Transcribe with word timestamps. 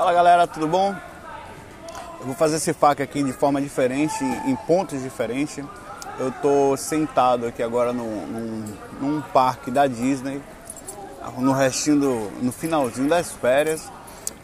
Fala 0.00 0.14
galera, 0.14 0.46
tudo 0.46 0.66
bom? 0.66 0.96
Eu 2.20 2.24
vou 2.24 2.34
fazer 2.34 2.56
esse 2.56 2.72
fac 2.72 3.02
aqui 3.02 3.22
de 3.22 3.34
forma 3.34 3.60
diferente, 3.60 4.24
em 4.46 4.56
pontos 4.56 5.02
diferentes. 5.02 5.62
Eu 6.18 6.32
tô 6.40 6.74
sentado 6.74 7.46
aqui 7.46 7.62
agora 7.62 7.92
num, 7.92 8.26
num, 8.26 8.64
num 8.98 9.20
parque 9.20 9.70
da 9.70 9.86
Disney, 9.86 10.40
no 11.36 11.52
restinho 11.52 12.00
do, 12.00 12.30
no 12.42 12.50
finalzinho 12.50 13.10
das 13.10 13.30
férias, 13.30 13.92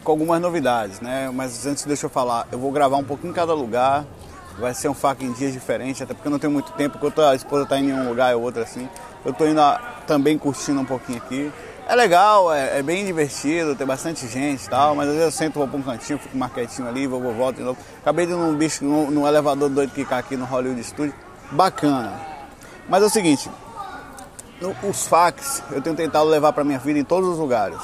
com 0.03 0.11
algumas 0.11 0.39
novidades, 0.39 1.01
né? 1.01 1.31
Mas 1.33 1.65
antes 1.65 1.85
deixa 1.85 2.05
eu 2.05 2.09
falar, 2.11 2.47
eu 2.51 2.59
vou 2.59 2.71
gravar 2.71 2.97
um 2.97 3.03
pouquinho 3.03 3.31
em 3.31 3.35
cada 3.35 3.55
lugar. 3.55 4.05
Vai 4.59 4.75
ser 4.75 4.89
um 4.89 4.93
fac 4.93 5.25
em 5.25 5.31
dias 5.31 5.53
diferentes, 5.53 6.03
até 6.03 6.13
porque 6.13 6.27
eu 6.27 6.31
não 6.31 6.37
tenho 6.37 6.53
muito 6.53 6.71
tempo, 6.73 6.99
porque 6.99 7.19
a 7.19 7.33
esposa 7.33 7.65
tá 7.65 7.79
em 7.79 7.91
um 7.91 8.07
lugar 8.07 8.31
e 8.31 8.35
outro 8.35 8.61
assim. 8.61 8.87
Eu 9.25 9.33
tô 9.33 9.47
indo 9.47 9.61
também 10.05 10.37
curtindo 10.37 10.79
um 10.79 10.85
pouquinho 10.85 11.17
aqui. 11.17 11.51
É 11.89 11.95
legal, 11.95 12.53
é, 12.53 12.79
é, 12.79 12.83
bem 12.83 13.05
divertido, 13.05 13.73
tem 13.73 13.87
bastante 13.87 14.27
gente 14.27 14.65
e 14.65 14.69
tal, 14.69 14.93
mas 14.93 15.07
às 15.07 15.13
vezes 15.13 15.25
eu 15.25 15.31
sento, 15.31 15.53
vou 15.53 15.69
pra 15.69 15.77
um 15.77 15.81
cantinho, 15.81 16.19
fico 16.19 16.37
mais 16.37 16.51
quietinho 16.51 16.85
ali, 16.85 17.07
vou, 17.07 17.21
vou 17.21 17.33
volto 17.33 17.55
de 17.55 17.63
novo. 17.63 17.79
Acabei 18.01 18.25
de 18.25 18.33
num 18.33 18.53
bicho, 18.57 18.83
num, 18.83 19.09
num 19.09 19.25
elevador 19.25 19.69
doido 19.69 19.93
que 19.93 20.03
cai 20.03 20.19
aqui 20.19 20.35
no 20.35 20.43
Hollywood 20.43 20.83
Studio. 20.83 21.13
Bacana. 21.49 22.19
Mas 22.89 23.03
é 23.03 23.05
o 23.05 23.09
seguinte, 23.09 23.49
no, 24.59 24.75
os 24.83 25.07
fax 25.07 25.63
eu 25.71 25.81
tenho 25.81 25.95
tentado 25.95 26.27
levar 26.27 26.51
para 26.51 26.65
minha 26.65 26.77
vida 26.77 26.99
em 26.99 27.05
todos 27.05 27.29
os 27.29 27.37
lugares. 27.37 27.79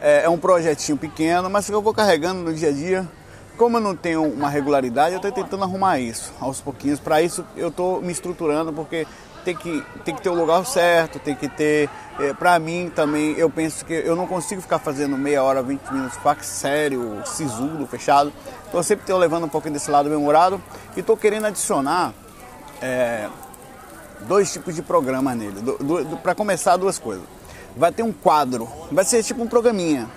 É, 0.00 0.22
é, 0.22 0.28
um 0.28 0.38
projetinho 0.38 0.96
pequeno, 0.96 1.50
mas 1.50 1.66
que 1.66 1.72
eu 1.72 1.82
vou 1.82 1.92
carregando 1.92 2.42
no 2.42 2.54
dia 2.54 2.68
a 2.68 2.72
dia. 2.72 3.08
Como 3.56 3.76
eu 3.76 3.80
não 3.80 3.96
tenho 3.96 4.22
uma 4.22 4.48
regularidade, 4.48 5.14
eu 5.14 5.16
estou 5.16 5.32
tentando 5.32 5.64
arrumar 5.64 5.98
isso 5.98 6.32
aos 6.40 6.60
pouquinhos. 6.60 7.00
Para 7.00 7.20
isso 7.20 7.44
eu 7.56 7.68
estou 7.68 8.00
me 8.00 8.12
estruturando, 8.12 8.72
porque 8.72 9.04
tem 9.44 9.56
que, 9.56 9.84
tem 10.04 10.14
que 10.14 10.22
ter 10.22 10.28
o 10.28 10.34
lugar 10.34 10.64
certo, 10.64 11.18
tem 11.18 11.34
que 11.34 11.48
ter. 11.48 11.88
É, 12.18 12.34
para 12.34 12.58
mim 12.58 12.90
também, 12.94 13.32
eu 13.32 13.48
penso 13.48 13.84
que 13.84 13.92
eu 13.92 14.14
não 14.14 14.26
consigo 14.26 14.60
ficar 14.60 14.78
fazendo 14.78 15.16
meia 15.16 15.42
hora, 15.42 15.62
20 15.62 15.90
minutos 15.90 16.16
fax 16.18 16.46
sério, 16.46 17.22
sisudo, 17.24 17.86
fechado. 17.86 18.32
Então 18.68 18.80
eu 18.80 18.84
sempre 18.84 19.04
estou 19.04 19.18
levando 19.18 19.44
um 19.44 19.48
pouquinho 19.48 19.74
desse 19.74 19.90
lado 19.90 20.08
memorado 20.08 20.60
e 20.96 21.00
estou 21.00 21.16
querendo 21.16 21.46
adicionar 21.46 22.12
é, 22.80 23.28
dois 24.22 24.52
tipos 24.52 24.74
de 24.74 24.82
programa 24.82 25.34
nele. 25.34 25.56
Para 26.22 26.34
começar, 26.34 26.76
duas 26.76 26.98
coisas. 26.98 27.24
Vai 27.76 27.92
ter 27.92 28.02
um 28.02 28.12
quadro, 28.12 28.68
vai 28.90 29.04
ser 29.04 29.22
tipo 29.22 29.42
um 29.42 29.46
programinha 29.46 30.08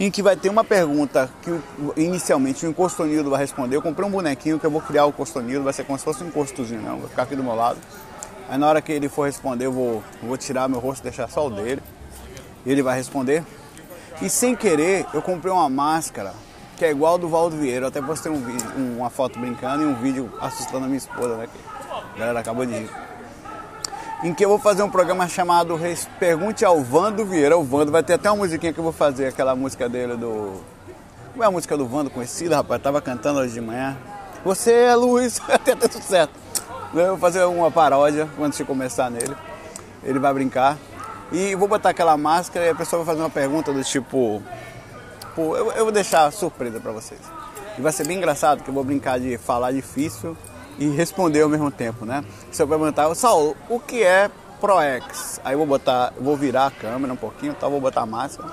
em 0.00 0.10
que 0.10 0.22
vai 0.22 0.36
ter 0.36 0.48
uma 0.48 0.64
pergunta 0.64 1.30
que 1.42 1.60
inicialmente 1.96 2.66
o 2.66 2.68
encostonildo 2.68 3.30
vai 3.30 3.40
responder. 3.40 3.76
Eu 3.76 3.82
comprei 3.82 4.06
um 4.06 4.10
bonequinho 4.10 4.58
que 4.58 4.66
eu 4.66 4.70
vou 4.70 4.80
criar 4.80 5.06
o 5.06 5.10
encostonildo, 5.10 5.64
vai 5.64 5.72
ser 5.72 5.84
como 5.84 5.98
se 5.98 6.04
fosse 6.04 6.24
um 6.24 6.28
encostozinho, 6.28 6.82
não, 6.82 6.98
vai 6.98 7.08
ficar 7.08 7.22
aqui 7.22 7.36
do 7.36 7.42
meu 7.42 7.54
lado. 7.54 7.78
Aí 8.48 8.58
na 8.58 8.68
hora 8.68 8.80
que 8.80 8.92
ele 8.92 9.08
for 9.08 9.26
responder, 9.26 9.66
eu 9.66 9.72
vou, 9.72 10.04
vou 10.22 10.36
tirar 10.36 10.68
meu 10.68 10.78
rosto, 10.78 11.02
deixar 11.02 11.28
só 11.28 11.46
o 11.46 11.50
dele. 11.50 11.82
E 12.64 12.70
ele 12.70 12.82
vai 12.82 12.96
responder. 12.96 13.44
E 14.22 14.30
sem 14.30 14.54
querer, 14.54 15.06
eu 15.12 15.20
comprei 15.20 15.52
uma 15.52 15.68
máscara 15.68 16.32
que 16.76 16.84
é 16.84 16.90
igual 16.90 17.18
do 17.18 17.28
Valdo 17.28 17.56
Vieira. 17.56 17.84
Eu 17.84 17.88
até 17.88 18.00
postei 18.00 18.30
um 18.30 18.40
vídeo, 18.40 18.66
uma 18.76 19.10
foto 19.10 19.38
brincando 19.38 19.82
e 19.82 19.86
um 19.86 19.94
vídeo 19.94 20.30
assustando 20.40 20.84
a 20.84 20.86
minha 20.86 20.98
esposa, 20.98 21.36
né? 21.36 21.48
A 22.14 22.18
galera 22.18 22.40
acabou 22.40 22.64
de 22.64 22.72
rir. 22.72 22.90
Em 24.22 24.32
que 24.32 24.44
eu 24.44 24.48
vou 24.48 24.58
fazer 24.58 24.82
um 24.82 24.90
programa 24.90 25.28
chamado 25.28 25.78
Pergunte 26.18 26.64
ao 26.64 26.82
Vando 26.82 27.24
Vieira. 27.24 27.56
O 27.56 27.64
Vando 27.64 27.92
vai 27.92 28.02
ter 28.02 28.14
até 28.14 28.30
uma 28.30 28.38
musiquinha 28.38 28.72
que 28.72 28.78
eu 28.78 28.84
vou 28.84 28.92
fazer, 28.92 29.26
aquela 29.26 29.54
música 29.54 29.88
dele 29.88 30.16
do. 30.16 30.60
Como 31.32 31.44
é 31.44 31.46
a 31.46 31.50
música 31.50 31.76
do 31.76 31.86
Vando 31.86 32.08
conhecida, 32.08 32.56
rapaz? 32.56 32.80
tava 32.80 33.00
cantando 33.02 33.40
hoje 33.40 33.52
de 33.52 33.60
manhã. 33.60 33.96
Você 34.44 34.72
é 34.72 34.94
luz, 34.94 35.40
até 35.48 35.74
tudo 35.74 36.00
certo. 36.02 36.45
Eu 36.98 37.08
vou 37.08 37.18
fazer 37.18 37.44
uma 37.44 37.70
paródia 37.70 38.26
antes 38.40 38.56
de 38.56 38.64
começar 38.64 39.10
nele. 39.10 39.36
Ele 40.02 40.18
vai 40.18 40.32
brincar. 40.32 40.78
E 41.30 41.54
vou 41.54 41.68
botar 41.68 41.90
aquela 41.90 42.16
máscara 42.16 42.64
e 42.64 42.70
a 42.70 42.74
pessoa 42.74 43.04
vai 43.04 43.14
fazer 43.14 43.22
uma 43.22 43.30
pergunta 43.30 43.70
do 43.70 43.84
tipo. 43.84 44.42
eu, 45.36 45.72
eu 45.72 45.84
vou 45.84 45.92
deixar 45.92 46.32
surpresa 46.32 46.80
para 46.80 46.92
vocês. 46.92 47.20
E 47.76 47.82
vai 47.82 47.92
ser 47.92 48.06
bem 48.06 48.16
engraçado 48.16 48.62
que 48.62 48.70
eu 48.70 48.74
vou 48.74 48.82
brincar 48.82 49.20
de 49.20 49.36
falar 49.36 49.72
difícil 49.72 50.34
e 50.78 50.88
responder 50.88 51.42
ao 51.42 51.50
mesmo 51.50 51.70
tempo, 51.70 52.06
né? 52.06 52.24
Você 52.50 52.64
vai 52.64 52.78
perguntar, 52.78 53.14
Saulo, 53.14 53.54
o 53.68 53.78
que 53.78 54.02
é 54.02 54.30
ProEx? 54.58 55.38
Aí 55.44 55.52
eu 55.52 55.58
vou 55.58 55.66
botar, 55.66 56.14
vou 56.18 56.34
virar 56.34 56.68
a 56.68 56.70
câmera 56.70 57.12
um 57.12 57.16
pouquinho, 57.16 57.52
tá? 57.52 57.68
Vou 57.68 57.80
botar 57.80 58.02
a 58.02 58.06
máscara. 58.06 58.50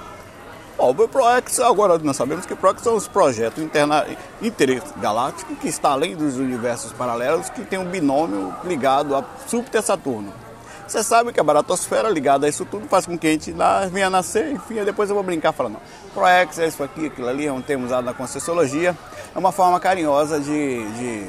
Ó, 0.78 0.89
o 0.89 1.07
ProEx, 1.07 1.59
agora 1.59 1.97
nós 2.00 2.16
sabemos 2.16 2.45
que 2.45 2.56
ProEx 2.56 2.81
são 2.81 2.95
os 2.95 3.07
projetos 3.07 3.63
interna, 3.63 4.06
intergalácticos 4.41 5.57
que 5.59 5.67
está 5.67 5.91
além 5.91 6.16
dos 6.16 6.38
universos 6.38 6.91
paralelos 6.91 7.50
que 7.50 7.63
tem 7.63 7.78
um 7.78 7.85
binômio 7.85 8.53
ligado 8.63 9.16
a 9.16 9.23
Júpiter 9.50 9.81
e 9.81 9.84
Saturno. 9.84 10.34
Você 10.88 11.01
sabe 11.03 11.31
que 11.31 11.39
a 11.39 11.44
baratosfera 11.44 12.09
ligada 12.09 12.45
a 12.45 12.50
isso 12.50 12.66
tudo 12.66 12.88
faz 12.88 13.06
com 13.06 13.17
que 13.17 13.28
a 13.28 13.31
gente 13.31 13.56
venha 13.91 14.09
nascer, 14.09 14.51
enfim, 14.51 14.84
depois 14.84 15.09
eu 15.09 15.16
vou 15.16 15.23
brincar 15.23 15.53
falando, 15.53 15.78
ProEx 16.13 16.59
é 16.59 16.67
isso 16.67 16.84
aqui, 16.84 17.07
aquilo 17.07 17.28
ali, 17.28 17.47
é 17.47 17.53
um 17.53 17.61
termo 17.61 17.85
usado 17.85 18.03
na 18.03 18.13
Conscienciologia, 18.13 18.95
é 19.34 19.40
uma 19.40 19.51
forma 19.51 19.79
carinhosa 19.79 20.40
de, 20.40 20.85
de, 20.91 21.28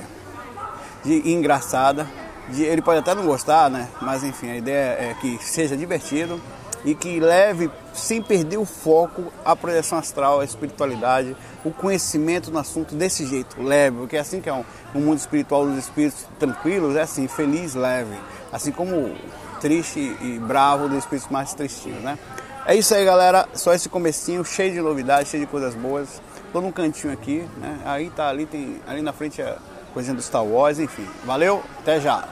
de 1.04 1.30
engraçada, 1.30 2.06
de, 2.48 2.64
ele 2.64 2.82
pode 2.82 2.98
até 2.98 3.14
não 3.14 3.24
gostar, 3.24 3.70
né, 3.70 3.88
mas 4.02 4.24
enfim, 4.24 4.50
a 4.50 4.56
ideia 4.56 4.96
é 4.98 5.16
que 5.20 5.38
seja 5.40 5.76
divertido, 5.76 6.40
e 6.84 6.94
que 6.94 7.18
leve, 7.18 7.70
sem 7.92 8.22
perder 8.22 8.58
o 8.58 8.64
foco, 8.64 9.32
a 9.44 9.56
projeção 9.56 9.98
astral, 9.98 10.40
a 10.40 10.44
espiritualidade, 10.44 11.34
o 11.64 11.70
conhecimento 11.70 12.50
no 12.50 12.58
assunto 12.58 12.94
desse 12.94 13.26
jeito, 13.26 13.62
leve, 13.62 13.96
porque 13.98 14.16
é 14.16 14.20
assim 14.20 14.40
que 14.40 14.48
é 14.48 14.52
um, 14.52 14.64
um 14.94 15.00
mundo 15.00 15.18
espiritual 15.18 15.66
dos 15.66 15.78
espíritos 15.78 16.26
tranquilos, 16.38 16.94
é 16.96 17.02
assim, 17.02 17.26
feliz, 17.26 17.74
leve, 17.74 18.14
assim 18.52 18.70
como 18.70 19.14
triste 19.60 19.98
e 20.20 20.38
bravo 20.38 20.88
dos 20.88 20.98
espíritos 20.98 21.30
mais 21.30 21.54
tristinhos, 21.54 22.02
né? 22.02 22.18
É 22.66 22.74
isso 22.74 22.94
aí, 22.94 23.04
galera, 23.04 23.46
só 23.54 23.74
esse 23.74 23.88
comecinho, 23.88 24.42
cheio 24.44 24.72
de 24.72 24.80
novidades, 24.80 25.30
cheio 25.30 25.44
de 25.44 25.50
coisas 25.50 25.74
boas. 25.74 26.20
Tô 26.50 26.62
num 26.62 26.72
cantinho 26.72 27.12
aqui, 27.12 27.46
né? 27.58 27.78
Aí 27.84 28.08
tá 28.08 28.28
ali, 28.28 28.46
tem 28.46 28.80
ali 28.86 29.02
na 29.02 29.12
frente 29.12 29.42
a 29.42 29.58
coisinha 29.92 30.16
do 30.16 30.22
Star 30.22 30.44
Wars, 30.44 30.78
enfim. 30.78 31.06
Valeu, 31.24 31.62
até 31.78 32.00
já. 32.00 32.26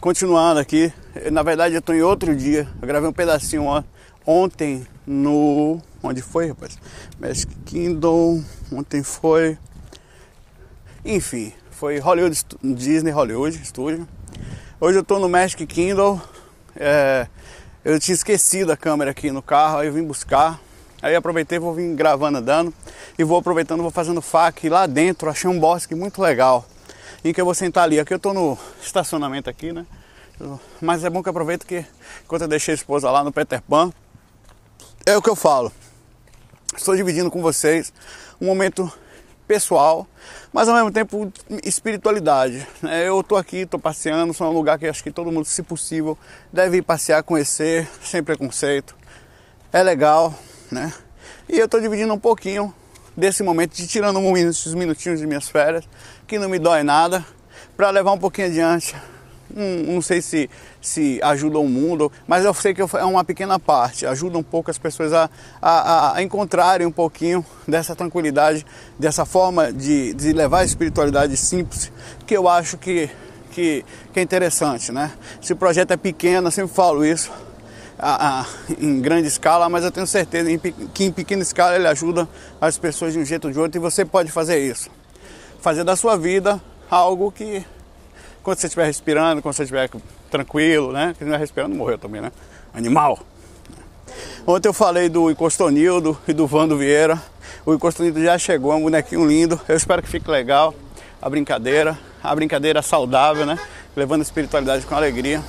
Continuando 0.00 0.58
aqui, 0.58 0.92
na 1.30 1.42
verdade 1.42 1.74
eu 1.74 1.80
estou 1.80 1.94
em 1.94 2.02
outro 2.02 2.34
dia. 2.34 2.68
Eu 2.80 2.88
gravei 2.88 3.08
um 3.08 3.12
pedacinho 3.12 3.64
ontem 4.26 4.86
no. 5.06 5.80
Onde 6.02 6.22
foi, 6.22 6.48
rapaz? 6.48 6.78
Magic 7.18 7.54
Kingdom. 7.66 8.42
Ontem 8.72 9.02
foi. 9.02 9.58
Enfim, 11.04 11.52
foi 11.70 11.98
Hollywood 11.98 12.38
Disney 12.62 13.10
Hollywood 13.10 13.64
Studio. 13.64 14.08
Hoje 14.80 14.98
eu 14.98 15.02
estou 15.02 15.18
no 15.18 15.28
Magic 15.28 15.66
Kingdom. 15.66 16.20
É... 16.74 17.26
eu 17.84 18.00
tinha 18.00 18.14
esquecido 18.14 18.72
a 18.72 18.76
câmera 18.76 19.10
aqui 19.10 19.30
no 19.30 19.42
carro, 19.42 19.78
aí 19.78 19.88
eu 19.88 19.92
vim 19.92 20.02
buscar. 20.02 20.58
Aí 21.02 21.14
aproveitei, 21.16 21.58
vou 21.58 21.74
vir 21.74 21.94
gravando 21.94 22.38
andando 22.38 22.72
e 23.18 23.24
vou 23.24 23.36
aproveitando, 23.36 23.82
vou 23.82 23.90
fazendo 23.90 24.22
fac 24.22 24.68
lá 24.68 24.86
dentro. 24.86 25.28
Achei 25.28 25.50
um 25.50 25.58
bosque 25.58 25.94
muito 25.94 26.22
legal 26.22 26.64
em 27.24 27.32
que 27.32 27.40
eu 27.40 27.44
vou 27.44 27.54
sentar 27.54 27.84
ali. 27.84 28.00
Aqui 28.00 28.14
eu 28.14 28.16
estou 28.16 28.32
no 28.32 28.56
estacionamento 28.80 29.50
aqui, 29.50 29.72
né? 29.72 29.84
Mas 30.80 31.04
é 31.04 31.10
bom 31.10 31.22
que 31.22 31.28
aproveito 31.28 31.66
que 31.66 31.84
enquanto 32.24 32.42
eu 32.42 32.48
deixei 32.48 32.72
a 32.72 32.74
esposa 32.74 33.10
lá 33.10 33.22
no 33.22 33.32
Peter 33.32 33.62
Pan, 33.62 33.92
é 35.06 35.16
o 35.16 35.22
que 35.22 35.30
eu 35.30 35.36
falo. 35.36 35.72
Estou 36.76 36.96
dividindo 36.96 37.30
com 37.30 37.42
vocês 37.42 37.92
um 38.40 38.46
momento 38.46 38.90
pessoal, 39.46 40.06
mas 40.52 40.68
ao 40.68 40.74
mesmo 40.74 40.90
tempo 40.90 41.30
espiritualidade. 41.62 42.66
Né? 42.80 43.06
Eu 43.06 43.20
estou 43.20 43.36
aqui, 43.36 43.58
estou 43.58 43.78
passeando, 43.78 44.32
sou 44.32 44.48
um 44.48 44.54
lugar 44.54 44.78
que 44.78 44.86
acho 44.86 45.02
que 45.02 45.10
todo 45.10 45.30
mundo, 45.30 45.44
se 45.44 45.62
possível, 45.62 46.16
deve 46.52 46.78
ir 46.78 46.82
passear, 46.82 47.22
conhecer, 47.22 47.88
sem 48.02 48.22
preconceito. 48.22 48.96
É 49.72 49.82
legal, 49.82 50.34
né? 50.70 50.92
E 51.48 51.58
eu 51.58 51.66
estou 51.66 51.80
dividindo 51.80 52.12
um 52.12 52.18
pouquinho 52.18 52.74
desse 53.16 53.42
momento, 53.42 53.74
de 53.74 53.86
tirando 53.86 54.18
uns 54.18 54.74
minutinhos 54.74 55.20
de 55.20 55.26
minhas 55.26 55.48
férias, 55.48 55.86
que 56.26 56.38
não 56.38 56.48
me 56.48 56.58
dói 56.58 56.82
nada, 56.82 57.24
para 57.76 57.90
levar 57.90 58.12
um 58.12 58.18
pouquinho 58.18 58.48
adiante. 58.48 58.96
Hum, 59.54 59.94
não 59.94 60.00
sei 60.00 60.22
se, 60.22 60.48
se 60.80 61.20
ajuda 61.22 61.58
o 61.58 61.68
mundo, 61.68 62.10
mas 62.26 62.44
eu 62.44 62.54
sei 62.54 62.72
que 62.72 62.80
é 62.80 63.04
uma 63.04 63.22
pequena 63.24 63.58
parte, 63.58 64.06
ajuda 64.06 64.38
um 64.38 64.42
pouco 64.42 64.70
as 64.70 64.78
pessoas 64.78 65.12
a, 65.12 65.28
a, 65.60 66.16
a 66.16 66.22
encontrarem 66.22 66.86
um 66.86 66.92
pouquinho 66.92 67.44
dessa 67.68 67.94
tranquilidade, 67.94 68.64
dessa 68.98 69.26
forma 69.26 69.72
de, 69.72 70.14
de 70.14 70.32
levar 70.32 70.60
a 70.60 70.64
espiritualidade 70.64 71.36
simples, 71.36 71.92
que 72.26 72.34
eu 72.34 72.48
acho 72.48 72.78
que, 72.78 73.10
que, 73.50 73.84
que 74.12 74.20
é 74.20 74.22
interessante, 74.22 74.90
né? 74.90 75.12
Se 75.40 75.52
o 75.52 75.56
projeto 75.56 75.90
é 75.90 75.96
pequeno, 75.96 76.48
eu 76.48 76.50
sempre 76.50 76.74
falo 76.74 77.04
isso, 77.04 77.30
a, 77.98 78.40
a, 78.40 78.46
em 78.80 79.00
grande 79.00 79.28
escala, 79.28 79.68
mas 79.68 79.84
eu 79.84 79.92
tenho 79.92 80.06
certeza 80.06 80.48
que 80.92 81.04
em 81.04 81.12
pequena 81.12 81.42
escala 81.42 81.76
ele 81.76 81.86
ajuda 81.86 82.28
as 82.60 82.76
pessoas 82.76 83.12
de 83.12 83.18
um 83.18 83.24
jeito 83.24 83.46
ou 83.46 83.52
de 83.52 83.58
outro 83.60 83.78
e 83.78 83.80
você 83.80 84.04
pode 84.04 84.32
fazer 84.32 84.58
isso. 84.58 84.90
Fazer 85.60 85.84
da 85.84 85.94
sua 85.94 86.16
vida 86.16 86.60
algo 86.90 87.30
que, 87.30 87.64
quando 88.42 88.58
você 88.58 88.66
estiver 88.66 88.86
respirando, 88.86 89.40
quando 89.40 89.54
você 89.54 89.62
estiver 89.62 89.88
tranquilo, 90.30 90.92
né? 90.92 91.14
Quem 91.18 91.26
não 91.26 91.34
é 91.34 91.38
respirando 91.38 91.74
morreu 91.74 91.98
também, 91.98 92.20
né? 92.20 92.32
Animal. 92.74 93.18
Ontem 94.46 94.68
eu 94.68 94.72
falei 94.72 95.08
do 95.08 95.30
Encostonildo 95.30 96.18
e 96.26 96.32
do 96.32 96.46
Vando 96.46 96.76
Vieira. 96.76 97.20
O 97.64 97.72
Encostonildo 97.72 98.22
já 98.22 98.36
chegou, 98.38 98.72
é 98.72 98.76
um 98.76 98.82
bonequinho 98.82 99.24
lindo. 99.26 99.60
Eu 99.68 99.76
espero 99.76 100.02
que 100.02 100.08
fique 100.08 100.28
legal 100.30 100.74
a 101.20 101.30
brincadeira, 101.30 101.96
a 102.22 102.34
brincadeira 102.34 102.82
saudável, 102.82 103.46
né? 103.46 103.58
Levando 103.94 104.20
a 104.20 104.24
espiritualidade 104.24 104.84
com 104.84 104.94
alegria. 104.94 105.42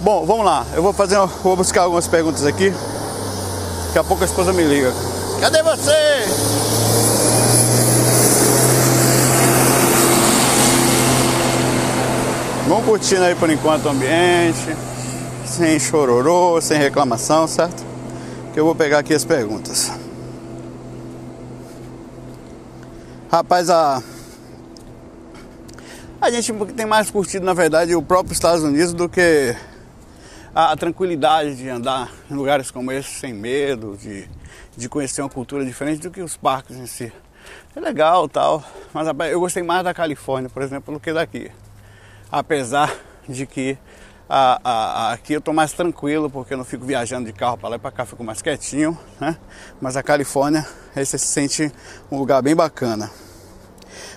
Bom, 0.00 0.24
vamos 0.24 0.46
lá. 0.46 0.64
Eu 0.74 0.82
vou 0.82 0.92
fazer, 0.92 1.18
vou 1.42 1.56
buscar 1.56 1.82
algumas 1.82 2.06
perguntas 2.06 2.46
aqui. 2.46 2.72
Daqui 3.86 3.98
a 3.98 4.04
pouco 4.04 4.22
a 4.22 4.26
esposa 4.26 4.52
me 4.52 4.62
liga. 4.62 4.92
Cadê 5.40 5.62
você? 5.62 6.99
Vamos 12.70 12.84
curtindo 12.84 13.24
aí 13.24 13.34
por 13.34 13.50
enquanto 13.50 13.86
o 13.86 13.88
ambiente, 13.88 14.76
sem 15.44 15.76
chororô, 15.80 16.60
sem 16.60 16.78
reclamação, 16.78 17.48
certo? 17.48 17.84
Que 18.52 18.60
eu 18.60 18.64
vou 18.64 18.76
pegar 18.76 19.00
aqui 19.00 19.12
as 19.12 19.24
perguntas. 19.24 19.90
Rapaz, 23.28 23.68
a 23.70 24.00
a 26.20 26.30
gente 26.30 26.52
tem 26.76 26.86
mais 26.86 27.10
curtido, 27.10 27.44
na 27.44 27.54
verdade, 27.54 27.92
o 27.96 28.02
próprio 28.02 28.34
Estados 28.34 28.62
Unidos 28.62 28.92
do 28.92 29.08
que 29.08 29.56
a, 30.54 30.76
tranquilidade 30.76 31.56
de 31.56 31.68
andar 31.68 32.08
em 32.30 32.34
lugares 32.34 32.70
como 32.70 32.92
esse 32.92 33.10
sem 33.10 33.34
medo, 33.34 33.98
de, 34.00 34.30
de 34.76 34.88
conhecer 34.88 35.22
uma 35.22 35.28
cultura 35.28 35.64
diferente 35.64 36.02
do 36.02 36.10
que 36.12 36.22
os 36.22 36.36
parques 36.36 36.76
em 36.76 36.86
si. 36.86 37.12
É 37.74 37.80
legal 37.80 38.28
tal, 38.28 38.62
mas 38.94 39.08
eu 39.28 39.40
gostei 39.40 39.64
mais 39.64 39.82
da 39.82 39.92
Califórnia, 39.92 40.48
por 40.48 40.62
exemplo, 40.62 40.94
do 40.94 41.00
que 41.00 41.12
daqui. 41.12 41.50
Apesar 42.30 42.96
de 43.28 43.46
que 43.46 43.76
a, 44.28 44.60
a, 44.62 44.72
a, 44.72 45.12
aqui 45.12 45.32
eu 45.32 45.40
estou 45.40 45.52
mais 45.52 45.72
tranquilo 45.72 46.30
porque 46.30 46.54
eu 46.54 46.58
não 46.58 46.64
fico 46.64 46.84
viajando 46.84 47.26
de 47.26 47.32
carro 47.32 47.58
para 47.58 47.70
lá 47.70 47.76
e 47.76 47.78
para 47.80 47.90
cá, 47.90 48.06
fico 48.06 48.22
mais 48.22 48.40
quietinho, 48.40 48.96
né? 49.20 49.36
Mas 49.80 49.96
a 49.96 50.02
Califórnia, 50.02 50.64
aí 50.94 51.04
você 51.04 51.18
se 51.18 51.26
sente 51.26 51.72
um 52.10 52.16
lugar 52.16 52.40
bem 52.40 52.54
bacana. 52.54 53.10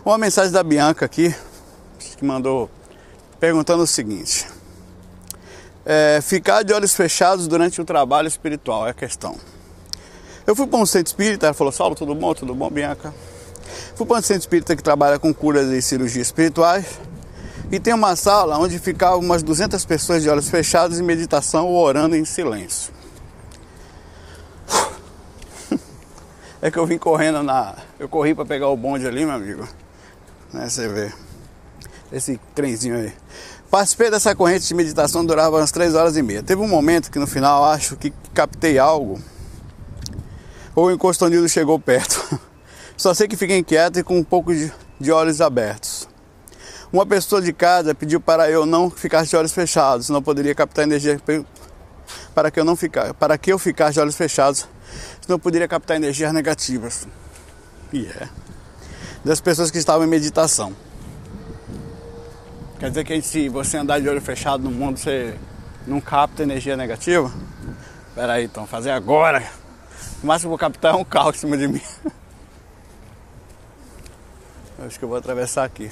Uma 0.06 0.19
mensagem 0.19 0.51
da 0.51 0.62
Bianca 0.62 1.06
aqui, 1.06 1.33
que 1.98 2.24
mandou 2.24 2.69
perguntando 3.39 3.81
o 3.81 3.88
seguinte: 3.88 4.45
é, 5.83 6.19
ficar 6.21 6.62
de 6.62 6.71
olhos 6.71 6.94
fechados 6.94 7.48
durante 7.48 7.81
o 7.81 7.86
trabalho 7.86 8.27
espiritual 8.27 8.86
é 8.86 8.92
a 8.92 8.94
questão. 8.94 9.36
Eu 10.45 10.56
fui 10.56 10.68
para 10.68 10.77
um 10.77 10.86
centro 10.86 11.07
espírita, 11.07 11.48
ela 11.48 11.54
falou: 11.56 11.74
Saulo, 11.74 11.95
tudo 11.95 12.13
bom? 12.13 12.36
Tudo 12.36 12.54
bom, 12.54 12.69
Bianca? 12.69 13.12
Fui 13.95 14.06
para 14.06 14.19
um 14.19 14.21
centro 14.21 14.42
espírita 14.42 14.75
que 14.75 14.83
trabalha 14.83 15.18
com 15.18 15.33
curas 15.33 15.71
e 15.71 15.81
cirurgias 15.81 16.27
espirituais. 16.27 17.00
E 17.71 17.80
tem 17.80 17.94
uma 17.94 18.15
sala 18.15 18.57
onde 18.57 18.77
ficavam 18.80 19.19
umas 19.19 19.42
200 19.42 19.83
pessoas 19.86 20.21
de 20.21 20.30
olhos 20.30 20.50
fechados 20.50 21.00
em 21.00 21.04
meditação 21.04 21.68
ou 21.68 21.83
orando 21.83 22.15
em 22.15 22.25
silêncio. 22.25 22.94
É 26.62 26.71
que 26.71 26.80
eu 26.80 26.86
vim 26.86 26.98
correndo 26.98 27.44
na. 27.44 27.75
Eu 28.00 28.07
corri 28.07 28.33
para 28.33 28.45
pegar 28.45 28.69
o 28.69 28.77
bonde 28.77 29.06
ali, 29.06 29.25
meu 29.25 29.36
amigo. 29.36 29.68
Né, 30.54 30.69
você 30.69 30.88
vê 30.88 31.12
esse 32.10 32.39
trenzinho 32.56 32.95
aí. 32.95 33.12
Participei 33.69 34.10
dessa 34.10 34.33
corrente 34.33 34.68
de 34.68 34.74
meditação, 34.74 35.25
durava 35.25 35.57
umas 35.57 35.71
3 35.71 35.94
horas 35.94 36.15
e 36.15 36.21
meia. 36.21 36.42
Teve 36.42 36.62
um 36.62 36.68
momento 36.68 37.12
que 37.12 37.19
no 37.19 37.27
final 37.27 37.65
acho 37.65 37.98
que 37.98 38.13
captei 38.33 38.80
algo, 38.80 39.19
ou 40.75 40.86
o 40.86 40.92
encostonildo 40.92 41.50
chegou 41.50 41.80
perto. 41.80 42.39
Só 42.95 43.13
sei 43.13 43.27
que 43.27 43.36
fiquei 43.36 43.57
inquieto 43.57 44.00
e 44.00 44.04
com 44.04 44.18
um 44.18 44.24
pouco 44.24 44.54
de, 44.54 44.71
de 45.00 45.12
olhos 45.12 45.42
abertos. 45.42 45.92
Uma 46.93 47.07
pessoa 47.07 47.41
de 47.41 47.51
casa 47.51 47.95
pediu 47.95 48.21
para 48.21 48.51
eu 48.51 48.67
não 48.67 48.87
ficar 48.87 49.25
de 49.25 49.35
olhos 49.35 49.51
fechados, 49.51 50.09
não 50.09 50.21
poderia 50.21 50.53
captar 50.53 50.85
energia 50.85 51.19
para 52.35 52.51
que 52.51 52.59
eu 52.59 52.63
não 52.63 52.75
ficar, 52.75 53.15
para 53.15 53.35
que 53.35 53.51
eu 53.51 53.57
ficasse 53.57 53.93
de 53.93 53.99
olhos 53.99 54.15
fechados, 54.15 54.67
senão 55.19 55.39
poderia 55.39 55.67
captar 55.67 55.97
energias 55.97 56.31
negativas. 56.31 57.07
E 57.91 58.01
yeah. 58.01 58.25
é 58.25 58.29
das 59.25 59.41
pessoas 59.41 59.71
que 59.71 59.79
estavam 59.79 60.05
em 60.05 60.09
meditação. 60.09 60.71
Quer 62.79 62.89
dizer 62.89 63.03
que 63.05 63.19
se 63.23 63.49
você 63.49 63.77
andar 63.77 63.99
de 63.99 64.07
olho 64.07 64.21
fechado 64.21 64.63
no 64.63 64.69
mundo, 64.69 64.99
você 64.99 65.35
não 65.87 65.99
capta 65.99 66.43
energia 66.43 66.77
negativa? 66.77 67.33
Espera 68.09 68.33
aí, 68.33 68.45
então, 68.45 68.67
fazer 68.67 68.91
agora. 68.91 69.41
O 70.21 70.27
máximo 70.27 70.41
que 70.41 70.45
eu 70.45 70.49
vou 70.49 70.59
captar 70.59 70.93
é 70.93 70.97
um 70.97 71.03
carro 71.03 71.31
em 71.31 71.37
cima 71.37 71.57
de 71.57 71.67
mim. 71.67 71.81
acho 74.85 74.99
que 74.99 75.05
eu 75.05 75.09
vou 75.09 75.17
atravessar 75.17 75.63
aqui. 75.63 75.89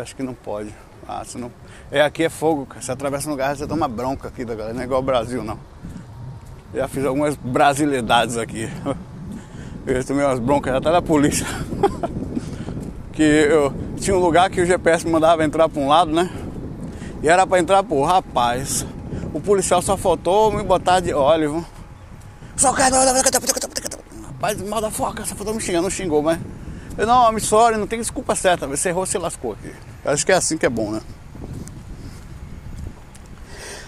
Acho 0.00 0.14
que 0.14 0.22
não 0.22 0.34
pode. 0.34 0.72
Ah, 1.06 1.24
se 1.24 1.38
não... 1.38 1.50
É, 1.90 2.02
aqui 2.02 2.24
é 2.24 2.28
fogo, 2.28 2.66
cara. 2.66 2.82
Você 2.82 2.92
atravessa 2.92 3.26
no 3.26 3.32
lugar, 3.32 3.56
você 3.56 3.66
toma 3.66 3.88
bronca 3.88 4.28
aqui 4.28 4.44
da 4.44 4.54
galera. 4.54 4.74
Não 4.74 4.82
é 4.82 4.84
igual 4.84 4.98
ao 4.98 5.02
Brasil, 5.02 5.42
não. 5.42 5.58
Já 6.74 6.86
fiz 6.86 7.04
algumas 7.04 7.34
brasilidades 7.36 8.36
aqui. 8.36 8.68
Eu 9.86 10.04
tomei 10.04 10.24
umas 10.24 10.38
broncas 10.38 10.74
até 10.74 10.92
da 10.92 11.00
polícia. 11.00 11.46
que 13.18 13.22
eu 13.22 13.72
tinha 13.96 14.14
um 14.14 14.20
lugar 14.20 14.50
que 14.50 14.60
o 14.60 14.66
GPS 14.66 15.04
me 15.04 15.10
mandava 15.10 15.42
entrar 15.42 15.68
para 15.68 15.82
um 15.82 15.88
lado, 15.88 16.12
né? 16.12 16.30
E 17.22 17.28
era 17.28 17.46
para 17.46 17.58
entrar 17.58 17.82
por 17.82 18.04
rapaz. 18.04 18.86
O 19.32 19.40
policial 19.40 19.80
só 19.80 19.96
faltou 19.96 20.52
me 20.52 20.62
botar 20.62 21.00
de 21.00 21.12
óleo. 21.12 21.64
Só 22.54 22.72
quero. 22.72 22.96
Rapaz, 24.26 24.62
mal 24.62 24.80
da 24.80 24.90
foca, 24.90 25.24
só 25.24 25.34
faltou 25.34 25.54
me 25.54 25.60
xingar, 25.60 25.82
não 25.82 25.90
xingou, 25.90 26.22
mas. 26.22 26.38
Eu 26.98 27.06
não, 27.06 27.30
me 27.30 27.40
sorry, 27.40 27.76
não 27.76 27.86
tem 27.86 28.00
desculpa 28.00 28.34
certa, 28.34 28.66
você 28.66 28.88
errou, 28.88 29.06
se 29.06 29.16
lascou 29.16 29.52
aqui. 29.52 29.72
Eu 30.04 30.10
acho 30.10 30.26
que 30.26 30.32
é 30.32 30.34
assim 30.34 30.58
que 30.58 30.66
é 30.66 30.68
bom, 30.68 30.90
né? 30.90 31.00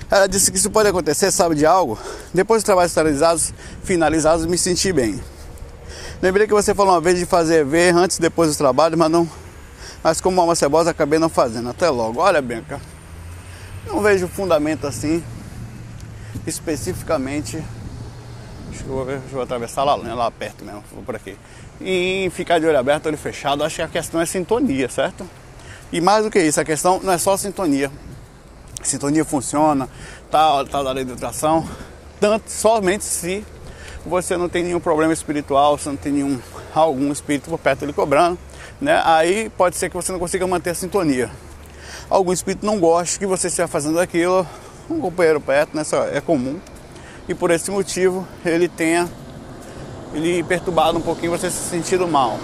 Ela 0.08 0.28
disse 0.28 0.52
que 0.52 0.56
isso 0.56 0.70
pode 0.70 0.88
acontecer, 0.88 1.32
sabe 1.32 1.56
de 1.56 1.66
algo? 1.66 1.98
Depois 2.32 2.62
dos 2.62 2.66
trabalhos 2.66 2.92
finalizados, 2.92 3.52
finalizados 3.82 4.46
me 4.46 4.56
senti 4.56 4.92
bem. 4.92 5.20
Lembrei 6.22 6.46
que 6.46 6.52
você 6.52 6.72
falou 6.72 6.94
uma 6.94 7.00
vez 7.00 7.18
de 7.18 7.26
fazer 7.26 7.64
ver 7.64 7.92
antes 7.96 8.18
e 8.18 8.20
depois 8.20 8.52
do 8.52 8.56
trabalho, 8.56 8.96
mas 8.96 9.10
não. 9.10 9.28
Mas 10.04 10.20
como 10.20 10.40
alma 10.40 10.54
cebosa 10.54 10.90
acabei 10.90 11.18
não 11.18 11.28
fazendo. 11.28 11.68
Até 11.68 11.90
logo. 11.90 12.20
Olha, 12.20 12.40
Bianca. 12.40 12.80
Não 13.86 14.00
vejo 14.00 14.28
fundamento 14.28 14.86
assim. 14.86 15.22
Especificamente. 16.46 17.64
Deixa 18.70 18.84
eu, 18.86 19.04
deixa 19.04 19.36
eu 19.36 19.42
atravessar 19.42 19.84
lá, 19.84 19.96
né, 19.98 20.14
lá 20.14 20.30
perto 20.30 20.64
mesmo. 20.64 20.82
Vou 20.92 21.02
por 21.02 21.16
aqui. 21.16 21.36
E 21.80 22.30
ficar 22.32 22.58
de 22.58 22.66
olho 22.66 22.78
aberto, 22.78 23.06
olho 23.06 23.18
fechado. 23.18 23.64
Acho 23.64 23.76
que 23.76 23.82
a 23.82 23.88
questão 23.88 24.20
é 24.20 24.26
sintonia, 24.26 24.88
certo? 24.88 25.28
E 25.92 26.00
mais 26.00 26.24
do 26.24 26.30
que 26.30 26.40
isso, 26.40 26.60
a 26.60 26.64
questão 26.64 27.00
não 27.02 27.12
é 27.12 27.18
só 27.18 27.36
sintonia. 27.36 27.90
Sintonia 28.82 29.24
funciona, 29.24 29.88
tal, 30.30 30.64
tal 30.64 30.84
da 30.84 30.92
lei 30.92 31.04
de 31.04 31.12
atração, 31.12 31.68
tanto 32.20 32.50
somente 32.50 33.04
se 33.04 33.44
você 34.06 34.36
não 34.36 34.48
tem 34.48 34.62
nenhum 34.62 34.80
problema 34.80 35.12
espiritual, 35.12 35.76
você 35.76 35.88
não 35.88 35.96
tem 35.96 36.12
nenhum 36.12 36.40
algum 36.74 37.12
espírito 37.12 37.50
por 37.50 37.58
perto 37.58 37.84
lhe 37.84 37.92
cobrando, 37.92 38.38
né? 38.80 39.02
Aí 39.04 39.50
pode 39.50 39.76
ser 39.76 39.90
que 39.90 39.96
você 39.96 40.12
não 40.12 40.18
consiga 40.18 40.46
manter 40.46 40.70
a 40.70 40.74
sintonia. 40.74 41.30
Algum 42.08 42.32
espírito 42.32 42.64
não 42.64 42.78
gosta 42.78 43.18
que 43.18 43.26
você 43.26 43.48
esteja 43.48 43.68
fazendo 43.68 43.98
aquilo, 44.00 44.46
um 44.88 45.00
companheiro 45.00 45.40
perto, 45.40 45.76
né? 45.76 45.82
É 46.12 46.20
comum. 46.20 46.58
E 47.30 47.34
por 47.34 47.50
esse 47.52 47.70
motivo 47.70 48.26
ele 48.44 48.68
tenha 48.68 49.08
ele 50.12 50.42
perturbado 50.42 50.98
um 50.98 51.00
pouquinho, 51.00 51.30
você 51.30 51.48
se 51.48 51.70
sentindo 51.70 52.06
mal. 52.06 52.36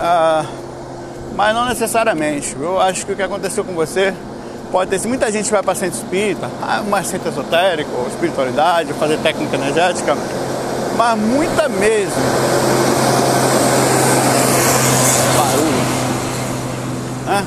Ah, 0.00 0.46
mas 1.36 1.54
não 1.54 1.66
necessariamente. 1.66 2.56
Eu 2.58 2.80
acho 2.80 3.04
que 3.04 3.12
o 3.12 3.16
que 3.16 3.22
aconteceu 3.22 3.62
com 3.62 3.74
você 3.74 4.14
Pode 4.70 4.88
ter, 4.88 5.00
se 5.00 5.08
muita 5.08 5.30
gente 5.32 5.50
vai 5.50 5.64
para 5.64 5.74
centro 5.74 5.98
espírita, 5.98 6.48
ah, 6.62 6.80
mais 6.82 7.08
centro 7.08 7.28
esotérico, 7.28 7.90
espiritualidade, 8.08 8.92
fazer 8.92 9.18
técnica 9.18 9.56
energética, 9.56 10.16
mas 10.96 11.18
muita 11.18 11.68
mesmo. 11.68 12.14
Barulho. 15.36 15.82
Né? 17.26 17.46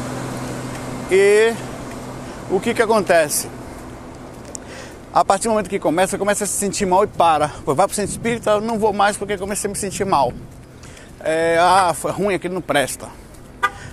E 1.10 1.54
o 2.52 2.60
que 2.60 2.74
que 2.74 2.82
acontece? 2.82 3.48
A 5.14 5.24
partir 5.24 5.44
do 5.44 5.52
momento 5.52 5.70
que 5.70 5.78
começa, 5.78 6.18
começa 6.18 6.44
a 6.44 6.48
se 6.48 6.54
sentir 6.54 6.88
mal 6.88 7.04
e 7.04 7.08
para. 7.08 7.46
Vai 7.68 7.76
para 7.76 7.86
o 7.86 7.94
centro 7.94 8.10
espírita, 8.10 8.60
não 8.60 8.80
vou 8.80 8.92
mais 8.92 9.16
porque 9.16 9.38
comecei 9.38 9.70
a 9.70 9.72
me 9.72 9.78
sentir 9.78 10.04
mal. 10.08 10.34
É, 11.20 11.56
ah, 11.60 11.94
foi 11.94 12.12
ruim, 12.12 12.34
aquilo 12.34 12.56
não 12.56 12.62
presta. 12.64 13.08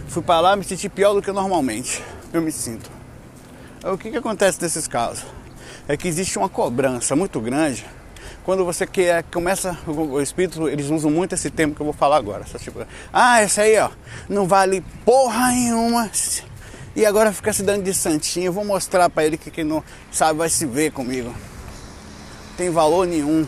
Fui 0.09 0.23
para 0.23 0.41
lá, 0.41 0.57
me 0.57 0.65
senti 0.65 0.89
pior 0.89 1.13
do 1.13 1.21
que 1.21 1.31
normalmente. 1.31 2.03
Eu 2.33 2.41
me 2.41 2.51
sinto. 2.51 2.91
O 3.85 3.99
que, 3.99 4.11
que 4.11 4.17
acontece 4.17 4.63
nesses 4.63 4.89
casos? 4.89 5.27
É 5.87 5.95
que 5.95 6.09
existe 6.09 6.39
uma 6.39 6.49
cobrança 6.49 7.15
muito 7.15 7.39
grande 7.39 7.85
quando 8.43 8.65
você 8.65 8.87
quer, 8.87 9.23
começa, 9.25 9.77
o 9.87 10.21
espírito, 10.23 10.69
eles 10.69 10.89
usam 10.89 11.11
muito 11.11 11.35
esse 11.35 11.51
termo 11.51 11.75
que 11.75 11.83
eu 11.83 11.85
vou 11.85 11.93
falar 11.93 12.17
agora. 12.17 12.47
Só 12.47 12.57
tipo, 12.57 12.81
ah, 13.13 13.43
esse 13.43 13.61
aí, 13.61 13.79
ó, 13.79 13.91
não 14.27 14.47
vale 14.47 14.83
porra 15.05 15.49
nenhuma. 15.49 16.11
E 16.95 17.07
agora 17.07 17.33
fica 17.33 17.53
se 17.53 17.63
dando 17.63 17.85
de 17.85 17.95
santinho. 17.95 18.47
Eu 18.47 18.53
vou 18.53 18.65
mostrar 18.65 19.09
para 19.09 19.25
ele 19.25 19.37
que 19.37 19.51
quem 19.51 19.65
não 19.65 19.83
sabe 20.11 20.39
vai 20.39 20.49
se 20.49 20.67
ver 20.67 20.93
comigo. 20.93 21.35
Tem 22.57 22.71
valor 22.71 23.07
nenhum. 23.07 23.47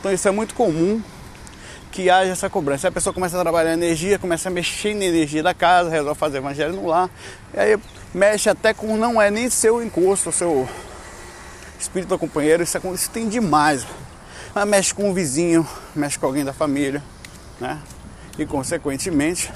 Então 0.00 0.12
isso 0.12 0.26
é 0.26 0.30
muito 0.30 0.54
comum 0.54 1.02
que 1.90 2.08
haja 2.08 2.30
essa 2.30 2.48
cobrança. 2.48 2.88
A 2.88 2.92
pessoa 2.92 3.12
começa 3.12 3.36
a 3.36 3.40
trabalhar 3.40 3.72
energia, 3.72 4.18
começa 4.18 4.48
a 4.48 4.52
mexer 4.52 4.94
na 4.94 5.04
energia 5.04 5.42
da 5.42 5.52
casa, 5.52 5.90
resolve 5.90 6.18
fazer 6.18 6.38
evangelho 6.38 6.74
no 6.74 6.86
lar, 6.86 7.10
e 7.52 7.58
aí 7.58 7.78
mexe 8.14 8.48
até 8.48 8.72
com 8.72 8.96
não 8.96 9.20
é 9.20 9.30
nem 9.30 9.50
seu 9.50 9.82
encosto, 9.82 10.30
seu 10.30 10.68
espírito 11.78 12.16
companheiro, 12.18 12.62
isso, 12.62 12.76
é, 12.76 12.80
isso 12.94 13.10
tem 13.10 13.28
demais. 13.28 13.86
Mas 14.54 14.68
mexe 14.68 14.94
com 14.94 15.10
o 15.10 15.14
vizinho, 15.14 15.66
mexe 15.94 16.18
com 16.18 16.26
alguém 16.26 16.44
da 16.44 16.52
família, 16.52 17.02
né? 17.60 17.80
E 18.38 18.46
consequentemente 18.46 19.50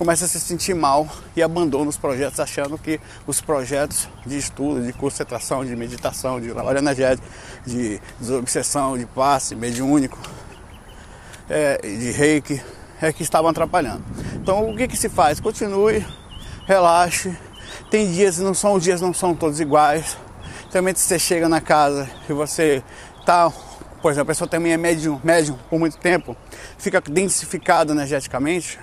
começa 0.00 0.24
a 0.24 0.28
se 0.28 0.40
sentir 0.40 0.72
mal 0.72 1.06
e 1.36 1.42
abandona 1.42 1.90
os 1.90 1.98
projetos 1.98 2.40
achando 2.40 2.78
que 2.78 2.98
os 3.26 3.38
projetos 3.38 4.08
de 4.24 4.38
estudo, 4.38 4.80
de 4.82 4.94
concentração, 4.94 5.62
de 5.62 5.76
meditação, 5.76 6.40
de 6.40 6.50
trabalho 6.50 6.78
energético, 6.78 7.28
de 7.66 8.00
desobsessão, 8.18 8.96
de 8.96 9.04
passe 9.04 9.54
mediúnico, 9.54 10.18
é, 11.50 11.76
de 11.82 12.12
reiki 12.12 12.62
é 12.98 13.12
que 13.12 13.22
estavam 13.22 13.50
atrapalhando. 13.50 14.02
Então 14.36 14.70
o 14.70 14.74
que, 14.74 14.88
que 14.88 14.96
se 14.96 15.10
faz? 15.10 15.38
Continue, 15.38 16.02
relaxe. 16.66 17.36
Tem 17.90 18.10
dias 18.10 18.38
não 18.38 18.54
são 18.54 18.72
os 18.72 18.82
dias 18.82 19.02
não 19.02 19.12
são 19.12 19.34
todos 19.34 19.60
iguais. 19.60 20.16
Também 20.70 20.94
você 20.94 21.18
chega 21.18 21.46
na 21.46 21.60
casa 21.60 22.08
e 22.26 22.32
você 22.32 22.82
tá, 23.26 23.52
por 24.00 24.12
exemplo, 24.12 24.30
a 24.30 24.32
pessoa 24.32 24.48
também 24.48 24.72
é 24.72 24.78
médium, 24.78 25.20
médium 25.22 25.58
por 25.68 25.78
muito 25.78 25.98
tempo, 25.98 26.34
fica 26.78 27.02
densificado 27.02 27.92
energeticamente, 27.92 28.78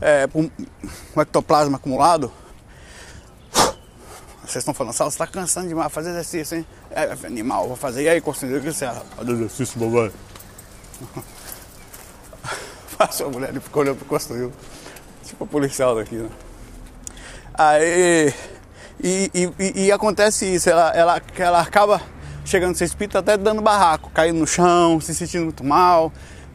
é, 0.00 0.28
um 0.34 1.20
ectoplasma 1.20 1.76
acumulado. 1.76 2.32
Vocês 4.42 4.56
estão 4.56 4.74
falando, 4.74 4.92
Sal, 4.92 5.10
você 5.10 5.14
está 5.14 5.26
cansando 5.26 5.68
demais, 5.68 5.90
fazer 5.92 6.10
exercício, 6.10 6.58
hein? 6.58 6.66
É, 6.90 7.16
animal, 7.26 7.66
vou 7.66 7.76
fazer. 7.76 8.02
E 8.02 8.08
aí, 8.08 8.20
conselheiro, 8.20 8.60
o 8.60 8.64
que 8.64 8.72
você 8.72 8.84
acha? 8.84 9.00
Fazer 9.16 9.32
exercício, 9.32 9.80
babai. 9.80 10.12
Passou 12.98 13.28
a 13.28 13.30
mulher, 13.30 13.48
ele 13.48 13.60
ficou 13.60 13.82
olhando 13.82 13.96
pro 13.96 14.06
construiu. 14.06 14.52
Tipo 15.24 15.46
policial 15.46 15.96
daqui, 15.96 16.16
né? 16.16 16.28
Aí. 17.54 18.34
E, 19.02 19.30
e, 19.34 19.86
e, 19.86 19.92
acontece 19.92 20.46
isso, 20.46 20.70
ela, 20.70 20.90
ela, 20.94 21.20
ela 21.36 21.60
acaba 21.60 22.00
chegando 22.44 22.72
a 22.72 22.74
ser 22.74 22.84
espírita 22.84 23.18
até 23.18 23.36
dando 23.36 23.60
barraco, 23.60 24.10
caindo 24.10 24.38
no 24.38 24.46
chão, 24.46 25.00
se 25.00 25.14
sentindo 25.14 25.44
muito 25.44 25.64
mal, 25.64 26.12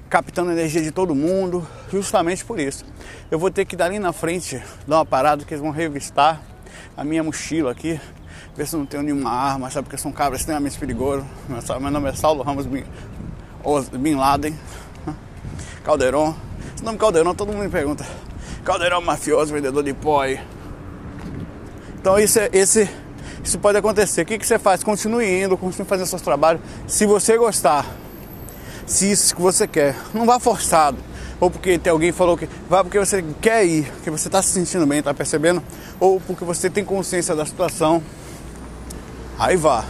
captando 0.10 0.52
energia 0.52 0.82
de 0.82 0.92
todo 0.92 1.14
mundo, 1.14 1.66
justamente 1.92 2.44
por 2.44 2.60
isso. 2.60 2.84
Eu 3.30 3.38
vou 3.38 3.52
ter 3.52 3.66
que 3.66 3.76
dar 3.76 3.86
ali 3.86 4.00
na 4.00 4.12
frente, 4.12 4.62
dar 4.88 4.98
uma 4.98 5.06
parada 5.06 5.46
que 5.46 5.54
eles 5.54 5.62
vão 5.62 5.72
revistar 5.72 6.42
a 6.98 7.04
minha 7.04 7.24
mochila 7.24 7.72
aqui, 7.72 8.00
ver 8.56 8.66
se 8.66 8.76
não 8.76 8.86
tenho 8.86 9.04
nenhuma 9.04 9.30
arma, 9.30 9.70
sabe? 9.70 9.86
Porque 9.86 10.02
são 10.02 10.12
cabras 10.12 10.42
extremamente 10.42 10.78
perigosos. 10.80 11.26
Meu 11.80 11.92
nome 11.92 12.10
é 12.10 12.14
Saulo 12.14 12.42
Ramos 12.42 12.66
Bin, 12.66 12.84
Bin 14.00 14.16
Laden, 14.16 14.58
Caldeirão. 15.84 16.36
Esse 16.76 16.84
nome 16.84 16.98
Caldeirão 16.98 17.36
todo 17.36 17.54
mundo 17.54 17.64
me 17.64 17.70
pergunta. 17.70 18.06
Caldeirão 18.66 19.02
mafioso, 19.02 19.54
vendedor 19.54 19.84
de 19.84 19.94
pó 19.94 20.22
aí. 20.22 20.40
Então 22.00 22.18
isso, 22.18 22.40
é, 22.40 22.50
esse, 22.52 22.90
isso 23.44 23.60
pode 23.60 23.78
acontecer. 23.78 24.24
O 24.24 24.26
que, 24.26 24.40
que 24.40 24.48
você 24.48 24.58
faz? 24.58 24.84
Continue 24.84 25.44
indo, 25.44 25.56
continue 25.56 25.88
fazendo 25.88 26.08
seus 26.08 26.22
trabalhos. 26.22 26.62
Se 26.88 27.06
você 27.06 27.38
gostar, 27.38 27.86
se 28.90 29.12
isso 29.12 29.36
que 29.36 29.42
você 29.42 29.68
quer, 29.68 29.96
não 30.14 30.26
vá 30.26 30.40
forçado. 30.40 30.98
Ou 31.40 31.50
porque 31.50 31.78
tem 31.78 31.92
alguém 31.92 32.12
falou 32.12 32.38
que 32.38 32.50
vá 32.70 32.84
porque 32.84 33.00
você 33.00 33.24
quer 33.42 33.66
ir, 33.66 33.90
porque 33.94 34.10
você 34.10 34.28
está 34.28 34.42
se 34.42 34.50
sentindo 34.50 34.86
bem, 34.86 35.00
está 35.00 35.14
percebendo, 35.14 35.64
ou 36.00 36.20
porque 36.20 36.44
você 36.44 36.70
tem 36.70 36.84
consciência 36.84 37.34
da 37.36 37.46
situação. 37.46 38.04
Aí 39.38 39.56
vá. 39.56 39.86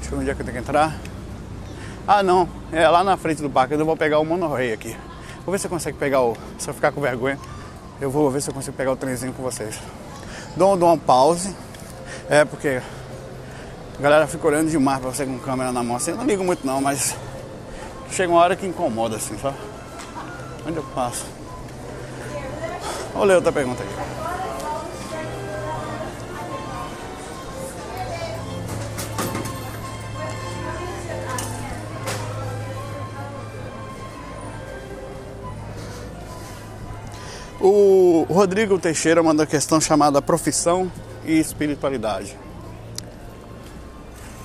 Deixa 0.00 0.06
eu 0.06 0.10
ver 0.10 0.16
onde 0.16 0.30
é 0.30 0.34
que 0.34 0.40
eu 0.40 0.44
tenho 0.44 0.56
que 0.56 0.62
entrar. 0.62 0.98
Ah 2.08 2.22
não, 2.22 2.48
é 2.72 2.88
lá 2.88 3.04
na 3.04 3.16
frente 3.16 3.40
do 3.40 3.50
parque, 3.50 3.74
eu 3.74 3.86
vou 3.86 3.96
pegar 3.96 4.18
o 4.18 4.24
monorail 4.24 4.74
aqui. 4.74 4.96
Vou 5.44 5.52
ver 5.52 5.58
se 5.58 5.66
eu 5.66 5.70
consigo 5.70 5.96
pegar 5.96 6.22
o. 6.22 6.36
Se 6.58 6.68
eu 6.68 6.74
ficar 6.74 6.90
com 6.90 7.00
vergonha, 7.00 7.38
eu 8.00 8.10
vou 8.10 8.28
ver 8.30 8.42
se 8.42 8.50
eu 8.50 8.54
consigo 8.54 8.76
pegar 8.76 8.90
o 8.92 8.96
trenzinho 8.96 9.32
com 9.32 9.42
vocês 9.42 9.78
dou, 10.56 10.76
dou 10.76 10.88
uma 10.88 10.98
pause. 10.98 11.54
É 12.28 12.44
porque 12.44 12.80
a 13.98 14.02
galera 14.02 14.26
fica 14.26 14.46
olhando 14.46 14.70
demais 14.70 14.98
pra 14.98 15.10
você 15.10 15.26
com 15.26 15.38
câmera 15.38 15.70
na 15.70 15.82
mão. 15.82 15.96
Assim, 15.96 16.12
eu 16.12 16.16
não 16.16 16.24
ligo 16.24 16.42
muito 16.42 16.66
não, 16.66 16.80
mas 16.80 17.14
chega 18.10 18.32
uma 18.32 18.40
hora 18.40 18.56
que 18.56 18.66
incomoda 18.66 19.16
assim, 19.16 19.38
sabe? 19.38 19.56
Onde 20.66 20.76
eu 20.76 20.82
passo? 20.94 21.26
Vou 23.14 23.24
ler 23.24 23.36
outra 23.36 23.52
pergunta 23.52 23.82
aqui. 23.82 24.06
O 37.60 38.26
Rodrigo 38.28 38.78
Teixeira 38.78 39.22
manda 39.22 39.42
uma 39.42 39.46
questão 39.46 39.80
chamada 39.80 40.20
profissão 40.20 40.90
e 41.24 41.38
espiritualidade. 41.38 42.36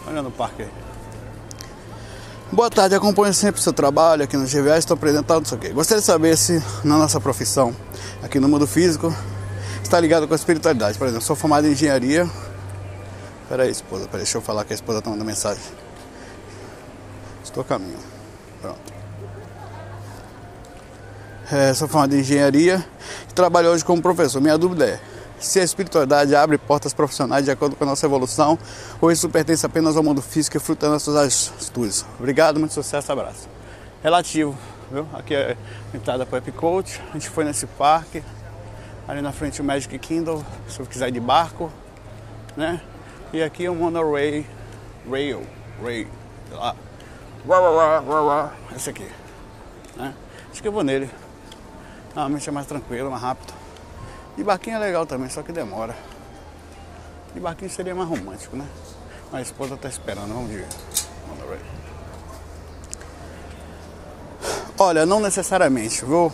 Olha 0.08 0.22
no 0.22 0.32
parque 0.32 0.64
aí. 0.64 0.91
Boa 2.54 2.70
tarde, 2.70 2.94
acompanho 2.94 3.34
sempre 3.34 3.62
o 3.62 3.64
seu 3.64 3.72
trabalho 3.72 4.26
aqui 4.26 4.36
no 4.36 4.46
GVA, 4.46 4.78
estou 4.78 4.96
apresentando 4.96 5.46
isso 5.46 5.56
aqui. 5.56 5.70
Gostaria 5.70 6.02
de 6.02 6.06
saber 6.06 6.36
se 6.36 6.62
na 6.84 6.98
nossa 6.98 7.18
profissão, 7.18 7.74
aqui 8.22 8.42
no 8.42 8.50
mundo 8.50 8.68
físico, 8.68 9.16
está 9.82 9.98
ligado 9.98 10.28
com 10.28 10.34
a 10.34 10.36
espiritualidade. 10.36 10.98
Por 10.98 11.08
exemplo, 11.08 11.24
sou 11.24 11.34
formado 11.34 11.66
em 11.66 11.72
engenharia. 11.72 12.30
Pera 13.48 13.64
aí, 13.64 13.72
esposa, 13.72 14.04
pera 14.04 14.18
aí, 14.18 14.24
deixa 14.24 14.38
eu 14.38 14.42
falar 14.42 14.66
que 14.66 14.74
a 14.74 14.76
esposa 14.76 15.00
está 15.00 15.10
mandando 15.10 15.26
mensagem. 15.26 15.64
Estou 17.42 17.62
a 17.62 17.64
caminho. 17.64 18.00
Pronto. 18.62 18.94
É, 21.54 21.74
sou 21.74 21.88
formado 21.88 22.14
em 22.14 22.20
engenharia 22.20 22.86
e 23.30 23.34
trabalho 23.34 23.70
hoje 23.70 23.86
como 23.86 24.02
professor. 24.02 24.42
Minha 24.42 24.58
dúvida 24.58 24.86
é 24.88 25.00
se 25.42 25.60
a 25.60 25.64
espiritualidade 25.64 26.36
abre 26.36 26.58
portas 26.58 26.94
profissionais 26.94 27.46
de 27.46 27.52
acordo 27.52 27.76
com 27.76 27.84
a 27.84 27.88
nossa 27.88 28.06
evolução 28.06 28.58
ou 29.02 29.12
isso 29.12 29.28
pertence 29.28 29.66
apenas 29.66 29.98
ao 29.98 30.04
mundo 30.04 30.22
físico 30.22 30.56
e 30.56 30.60
fruto 30.60 30.82
das 30.82 30.92
nossas 30.92 31.16
atitudes. 31.58 32.06
Obrigado, 32.20 32.60
muito 32.60 32.74
sucesso, 32.74 33.12
abraço. 33.12 33.50
Relativo, 34.04 34.58
viu? 34.92 35.08
Aqui 35.14 35.34
é 35.34 35.58
a 35.94 35.98
entrada 35.98 36.26
para 36.26 36.36
o 36.36 36.38
Epicoach. 36.38 37.02
A 37.10 37.14
gente 37.14 37.30
foi 37.30 37.44
nesse 37.44 37.66
parque. 37.66 38.24
Ali 39.08 39.22
na 39.22 39.32
frente 39.32 39.60
o 39.60 39.64
Magic 39.64 39.98
Kingdom, 39.98 40.44
se 40.70 40.80
eu 40.80 40.86
quiser 40.86 41.10
ir 41.10 41.12
de 41.12 41.20
barco, 41.20 41.72
né? 42.56 42.80
E 43.34 43.42
aqui 43.42 43.68
o 43.68 43.76
Monorail, 43.76 44.46
Rail, 45.10 45.46
Rail, 45.84 46.08
lá. 46.52 46.76
Esse 48.76 48.92
aqui, 48.92 49.08
né? 49.98 50.14
Acho 50.52 50.62
que 50.62 50.68
eu 50.68 50.72
vou 50.72 50.84
nele. 50.84 51.10
Normalmente 52.16 52.48
é 52.48 52.52
mais 52.52 52.68
tranquilo, 52.68 53.10
mais 53.10 53.22
rápido. 53.22 53.61
De 54.42 54.46
barquinho 54.46 54.78
é 54.78 54.80
legal 54.80 55.06
também, 55.06 55.30
só 55.30 55.44
que 55.44 55.52
demora. 55.52 55.96
De 57.32 57.40
barquinho 57.40 57.70
seria 57.70 57.94
mais 57.94 58.10
romântico, 58.10 58.58
né? 58.58 58.66
A 59.32 59.40
esposa 59.40 59.78
tá 59.78 59.88
esperando, 59.88 60.30
vamos 60.34 60.50
ver. 60.50 60.66
Olha, 64.80 65.06
não 65.06 65.20
necessariamente, 65.20 66.04
viu, 66.04 66.34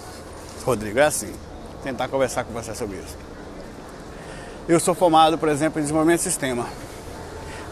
Rodrigo? 0.64 1.00
É 1.00 1.04
assim. 1.04 1.36
Tentar 1.84 2.08
conversar 2.08 2.46
com 2.46 2.54
você 2.54 2.74
sobre 2.74 2.96
isso. 2.96 3.18
Eu 4.70 4.80
sou 4.80 4.96
formado, 4.96 5.38
por 5.38 5.50
exemplo, 5.50 5.78
em 5.78 5.82
desenvolvimento 5.82 6.20
de 6.20 6.24
sistema. 6.24 6.66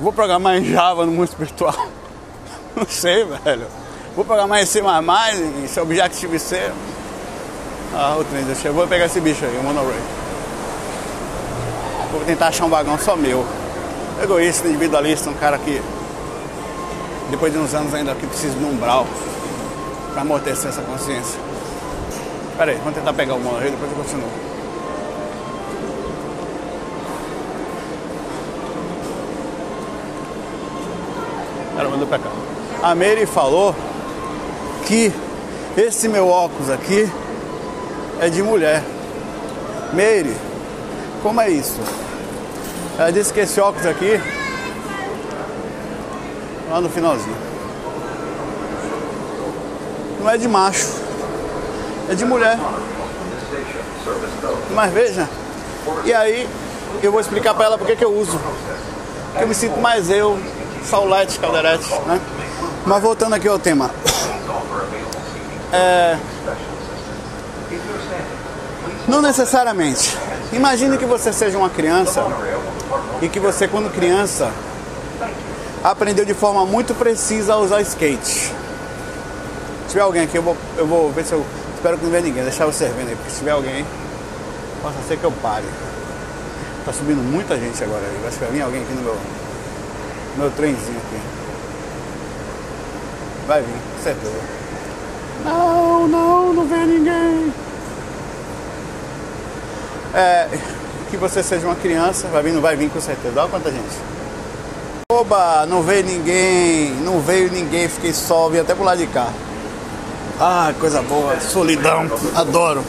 Vou 0.01 0.11
programar 0.11 0.57
em 0.57 0.65
Java 0.65 1.05
no 1.05 1.13
mundo 1.13 1.29
espiritual. 1.29 1.87
Não 2.75 2.85
sei, 2.85 3.23
velho. 3.23 3.67
Vou 4.17 4.25
programar 4.25 4.61
em 4.61 4.65
C++, 4.65 4.81
em 4.81 5.81
Objective-C. 5.81 6.73
Ah, 7.93 8.17
o 8.19 8.25
trem 8.25 8.45
já 8.45 8.55
chegou. 8.55 8.79
Vou 8.79 8.87
pegar 8.89 9.05
esse 9.05 9.21
bicho 9.21 9.45
aí, 9.45 9.57
o 9.57 9.63
monorail. 9.63 10.24
Vou 12.15 12.23
tentar 12.23 12.47
achar 12.47 12.63
um 12.63 12.69
vagão 12.69 12.97
só 12.97 13.17
meu. 13.17 13.45
Egoísta, 14.23 14.69
individualista, 14.69 15.29
um 15.29 15.33
cara 15.33 15.57
que 15.57 15.81
depois 17.29 17.51
de 17.51 17.59
uns 17.59 17.73
anos 17.73 17.93
ainda 17.93 18.13
aqui 18.13 18.25
precisa 18.25 18.57
de 18.57 18.63
um 18.63 18.69
umbral 18.69 19.05
para 20.13 20.21
amortecer 20.21 20.69
essa 20.69 20.81
consciência. 20.81 21.37
Pera 22.57 22.71
aí, 22.71 22.77
vamos 22.77 22.95
tentar 22.95 23.11
pegar 23.11 23.33
o 23.33 23.39
monorail 23.39 23.69
depois 23.69 23.91
eu 23.91 23.97
continuo. 23.97 24.29
Ela 31.77 31.89
mandou 31.89 32.07
pra 32.07 32.17
cá. 32.17 32.29
A 32.81 32.95
Mary 32.95 33.25
falou 33.25 33.75
que 34.85 35.11
esse 35.75 36.07
meu 36.07 36.29
óculos 36.29 36.69
aqui 36.69 37.11
é 38.21 38.29
de 38.29 38.41
mulher. 38.41 38.81
Meire, 39.91 40.33
como 41.21 41.41
é 41.41 41.49
isso? 41.49 42.04
Ela 42.97 43.11
disse 43.11 43.33
que 43.33 43.41
esse 43.41 43.59
óculos 43.59 43.85
aqui, 43.85 44.21
lá 46.69 46.79
no 46.79 46.89
finalzinho, 46.89 47.35
não 50.21 50.29
é 50.29 50.37
de 50.37 50.47
macho, 50.47 50.87
é 52.09 52.15
de 52.15 52.23
mulher. 52.23 52.57
Mas 54.71 54.93
veja, 54.93 55.29
e 56.05 56.13
aí 56.13 56.47
eu 57.03 57.11
vou 57.11 57.19
explicar 57.19 57.53
para 57.53 57.65
ela 57.65 57.77
porque 57.77 57.95
que 57.95 58.05
eu 58.05 58.13
uso. 58.13 58.39
Porque 59.31 59.43
eu 59.43 59.47
me 59.47 59.55
sinto 59.55 59.79
mais 59.79 60.09
eu, 60.09 60.39
Saulete 60.83 61.37
Calderete, 61.37 61.89
né? 62.07 62.19
Mas 62.85 63.01
voltando 63.01 63.33
aqui 63.33 63.47
ao 63.47 63.59
tema. 63.59 63.91
É, 65.73 66.17
não 69.07 69.21
necessariamente. 69.21 70.17
Imagine 70.51 70.97
que 70.97 71.05
você 71.05 71.31
seja 71.33 71.57
uma 71.57 71.69
criança 71.69 72.23
e 73.21 73.29
que 73.29 73.39
você, 73.39 73.67
quando 73.67 73.93
criança, 73.93 74.51
aprendeu 75.83 76.25
de 76.25 76.33
forma 76.33 76.65
muito 76.65 76.93
precisa 76.93 77.53
a 77.53 77.57
usar 77.57 77.81
skate. 77.81 78.25
Se 78.25 78.53
tiver 79.89 80.01
alguém 80.01 80.23
aqui, 80.23 80.37
eu 80.37 80.41
vou, 80.41 80.57
eu 80.77 80.87
vou 80.87 81.11
ver 81.11 81.25
se 81.25 81.33
eu. 81.33 81.45
Espero 81.75 81.97
que 81.97 82.03
não 82.05 82.11
venha 82.11 82.23
ninguém, 82.23 82.43
deixar 82.43 82.65
você 82.65 82.85
vendo 82.85 83.09
aí, 83.09 83.15
porque 83.15 83.29
se 83.29 83.39
tiver 83.39 83.51
alguém, 83.51 83.85
possa 84.81 84.97
ser 85.07 85.17
que 85.17 85.23
eu 85.23 85.31
pare. 85.31 85.65
Tá 86.85 86.91
subindo 86.91 87.21
muita 87.21 87.57
gente 87.57 87.83
agora 87.83 88.01
aí. 88.01 88.27
Acho 88.27 88.37
que 88.37 88.43
vai 88.43 88.53
vir 88.53 88.61
alguém 88.61 88.81
aqui 88.81 88.93
no 88.93 89.01
meu, 89.01 89.17
meu 90.37 90.51
trenzinho 90.51 90.97
aqui. 90.97 91.21
Vai 93.47 93.61
vir, 93.61 94.03
certeza. 94.03 94.33
Não, 95.43 96.07
não, 96.07 96.53
não 96.53 96.65
vê 96.65 96.85
ninguém. 96.85 97.53
É, 100.15 100.47
que 101.09 101.17
você 101.17 101.41
seja 101.43 101.65
uma 101.65 101.75
criança, 101.75 102.27
vai 102.27 102.43
vir, 102.43 102.53
não 102.53 102.61
vai 102.61 102.75
vir 102.75 102.89
com 102.89 102.99
certeza. 102.99 103.39
Olha 103.39 103.49
quanta 103.49 103.71
gente. 103.71 103.95
Oba, 105.11 105.65
não 105.67 105.81
veio 105.81 106.03
ninguém, 106.03 106.91
não 107.03 107.19
veio 107.19 107.51
ninguém, 107.51 107.87
fiquei 107.87 108.11
só, 108.11 108.49
vim 108.49 108.59
até 108.59 108.73
pro 108.73 108.83
lado 108.83 108.97
de 108.97 109.07
cá. 109.07 109.27
Ah, 110.39 110.73
coisa 110.79 111.01
boa, 111.01 111.39
solidão, 111.39 112.09
adoro. 112.35 112.83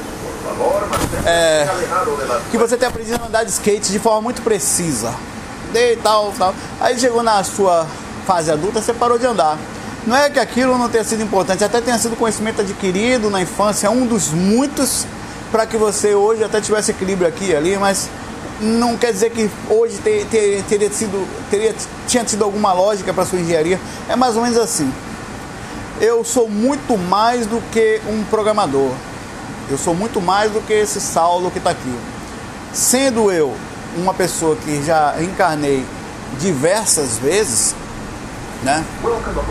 É, 1.24 1.66
que 2.50 2.56
você 2.56 2.76
tenha 2.76 2.88
aprendido 2.88 3.20
a 3.22 3.26
andar 3.26 3.44
de 3.44 3.50
skate 3.50 3.92
de 3.92 3.98
forma 3.98 4.22
muito 4.22 4.42
precisa. 4.42 5.14
De 5.72 5.96
tal, 5.96 6.32
tal. 6.38 6.54
Aí 6.80 6.98
chegou 6.98 7.22
na 7.22 7.44
sua 7.44 7.86
fase 8.26 8.50
adulta, 8.50 8.80
você 8.80 8.94
parou 8.94 9.18
de 9.18 9.26
andar. 9.26 9.58
Não 10.06 10.16
é 10.16 10.30
que 10.30 10.38
aquilo 10.38 10.78
não 10.78 10.88
tenha 10.88 11.04
sido 11.04 11.22
importante, 11.22 11.62
até 11.62 11.80
tenha 11.80 11.98
sido 11.98 12.16
conhecimento 12.16 12.60
adquirido 12.60 13.28
na 13.28 13.42
infância, 13.42 13.90
um 13.90 14.06
dos 14.06 14.30
muitos 14.30 15.04
para 15.50 15.66
que 15.66 15.76
você 15.76 16.14
hoje 16.14 16.42
até 16.42 16.60
tivesse 16.60 16.90
equilíbrio 16.90 17.28
aqui 17.28 17.46
e 17.46 17.56
ali, 17.56 17.76
mas 17.76 18.08
não 18.60 18.96
quer 18.96 19.12
dizer 19.12 19.30
que 19.30 19.50
hoje 19.68 19.98
ter, 19.98 20.26
ter, 20.26 20.62
teria 20.64 20.90
sido, 20.90 21.26
teria, 21.50 21.74
tinha 22.06 22.24
tido 22.24 22.44
alguma 22.44 22.72
lógica 22.72 23.12
para 23.12 23.24
sua 23.24 23.38
engenharia. 23.38 23.78
É 24.08 24.16
mais 24.16 24.36
ou 24.36 24.42
menos 24.42 24.58
assim. 24.58 24.90
Eu 26.00 26.24
sou 26.24 26.48
muito 26.48 26.96
mais 26.98 27.46
do 27.46 27.60
que 27.70 28.00
um 28.08 28.24
programador. 28.24 28.90
Eu 29.70 29.78
sou 29.78 29.94
muito 29.94 30.20
mais 30.20 30.52
do 30.52 30.60
que 30.60 30.72
esse 30.72 31.00
Saulo 31.00 31.50
que 31.50 31.58
está 31.58 31.70
aqui. 31.70 31.94
Sendo 32.72 33.30
eu 33.32 33.54
uma 33.96 34.12
pessoa 34.12 34.56
que 34.56 34.82
já 34.84 35.14
encarnei 35.20 35.84
diversas 36.38 37.18
vezes, 37.18 37.74
né? 38.62 38.84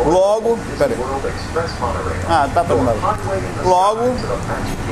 Logo, 0.06 0.58
peraí. 0.78 0.98
Ah, 2.28 2.50
tá 2.54 2.64
programado. 2.64 3.20
Logo, 3.64 4.02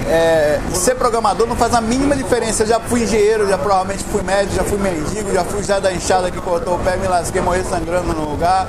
é, 0.07 0.59
ser 0.73 0.95
programador 0.95 1.47
não 1.47 1.55
faz 1.55 1.73
a 1.73 1.81
mínima 1.81 2.15
diferença. 2.15 2.63
Eu 2.63 2.67
já 2.67 2.79
fui 2.79 3.03
engenheiro, 3.03 3.47
já 3.47 3.57
provavelmente 3.57 4.03
fui 4.05 4.21
médico, 4.21 4.55
já 4.55 4.63
fui 4.63 4.77
mendigo, 4.77 5.31
já 5.33 5.43
fui 5.43 5.63
já 5.63 5.79
da 5.79 5.91
enxada 5.91 6.29
que 6.31 6.39
cortou 6.41 6.75
o 6.75 6.79
pé, 6.79 6.97
me 6.97 7.07
lasquei, 7.07 7.41
morri 7.41 7.63
sangrando 7.63 8.13
no 8.13 8.29
lugar. 8.29 8.67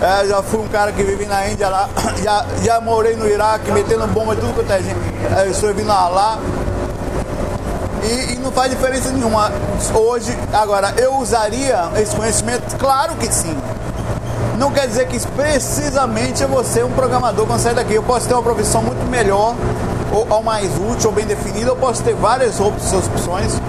É, 0.00 0.26
já 0.26 0.42
fui 0.42 0.60
um 0.60 0.68
cara 0.68 0.92
que 0.92 1.02
vive 1.02 1.26
na 1.26 1.48
Índia 1.48 1.68
lá, 1.68 1.88
já, 2.22 2.44
já 2.62 2.80
morei 2.80 3.16
no 3.16 3.28
Iraque, 3.28 3.70
metendo 3.72 4.06
bomba 4.08 4.34
e 4.34 4.36
tudo 4.36 4.54
quanto 4.54 4.72
é 4.72 4.82
gente. 4.82 4.98
É, 5.36 5.46
eu 5.46 5.50
estou 5.50 5.72
vindo 5.74 5.88
lá. 5.88 6.38
E, 8.02 8.34
e, 8.34 8.36
não 8.36 8.52
faz 8.52 8.70
diferença 8.70 9.10
nenhuma. 9.10 9.50
Hoje, 9.94 10.36
agora, 10.52 10.94
eu 10.98 11.14
usaria 11.16 11.90
esse 11.96 12.14
conhecimento? 12.14 12.76
Claro 12.76 13.14
que 13.16 13.32
sim 13.32 13.56
não 14.58 14.70
quer 14.70 14.86
dizer 14.86 15.06
que 15.08 15.18
precisamente 15.28 16.42
eu 16.42 16.48
vou 16.48 16.62
um 16.84 16.90
programador 16.92 17.46
quando 17.46 17.60
sair 17.60 17.74
daqui. 17.74 17.94
Eu 17.94 18.02
posso 18.02 18.28
ter 18.28 18.34
uma 18.34 18.42
profissão 18.42 18.82
muito 18.82 19.04
melhor, 19.10 19.54
ou, 20.12 20.26
ou 20.28 20.42
mais 20.42 20.70
útil, 20.78 21.10
ou 21.10 21.12
bem 21.12 21.26
definida, 21.26 21.70
eu 21.70 21.76
posso 21.76 22.02
ter 22.02 22.14
várias 22.14 22.60
opções. 22.60 23.60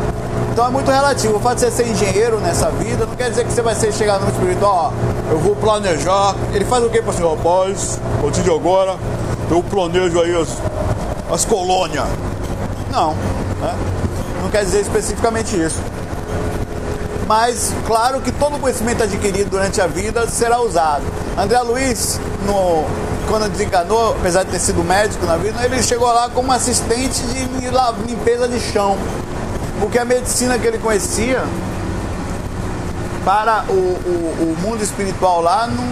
Então 0.51 0.68
é 0.68 0.70
muito 0.70 0.89
relativo. 0.89 1.36
O 1.36 1.39
fato 1.39 1.56
de 1.56 1.62
você 1.62 1.72
ser 1.72 1.88
engenheiro 1.88 2.39
nessa 2.39 2.70
vida 2.72 3.06
não 3.06 3.15
quer 3.15 3.30
dizer 3.30 3.46
que 3.46 3.51
você 3.51 3.62
vai 3.62 3.75
ser 3.75 3.92
chegar 3.92 4.20
no 4.20 4.30
espiritual, 4.30 4.94
ó, 4.94 5.32
eu 5.32 5.39
vou 5.39 5.56
planejar. 5.56 6.36
Ele 6.54 6.63
faz 6.65 6.84
o 6.84 6.89
que 6.89 7.01
para 7.01 7.12
assim, 7.12 7.27
rapaz? 7.27 8.00
A 8.20 8.22
partir 8.22 8.42
de 8.42 8.51
agora, 8.51 8.96
eu 9.50 9.63
planejo 9.63 10.22
aí 10.22 10.36
as, 10.36 10.50
as 11.32 11.46
colônias. 11.46 12.06
Não, 12.92 13.13
né? 13.60 13.75
não 14.42 14.50
quer 14.50 14.63
dizer 14.63 14.82
especificamente 14.82 15.60
isso. 15.60 15.82
Mas, 17.27 17.74
claro 17.88 18.22
que 18.22 18.32
todo 18.32 18.60
conhecimento 18.60 19.01
adquirido 19.01 19.50
durante 19.50 19.82
a 19.82 19.88
vida 19.88 20.27
será 20.27 20.62
usado. 20.62 21.03
André 21.36 21.60
Luiz, 21.62 22.20
no, 22.46 22.86
quando 23.27 23.50
desencanou, 23.50 24.12
apesar 24.12 24.44
de 24.44 24.51
ter 24.51 24.60
sido 24.60 24.84
médico 24.84 25.25
na 25.25 25.36
vida, 25.36 25.63
ele 25.65 25.82
chegou 25.82 26.08
lá 26.08 26.29
como 26.29 26.51
assistente 26.51 27.22
de 27.24 28.08
limpeza 28.08 28.48
de 28.48 28.60
chão. 28.60 28.96
Porque 29.80 29.97
a 29.97 30.06
medicina 30.06 30.60
que 30.60 30.67
ele 30.67 30.78
conhecia 30.78 31.43
para 33.26 33.65
o, 33.69 33.73
o, 33.73 34.54
o 34.54 34.62
mundo 34.62 34.84
espiritual 34.84 35.41
lá, 35.41 35.65
não 35.65 35.84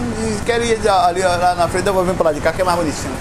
queria 0.44 0.78
ali 1.04 1.20
lá 1.20 1.56
na 1.56 1.66
frente, 1.66 1.86
eu 1.88 1.92
vou 1.92 2.04
vir 2.04 2.14
para 2.14 2.26
lá 2.26 2.32
de 2.32 2.40
cá 2.40 2.52
que 2.52 2.62
é 2.62 2.64
mais 2.64 2.78
bonitinho. 2.78 3.14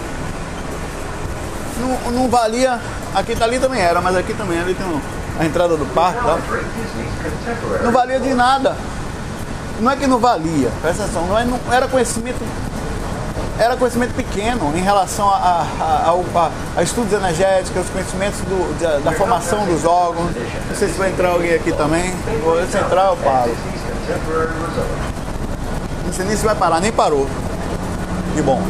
Não, 1.80 2.12
não 2.12 2.30
valia, 2.30 2.80
aqui 3.16 3.36
tá 3.36 3.46
ali 3.46 3.58
também 3.58 3.82
era, 3.82 4.00
mas 4.00 4.16
aqui 4.16 4.36
também 4.36 4.60
ali 4.60 4.76
tem 4.76 4.86
um 4.86 5.02
a 5.40 5.46
entrada 5.46 5.76
do 5.76 5.86
parque 5.94 6.20
tá? 6.24 6.38
Não 7.84 7.92
valia 7.92 8.20
de 8.20 8.34
nada. 8.34 8.76
Não 9.80 9.92
é 9.92 9.96
que 9.96 10.06
não 10.06 10.20
valia, 10.20 10.70
presta 10.82 11.04
atenção, 11.04 11.26
não, 11.26 11.38
é, 11.38 11.44
não 11.46 11.60
era 11.72 11.88
conhecimento. 11.88 12.40
Era 13.58 13.76
conhecimento 13.78 14.14
pequeno 14.16 14.72
em 14.76 14.82
relação 14.82 15.30
a, 15.30 15.66
a, 15.80 16.12
a, 16.12 16.52
a 16.78 16.84
estudos 16.84 17.14
energéticos, 17.14 17.88
conhecimentos 17.90 18.40
do, 18.42 18.80
da, 18.80 18.98
da, 19.00 19.12
formação 19.12 19.66
dos 19.66 19.86
órgãos. 19.86 20.32
Não 20.70 20.76
sei 20.76 20.88
se 20.88 20.98
vai 20.98 21.12
entrar 21.12 21.30
alguém 21.30 21.54
aqui 21.54 21.72
também. 21.72 22.14
Se 22.72 22.78
entrar, 22.78 23.10
eu 23.10 23.18
paro. 23.18 23.52
Não 26.06 26.14
sei 26.14 26.26
nem 26.26 26.36
se 26.36 26.46
vai 26.46 26.56
parar, 26.56 26.80
nem 26.80 26.92
parou. 26.92 27.28
De 28.36 28.42
bom. 28.42 28.62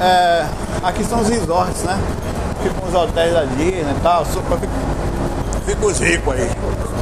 É, 0.00 0.46
aqui 0.82 1.04
são 1.04 1.20
os 1.20 1.28
resorts, 1.28 1.82
né? 1.82 1.98
Ficam 2.62 2.88
os 2.88 2.94
hotéis 2.94 3.34
Disney 3.50 3.82
e 3.82 4.00
tal. 4.02 4.24
Super, 4.26 4.58
fica 5.70 5.86
os 5.86 5.98
ricos 5.98 6.34
aí. 6.34 6.50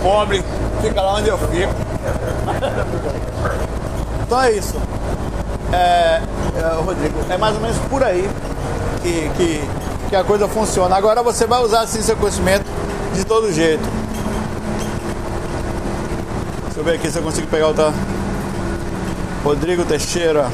Pobre, 0.03 0.45
fica 0.83 1.01
lá 1.01 1.15
onde 1.15 1.29
eu 1.29 1.39
fico. 1.39 1.75
então 4.23 4.43
é 4.43 4.53
isso. 4.53 4.77
É, 5.73 6.21
é, 6.57 6.83
Rodrigo, 6.85 7.19
é 7.31 7.37
mais 7.37 7.55
ou 7.55 7.61
menos 7.61 7.77
por 7.91 8.03
aí 8.03 8.29
que, 9.03 9.31
que, 9.37 9.69
que 10.11 10.17
a 10.17 10.25
coisa 10.25 10.49
funciona. 10.49 10.97
Agora 10.97 11.23
você 11.23 11.47
vai 11.47 11.61
usar 11.63 11.83
assim 11.83 12.03
seu 12.03 12.17
conhecimento 12.17 12.67
de 13.15 13.25
todo 13.25 13.53
jeito. 13.53 13.83
Deixa 16.65 16.81
eu 16.81 16.85
ver 16.85 16.95
aqui 16.95 17.11
se 17.11 17.19
eu 17.19 17.23
consigo 17.23 17.47
pegar 17.49 17.69
outra. 17.69 17.93
Rodrigo 19.45 19.85
Teixeira. 19.85 20.49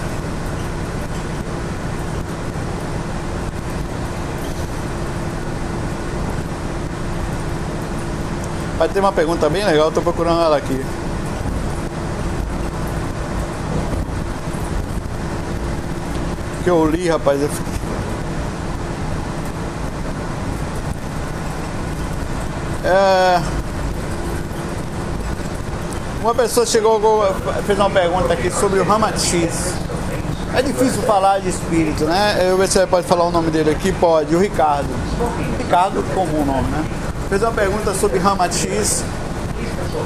Vai 8.85 8.93
ter 8.93 9.01
uma 9.01 9.13
pergunta 9.13 9.49
bem 9.49 9.65
legal, 9.65 9.89
estou 9.89 10.03
procurando 10.03 10.43
ela 10.43 10.59
aqui. 10.59 10.85
Que 16.63 16.69
eu 16.69 16.85
li, 16.85 17.09
rapaz. 17.09 17.41
Eu... 17.41 17.49
É... 22.85 23.43
Uma 26.21 26.35
pessoa 26.35 26.67
chegou, 26.67 27.01
fez 27.67 27.79
uma 27.79 27.89
pergunta 27.89 28.35
aqui 28.35 28.51
sobre 28.51 28.81
o 28.81 28.85
Ramatiz. 28.85 29.73
É 30.55 30.61
difícil 30.61 31.01
falar 31.05 31.39
de 31.39 31.49
espírito, 31.49 32.05
né? 32.05 32.51
Eu 32.51 32.59
ver 32.59 32.69
se 32.69 32.87
pode 32.87 33.07
falar 33.07 33.25
o 33.25 33.31
nome 33.31 33.51
dele 33.51 33.71
aqui. 33.71 33.93
Pode, 33.93 34.37
o 34.37 34.39
Ricardo. 34.39 34.91
Ricardo, 35.59 36.05
comum 36.15 36.45
nome, 36.45 36.69
né? 36.69 36.85
Fez 37.35 37.43
uma 37.43 37.51
pergunta 37.51 37.93
sobre 37.95 38.19
Ramatiz. 38.21 39.03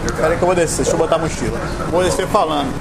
Espera 0.07 0.35
que 0.35 0.43
eu 0.43 0.47
vou 0.47 0.55
descer, 0.55 0.77
deixa 0.77 0.93
eu 0.93 0.97
botar 0.97 1.17
a 1.17 1.19
mochila. 1.19 1.59
Vou 1.91 2.03
descer 2.03 2.27
falando. 2.27 2.73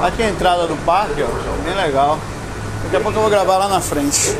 Aqui 0.00 0.22
é 0.22 0.26
a 0.26 0.30
entrada 0.30 0.66
do 0.68 0.76
parque, 0.86 1.24
ó, 1.24 1.64
bem 1.64 1.74
legal. 1.74 2.20
Daqui 2.84 2.96
a 2.96 3.00
pouco 3.00 3.18
eu 3.18 3.22
vou 3.22 3.30
gravar 3.30 3.58
lá 3.58 3.68
na 3.68 3.80
frente. 3.80 4.30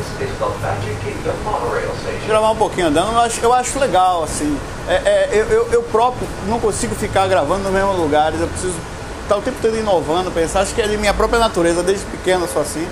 Vou 2.19 2.27
gravar 2.29 2.51
um 2.51 2.55
pouquinho 2.55 2.87
andando, 2.87 3.11
eu 3.11 3.19
acho, 3.19 3.41
eu 3.41 3.53
acho 3.53 3.77
legal, 3.77 4.23
assim. 4.23 4.57
É, 4.87 4.93
é, 4.93 5.29
eu, 5.33 5.67
eu, 5.69 5.83
próprio 5.83 6.25
não 6.47 6.61
consigo 6.61 6.95
ficar 6.95 7.27
gravando 7.27 7.63
nos 7.63 7.73
mesmos 7.73 7.97
lugares, 7.97 8.39
eu 8.39 8.47
preciso 8.47 8.75
estar 9.23 9.35
o 9.35 9.41
tempo 9.41 9.57
todo 9.61 9.77
inovando, 9.77 10.31
pensar. 10.31 10.61
Acho 10.61 10.73
que 10.73 10.81
é 10.81 10.87
de 10.87 10.95
minha 10.95 11.13
própria 11.13 11.39
natureza, 11.39 11.83
desde 11.83 12.05
pequeno 12.05 12.45
eu 12.45 12.47
sou 12.47 12.61
assim 12.61 12.87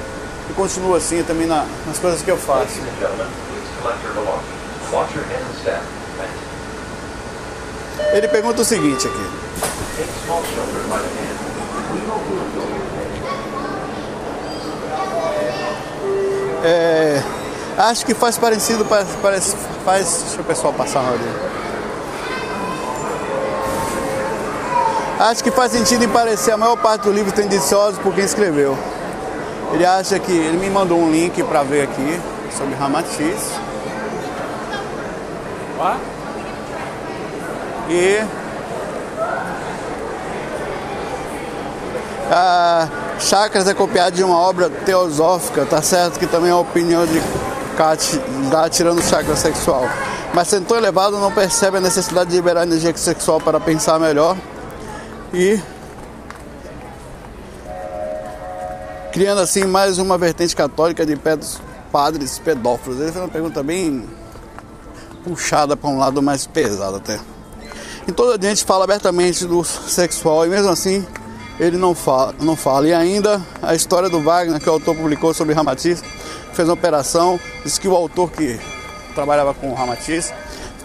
e 0.49 0.53
continuo 0.53 0.95
assim 0.95 1.23
também 1.23 1.47
na, 1.47 1.65
nas 1.85 1.99
coisas 1.99 2.21
que 2.21 2.31
eu 2.31 2.37
faço. 2.37 2.79
Ele 8.13 8.27
pergunta 8.27 8.61
o 8.61 8.65
seguinte 8.65 9.07
aqui. 9.07 9.29
É, 16.63 17.23
acho 17.77 18.05
que 18.05 18.13
faz 18.13 18.37
parecido, 18.37 18.85
parece, 19.21 19.55
faz. 19.85 20.23
Deixa 20.23 20.41
o 20.41 20.43
pessoal 20.43 20.73
passar 20.73 21.03
na 21.03 21.11
hora 21.11 21.49
Acho 25.19 25.43
que 25.43 25.51
faz 25.51 25.73
sentido 25.73 26.05
em 26.05 26.09
parecer 26.09 26.51
a 26.51 26.57
maior 26.57 26.77
parte 26.77 27.03
do 27.03 27.11
livro 27.11 27.31
tendencioso 27.33 27.99
por 27.99 28.15
quem 28.15 28.23
escreveu. 28.23 28.77
Ele 29.73 29.85
acha 29.85 30.19
que. 30.19 30.31
Ele 30.31 30.57
me 30.57 30.69
mandou 30.69 30.99
um 30.99 31.11
link 31.11 31.41
para 31.43 31.63
ver 31.63 31.83
aqui 31.83 32.19
sobre 32.55 32.75
Ramatiz. 32.75 33.51
E. 37.89 38.23
Ah, 42.31 42.87
Chakras 43.19 43.67
é 43.67 43.73
copiado 43.73 44.15
de 44.15 44.23
uma 44.23 44.37
obra 44.37 44.69
teosófica, 44.69 45.65
tá 45.65 45.81
certo 45.81 46.19
que 46.19 46.27
também 46.27 46.49
é 46.49 46.53
a 46.53 46.57
opinião 46.57 47.05
de 47.05 47.21
Kat 47.75 48.21
dá 48.51 48.69
tirando 48.69 49.01
chakra 49.01 49.35
sexual. 49.35 49.87
Mas 50.33 50.47
sendo 50.49 50.67
tão 50.67 50.77
elevado, 50.77 51.17
não 51.17 51.31
percebe 51.31 51.77
a 51.77 51.79
necessidade 51.81 52.29
de 52.29 52.35
liberar 52.35 52.63
energia 52.63 52.95
sexual 52.95 53.39
para 53.39 53.59
pensar 53.59 53.99
melhor 53.99 54.35
e 55.33 55.59
criando 59.19 59.41
assim 59.41 59.65
mais 59.65 59.97
uma 59.97 60.17
vertente 60.17 60.55
católica 60.55 61.05
de 61.05 61.19
padres 61.91 62.39
pedófilos. 62.39 63.01
Ele 63.01 63.11
fez 63.11 63.21
uma 63.21 63.27
pergunta 63.27 63.61
bem 63.61 64.07
puxada 65.25 65.75
para 65.75 65.89
um 65.89 65.97
lado 65.97 66.21
mais 66.21 66.47
pesado 66.47 66.95
até. 66.95 67.19
Em 68.07 68.13
toda 68.13 68.37
a 68.37 68.49
gente 68.49 68.63
fala 68.63 68.85
abertamente 68.85 69.45
do 69.45 69.61
sexual 69.61 70.45
e 70.45 70.49
mesmo 70.49 70.69
assim 70.69 71.05
ele 71.59 71.75
não 71.75 71.93
fala, 71.93 72.33
não 72.39 72.55
fala. 72.55 72.87
E 72.87 72.93
ainda 72.93 73.41
a 73.61 73.75
história 73.75 74.07
do 74.07 74.21
Wagner, 74.21 74.57
que 74.57 74.69
o 74.69 74.71
autor 74.71 74.95
publicou 74.95 75.33
sobre 75.33 75.53
Ramatiz, 75.53 76.01
fez 76.53 76.69
uma 76.69 76.75
operação, 76.75 77.37
disse 77.65 77.77
que 77.77 77.89
o 77.89 77.95
autor 77.97 78.31
que 78.31 78.57
trabalhava 79.13 79.53
com 79.53 79.69
o 79.69 79.75
Ramatiz 79.75 80.31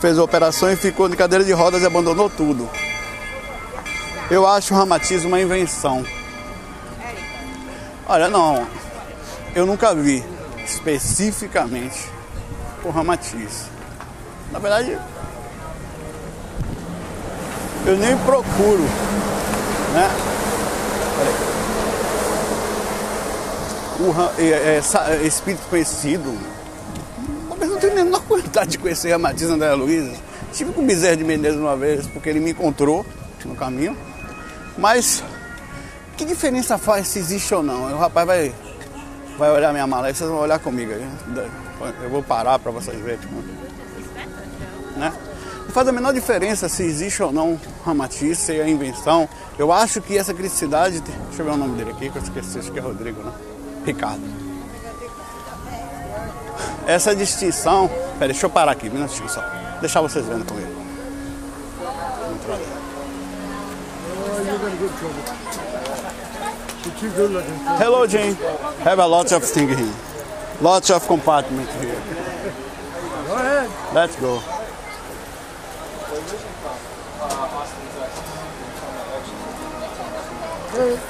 fez 0.00 0.18
a 0.18 0.24
operação 0.24 0.72
e 0.72 0.74
ficou 0.74 1.08
de 1.08 1.16
cadeira 1.16 1.44
de 1.44 1.52
rodas 1.52 1.84
e 1.84 1.86
abandonou 1.86 2.28
tudo. 2.28 2.68
Eu 4.28 4.44
acho 4.44 4.74
o 4.74 4.76
Ramatiz 4.76 5.24
uma 5.24 5.40
invenção. 5.40 6.04
Olha, 8.06 8.28
não, 8.28 8.66
eu 9.54 9.64
nunca 9.64 9.94
vi 9.94 10.22
especificamente 10.62 12.10
o 12.84 12.90
Ramatiz. 12.90 13.64
Na 14.52 14.58
verdade, 14.58 14.98
eu 17.86 17.96
nem 17.96 18.16
procuro, 18.18 18.82
né? 19.94 20.10
O 24.00 24.40
é, 24.40 24.80
é, 24.80 25.26
espírito 25.26 25.62
conhecido. 25.70 26.36
Mas 27.58 27.68
não 27.68 27.78
tenho 27.78 27.92
a 27.92 27.96
menor 27.96 28.20
vontade 28.28 28.72
de 28.72 28.78
conhecer 28.78 29.12
a 29.12 29.18
Matiz 29.18 29.48
André 29.48 29.72
Luiz. 29.72 30.12
Estive 30.52 30.72
com 30.72 30.82
o 30.82 30.84
Bezerra 30.84 31.16
de 31.16 31.24
Menezes 31.24 31.58
uma 31.58 31.76
vez, 31.76 32.06
porque 32.08 32.28
ele 32.28 32.40
me 32.40 32.50
encontrou 32.50 33.04
no 33.46 33.54
caminho. 33.54 33.96
Mas 34.76 35.22
que 36.14 36.24
diferença 36.24 36.78
faz 36.78 37.08
se 37.08 37.18
existe 37.18 37.54
ou 37.54 37.62
não? 37.62 37.92
O 37.92 37.98
rapaz 37.98 38.26
vai, 38.26 38.54
vai 39.38 39.50
olhar 39.50 39.72
minha 39.72 39.86
mala 39.86 40.06
aí, 40.06 40.14
vocês 40.14 40.28
vão 40.28 40.38
olhar 40.38 40.58
comigo 40.58 40.92
aí. 40.92 41.06
Eu 42.02 42.10
vou 42.10 42.22
parar 42.22 42.58
para 42.58 42.70
vocês 42.70 42.98
verem. 43.00 43.20
Né? 44.96 45.12
faz 45.74 45.88
a 45.88 45.92
menor 45.92 46.14
diferença 46.14 46.68
se 46.68 46.84
existe 46.84 47.20
ou 47.20 47.32
não 47.32 47.60
Ramatiz, 47.84 48.38
se 48.38 48.56
é 48.56 48.62
a 48.62 48.68
invenção. 48.68 49.28
Eu 49.58 49.72
acho 49.72 50.00
que 50.00 50.16
essa 50.16 50.32
criticidade. 50.32 51.00
Deixa 51.00 51.42
eu 51.42 51.46
ver 51.46 51.50
o 51.50 51.56
nome 51.56 51.76
dele 51.76 51.90
aqui, 51.90 52.08
que 52.10 52.16
eu 52.16 52.22
esqueci, 52.22 52.60
acho 52.60 52.70
que 52.70 52.78
é 52.78 52.82
Rodrigo, 52.82 53.20
né? 53.22 53.32
Ricardo. 53.84 54.22
Essa 56.86 57.14
distinção. 57.14 57.90
Pera, 58.18 58.32
deixa 58.32 58.46
eu 58.46 58.50
parar 58.50 58.72
aqui, 58.72 58.88
um 58.88 58.92
minutinho 58.92 59.28
só. 59.28 59.42
Deixar 59.80 60.00
vocês 60.00 60.24
vendo 60.24 60.44
Hello, 66.84 68.06
Jane. 68.06 68.34
Have 68.84 68.98
a 68.98 69.06
lot 69.06 69.32
of 69.32 69.42
things 69.42 69.74
here. 69.78 69.94
Lots 70.60 70.90
of 70.90 71.06
compartments 71.06 71.72
here. 71.80 71.94
Go 73.26 73.34
ahead. 73.36 73.70
Let's 73.94 74.16
go. 74.16 74.42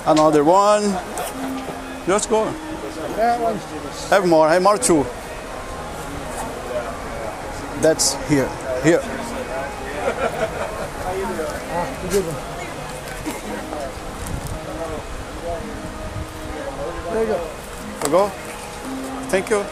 Another 0.06 0.44
one. 0.44 0.82
Just 2.06 2.30
go. 2.30 2.44
That 3.16 3.40
one. 3.40 3.56
Have 4.10 4.26
more. 4.28 4.48
Have 4.48 4.62
more 4.62 4.78
too. 4.78 5.04
That's 7.80 8.14
here. 8.28 8.48
Here. 8.84 9.02
There 17.14 17.22
you 17.22 17.28
go. 17.28 17.38
So 18.02 18.10
go. 18.10 18.28
Thank 19.30 19.48
you. 19.48 19.64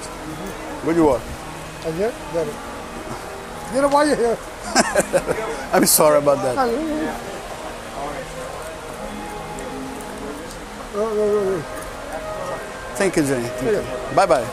Good 0.84 0.98
work. 0.98 1.20
And 1.84 1.94
here, 1.96 2.12
got 2.32 2.46
it. 2.46 2.54
You 3.74 3.80
know 3.82 3.88
why 3.88 4.04
you're 4.04 4.14
here. 4.14 4.38
I'm 5.72 5.84
sorry 5.86 6.18
about 6.18 6.38
that. 6.42 6.54
Thank 12.94 13.16
you, 13.16 13.24
Jane. 13.24 13.42
Thank 13.42 13.72
you. 13.72 14.14
Bye 14.14 14.26
bye. 14.26 14.44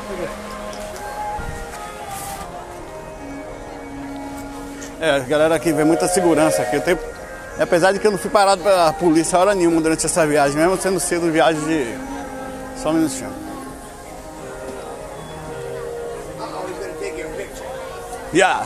É, 4.99 5.12
a 5.12 5.19
galera 5.19 5.54
aqui 5.54 5.71
vê 5.71 5.84
muita 5.84 6.08
segurança 6.08 6.63
aqui. 6.63 6.78
Eu 6.78 6.82
tenho, 6.82 6.97
apesar 7.60 7.91
de 7.91 7.99
que 7.99 8.08
eu 8.08 8.12
não 8.12 8.17
fui 8.17 8.32
parado 8.32 8.63
pela 8.63 8.91
polícia 8.93 9.38
hora 9.38 9.54
nenhuma 9.54 9.80
durante 9.80 10.08
essa 10.08 10.25
viagem, 10.25 10.58
mesmo 10.58 10.75
sendo 10.82 10.99
cedo 10.99 11.32
viagem 11.32 11.62
de. 11.67 12.18
Só 12.82 12.92
um 12.92 12.94
minutinho. 12.94 13.30
Yeah. 18.34 18.65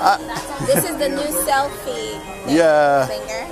Uh, 0.00 0.16
this 0.66 0.84
is 0.84 0.96
the 0.96 1.08
new 1.08 1.30
selfie. 1.44 2.20
Yeah. 2.48 3.06
Finger. 3.06 3.46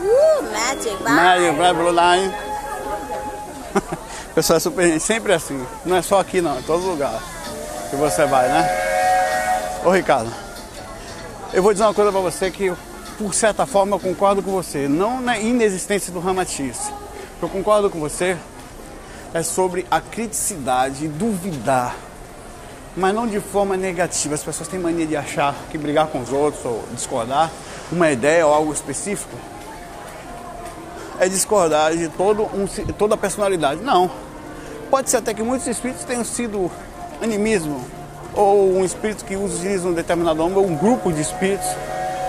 Uh, 0.00 0.42
magic. 0.50 0.98
Bye. 1.04 1.12
Magic, 1.12 1.56
vai 1.58 1.74
Blue 1.74 1.90
Line. 1.90 2.32
Pessoal, 4.34 4.56
é 4.56 4.60
super 4.60 5.00
sempre 5.00 5.32
assim. 5.34 5.66
Não 5.84 5.96
é 5.96 6.02
só 6.02 6.20
aqui 6.20 6.40
não, 6.40 6.58
em 6.58 6.62
todo 6.62 6.86
lugar 6.86 7.20
que 7.90 7.96
você 7.96 8.24
vai, 8.24 8.48
né? 8.48 8.66
Ô 9.84 9.90
Ricardo, 9.90 10.32
eu 11.52 11.62
vou 11.62 11.72
dizer 11.72 11.84
uma 11.84 11.92
coisa 11.92 12.10
pra 12.10 12.20
você 12.20 12.50
que 12.50 12.72
por 13.18 13.34
certa 13.34 13.66
forma 13.66 13.96
eu 13.96 14.00
concordo 14.00 14.42
com 14.42 14.50
você. 14.50 14.88
Não 14.88 15.20
na 15.20 15.38
inexistência 15.38 16.12
do 16.12 16.20
Ramatiz. 16.20 16.92
Eu 17.40 17.48
concordo 17.48 17.90
com 17.90 18.00
você 18.00 18.36
é 19.32 19.42
sobre 19.42 19.84
a 19.90 20.00
criticidade, 20.00 21.08
duvidar 21.08 21.96
mas 22.96 23.14
não 23.14 23.26
de 23.26 23.40
forma 23.40 23.76
negativa. 23.76 24.34
As 24.34 24.42
pessoas 24.42 24.68
têm 24.68 24.78
mania 24.78 25.06
de 25.06 25.16
achar 25.16 25.54
que 25.70 25.76
brigar 25.76 26.06
com 26.08 26.20
os 26.20 26.32
outros 26.32 26.64
ou 26.64 26.84
discordar 26.92 27.50
uma 27.90 28.10
ideia 28.10 28.46
ou 28.46 28.54
algo 28.54 28.72
específico 28.72 29.36
é 31.18 31.28
discordar 31.28 31.96
de 31.96 32.08
todo 32.08 32.42
um, 32.42 32.66
toda 32.92 33.14
a 33.14 33.18
personalidade. 33.18 33.80
Não. 33.82 34.10
Pode 34.90 35.10
ser 35.10 35.18
até 35.18 35.34
que 35.34 35.42
muitos 35.42 35.66
espíritos 35.66 36.04
tenham 36.04 36.24
sido 36.24 36.70
animismo 37.22 37.84
ou 38.34 38.72
um 38.74 38.84
espírito 38.84 39.24
que 39.24 39.36
utiliza 39.36 39.88
um 39.88 39.92
determinado 39.92 40.38
nome 40.38 40.56
ou 40.56 40.66
um 40.66 40.76
grupo 40.76 41.12
de 41.12 41.20
espíritos 41.20 41.68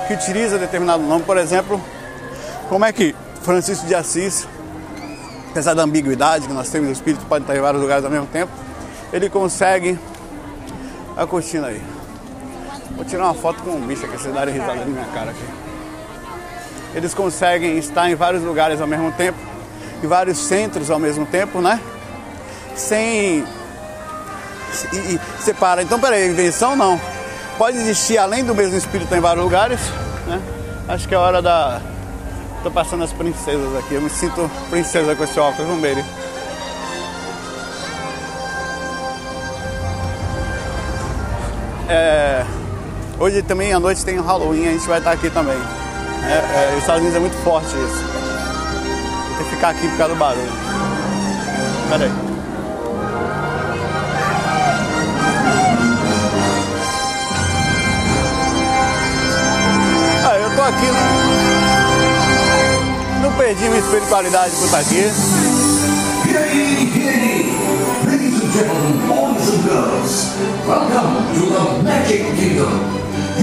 que 0.07 0.13
utiliza 0.13 0.57
determinado 0.57 1.03
nome. 1.03 1.23
Por 1.23 1.37
exemplo, 1.37 1.81
como 2.69 2.85
é 2.85 2.91
que 2.91 3.15
Francisco 3.41 3.85
de 3.85 3.95
Assis, 3.95 4.47
apesar 5.51 5.73
da 5.73 5.83
ambiguidade 5.83 6.47
que 6.47 6.53
nós 6.53 6.69
temos, 6.69 6.89
o 6.89 6.91
espírito 6.91 7.25
pode 7.25 7.43
estar 7.43 7.55
em 7.55 7.61
vários 7.61 7.81
lugares 7.81 8.03
ao 8.03 8.11
mesmo 8.11 8.27
tempo, 8.27 8.51
ele 9.13 9.29
consegue 9.29 9.97
a 11.15 11.25
cortina 11.25 11.67
aí. 11.67 11.81
Vou 12.95 13.05
tirar 13.05 13.25
uma 13.25 13.33
foto 13.33 13.61
com 13.61 13.71
um 13.71 13.81
bicho 13.85 14.05
aqui, 14.05 14.17
vocês 14.17 14.33
darem 14.33 14.53
risada 14.53 14.75
na 14.75 14.85
minha 14.85 15.05
cara 15.13 15.31
aqui. 15.31 15.45
Eles 16.93 17.13
conseguem 17.13 17.77
estar 17.77 18.09
em 18.09 18.15
vários 18.15 18.41
lugares 18.41 18.79
ao 18.79 18.87
mesmo 18.87 19.11
tempo, 19.11 19.37
em 20.01 20.07
vários 20.07 20.37
centros 20.37 20.89
ao 20.89 20.97
mesmo 20.97 21.25
tempo, 21.25 21.59
né? 21.59 21.79
Sem. 22.75 23.45
E, 24.93 24.95
e 24.95 25.19
separa. 25.41 25.81
Então, 25.83 25.99
peraí, 25.99 26.29
invenção 26.29 26.75
não. 26.75 26.99
Pode 27.57 27.77
existir 27.77 28.17
além 28.17 28.43
do 28.43 28.53
mesmo 28.53 28.77
espírito 28.77 29.13
em 29.15 29.19
vários 29.19 29.43
lugares, 29.43 29.79
né? 30.27 30.41
Acho 30.87 31.07
que 31.07 31.15
é 31.15 31.17
hora 31.17 31.41
da. 31.41 31.81
Tô 32.63 32.69
passando 32.69 33.03
as 33.03 33.13
princesas 33.13 33.75
aqui, 33.77 33.93
eu 33.93 34.01
me 34.01 34.09
sinto 34.09 34.49
princesa 34.69 35.15
com 35.15 35.23
esse 35.23 35.39
óculos, 35.39 35.67
vamos 35.67 35.81
ver. 35.81 36.03
É, 41.87 42.43
hoje 43.19 43.41
também 43.43 43.71
à 43.71 43.79
noite 43.79 44.03
tem 44.03 44.19
o 44.19 44.23
Halloween, 44.23 44.67
a 44.67 44.71
gente 44.71 44.87
vai 44.87 44.97
estar 44.97 45.11
aqui 45.11 45.29
também. 45.29 45.57
É, 46.27 46.33
é, 46.33 46.71
nos 46.71 46.81
Estados 46.81 47.01
Unidos 47.01 47.15
é 47.15 47.19
muito 47.19 47.37
forte 47.43 47.67
isso. 47.67 48.03
Tem 49.37 49.45
que 49.45 49.55
ficar 49.55 49.69
aqui 49.69 49.87
por 49.87 49.97
causa 49.97 50.13
do 50.13 50.19
barulho. 50.19 50.51
Pera 51.89 52.05
aí. 52.05 52.24
Aqui. 60.65 60.87
Não 63.21 63.31
perdi 63.33 63.65
minha 63.65 63.79
espiritualidade 63.79 64.55
por 64.55 64.65
estar 64.65 64.79
aqui. 64.79 65.11
gentlemen, 68.55 69.07
boys 69.07 69.49
and 69.53 69.63
girls, 69.63 70.31
welcome 70.65 71.11
to 71.35 71.45
the 71.53 71.83
Magic 71.83 72.23
Kingdom. 72.37 72.71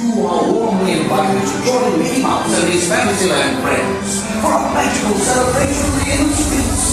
You 0.00 0.26
are 0.26 0.50
warmly 0.50 1.02
invited 1.02 1.42
to 1.42 1.64
join 1.64 1.98
Mickey 1.98 2.22
Mouse 2.22 2.58
and 2.58 2.72
his 2.72 2.88
Fantasyland 2.88 3.62
friends 3.62 4.22
for 4.40 4.52
a 4.56 4.72
magical 4.72 5.14
celebration 5.20 5.90
in 6.10 6.28
the 6.28 6.34
streets. 6.34 6.84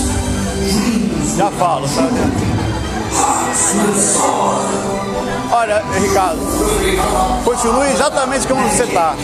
Dreams 0.76 1.38
Já 1.38 1.50
falo, 1.52 1.88
sabe? 1.88 2.60
hearts 3.12 3.74
will 3.76 3.96
soar. 3.96 5.10
Olha, 5.52 5.82
Ricardo, 6.00 6.42
continue 7.44 7.90
exatamente 7.92 8.48
como 8.48 8.62
você 8.70 8.84
está, 8.84 9.16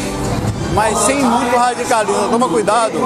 mas 0.75 0.97
sem 0.99 1.23
muito 1.23 1.55
radicalismo. 1.55 2.29
Toma 2.29 2.49
cuidado 2.49 2.99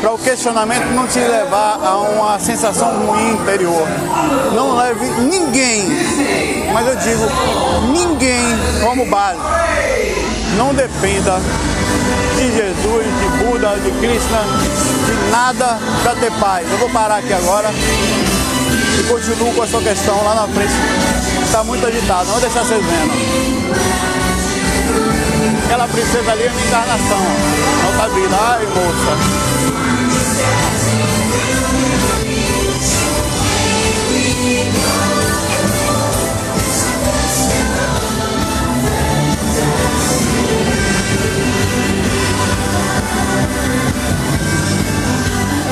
para 0.00 0.12
o 0.12 0.18
questionamento 0.18 0.84
não 0.94 1.06
te 1.06 1.18
levar 1.18 1.78
a 1.82 1.96
uma 1.98 2.38
sensação 2.38 3.06
ruim 3.06 3.32
interior. 3.32 3.86
Não 4.54 4.76
leve 4.76 5.04
ninguém, 5.20 5.84
mas 6.72 6.86
eu 6.86 6.96
digo 6.96 7.26
ninguém 7.92 8.40
como 8.82 9.04
base. 9.06 9.40
Não 10.56 10.72
dependa 10.72 11.40
de 12.36 12.52
Jesus, 12.52 13.04
de 13.04 13.44
Buda, 13.44 13.76
de 13.80 13.90
Krishna, 13.98 14.44
de 15.06 15.30
nada 15.30 15.78
para 16.02 16.14
ter 16.14 16.30
paz. 16.32 16.70
Eu 16.70 16.78
vou 16.78 16.90
parar 16.90 17.16
aqui 17.16 17.32
agora 17.32 17.70
e 18.98 19.02
continuo 19.08 19.52
com 19.54 19.62
a 19.62 19.66
sua 19.66 19.82
questão 19.82 20.22
lá 20.24 20.34
na 20.34 20.48
frente. 20.48 20.72
Está 21.42 21.64
muito 21.64 21.84
agitado, 21.86 22.26
não 22.26 22.32
vou 22.32 22.40
deixar 22.40 22.64
vocês 22.64 22.84
vendo. 22.84 24.21
Aquela 25.64 25.88
princesa 25.88 26.32
ali 26.32 26.44
é 26.44 26.50
minha 26.50 26.66
encarnação. 26.66 27.18
Outra 27.86 28.08
vida. 28.08 28.36
Ai, 28.36 28.66
moça. 28.66 29.16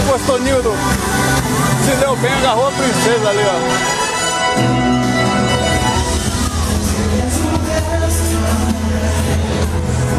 Gostou, 0.07 0.39
Nildo? 0.41 0.75
Se 1.85 1.97
deu 1.97 2.17
bem, 2.17 2.33
agarrou 2.33 2.69
a 2.69 2.73
princesa 2.73 3.29
ali, 3.29 3.45
ó. 4.97 5.00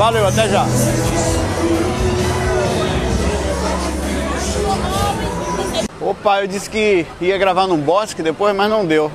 Valeu, 0.02 0.28
até 0.28 0.50
já. 0.50 0.66
Opa, 6.00 6.42
eu 6.42 6.48
disse 6.48 6.68
que 6.68 7.06
ia 7.22 7.38
gravar 7.38 7.68
num 7.68 7.78
bosque 7.78 8.24
depois, 8.24 8.56
mas 8.56 8.68
não 8.68 8.84
deu. 8.84 9.12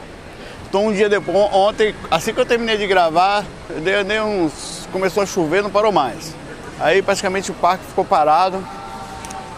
Então 0.69 0.87
um 0.87 0.93
dia 0.93 1.09
depois, 1.09 1.37
ontem, 1.53 1.93
assim 2.09 2.33
que 2.33 2.41
eu 2.41 2.47
terminei 2.47 2.77
de 2.77 2.87
gravar, 2.87 3.45
eu 3.69 3.81
dei, 3.81 3.97
eu 3.97 4.05
dei 4.05 4.21
uns. 4.21 4.89
começou 4.93 5.25
a 5.25 5.27
chover, 5.27 5.61
não 5.61 5.71
parou 5.71 5.91
mais. 5.91 6.33
Aí 6.79 7.03
praticamente 7.03 7.51
o 7.51 7.55
parque 7.55 7.85
ficou 7.85 8.05
parado. 8.05 8.65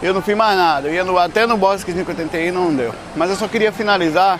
Eu 0.01 0.15
não 0.15 0.23
fiz 0.23 0.35
mais 0.35 0.57
nada. 0.57 0.87
Eu 0.87 0.95
ia 0.95 1.03
no- 1.03 1.19
até 1.19 1.45
no 1.45 1.57
bosquezinho 1.57 2.05
que 2.05 2.11
eu 2.11 2.15
tentei 2.15 2.47
ir, 2.47 2.51
não 2.51 2.73
deu. 2.73 2.91
Mas 3.15 3.29
eu 3.29 3.35
só 3.35 3.47
queria 3.47 3.71
finalizar 3.71 4.39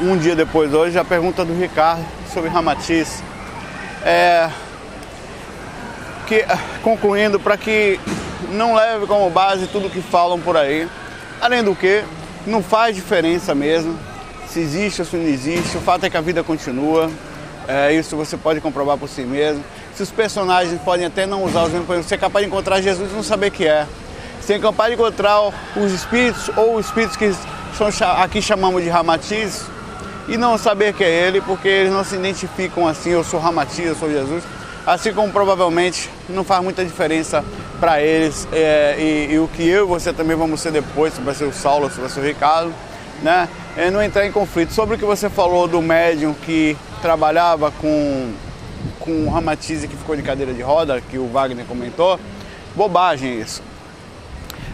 um 0.00 0.16
dia 0.16 0.34
depois 0.34 0.72
hoje 0.72 0.98
a 0.98 1.04
pergunta 1.04 1.44
do 1.44 1.52
Ricardo 1.52 2.02
sobre 2.32 2.48
Ramatiz. 2.48 3.22
É, 4.02 4.48
que, 6.32 6.44
concluindo, 6.82 7.38
para 7.38 7.58
que 7.58 8.00
não 8.50 8.74
leve 8.74 9.06
como 9.06 9.28
base 9.28 9.66
tudo 9.66 9.90
que 9.90 10.00
falam 10.00 10.40
por 10.40 10.56
aí. 10.56 10.88
Além 11.40 11.62
do 11.62 11.74
que, 11.74 12.02
não 12.46 12.62
faz 12.62 12.96
diferença 12.96 13.54
mesmo 13.54 13.98
se 14.48 14.60
existe 14.60 15.02
ou 15.02 15.06
se 15.06 15.16
não 15.16 15.26
existe. 15.26 15.76
O 15.76 15.80
fato 15.80 16.04
é 16.04 16.10
que 16.10 16.16
a 16.16 16.22
vida 16.22 16.42
continua. 16.42 17.10
É, 17.68 17.92
isso 17.92 18.16
você 18.16 18.36
pode 18.36 18.60
comprovar 18.60 18.96
por 18.96 19.08
si 19.08 19.22
mesmo. 19.22 19.62
Se 19.94 20.02
os 20.02 20.10
personagens 20.10 20.80
podem 20.80 21.04
até 21.04 21.26
não 21.26 21.44
usar 21.44 21.64
os 21.64 21.70
mesmos, 21.70 21.86
por 21.86 21.92
exemplo, 21.92 22.08
você 22.08 22.14
é 22.14 22.18
capaz 22.18 22.44
de 22.44 22.50
encontrar 22.50 22.80
Jesus 22.80 23.12
e 23.12 23.14
não 23.14 23.22
saber 23.22 23.50
que 23.50 23.66
é. 23.66 23.86
Você 24.40 24.54
é 24.54 24.58
capaz 24.58 24.90
de 24.90 25.00
encontrar 25.00 25.38
os 25.76 25.92
espíritos 25.92 26.50
ou 26.56 26.76
os 26.76 26.86
espíritos 26.86 27.16
que 27.16 27.30
são, 27.76 27.88
aqui 28.18 28.40
chamamos 28.40 28.82
de 28.82 28.88
Ramatiz 28.88 29.66
e 30.28 30.36
não 30.36 30.56
saber 30.56 30.94
que 30.94 31.04
é 31.04 31.10
ele, 31.10 31.40
porque 31.42 31.68
eles 31.68 31.92
não 31.92 32.02
se 32.02 32.16
identificam 32.16 32.88
assim, 32.88 33.10
eu 33.10 33.22
sou 33.22 33.38
Ramatiz, 33.38 33.86
eu 33.86 33.94
sou 33.94 34.10
Jesus. 34.10 34.42
Assim 34.86 35.12
como 35.12 35.32
provavelmente 35.32 36.10
não 36.28 36.42
faz 36.42 36.62
muita 36.62 36.84
diferença 36.84 37.44
para 37.78 38.02
eles 38.02 38.48
é, 38.52 38.96
e, 38.98 39.32
e 39.32 39.38
o 39.38 39.48
que 39.48 39.66
eu 39.66 39.84
e 39.84 39.88
você 39.88 40.12
também 40.12 40.36
vamos 40.36 40.60
ser 40.60 40.72
depois, 40.72 41.14
se 41.14 41.20
vai 41.20 41.34
ser 41.34 41.44
o 41.44 41.52
Saulo, 41.52 41.90
se 41.90 42.00
vai 42.00 42.08
ser 42.08 42.20
o 42.20 42.24
Ricardo, 42.24 42.72
né? 43.22 43.48
É 43.76 43.90
não 43.90 44.02
entrar 44.02 44.26
em 44.26 44.32
conflito. 44.32 44.72
Sobre 44.72 44.96
o 44.96 44.98
que 44.98 45.04
você 45.04 45.30
falou 45.30 45.68
do 45.68 45.80
médium 45.80 46.34
que 46.34 46.76
trabalhava 47.00 47.70
com, 47.70 48.32
com 48.98 49.26
o 49.26 49.30
Ramatiz 49.30 49.84
e 49.84 49.88
que 49.88 49.96
ficou 49.96 50.16
de 50.16 50.22
cadeira 50.22 50.52
de 50.52 50.62
roda, 50.62 51.00
que 51.00 51.16
o 51.16 51.28
Wagner 51.28 51.64
comentou, 51.64 52.18
bobagem 52.74 53.40
isso 53.40 53.62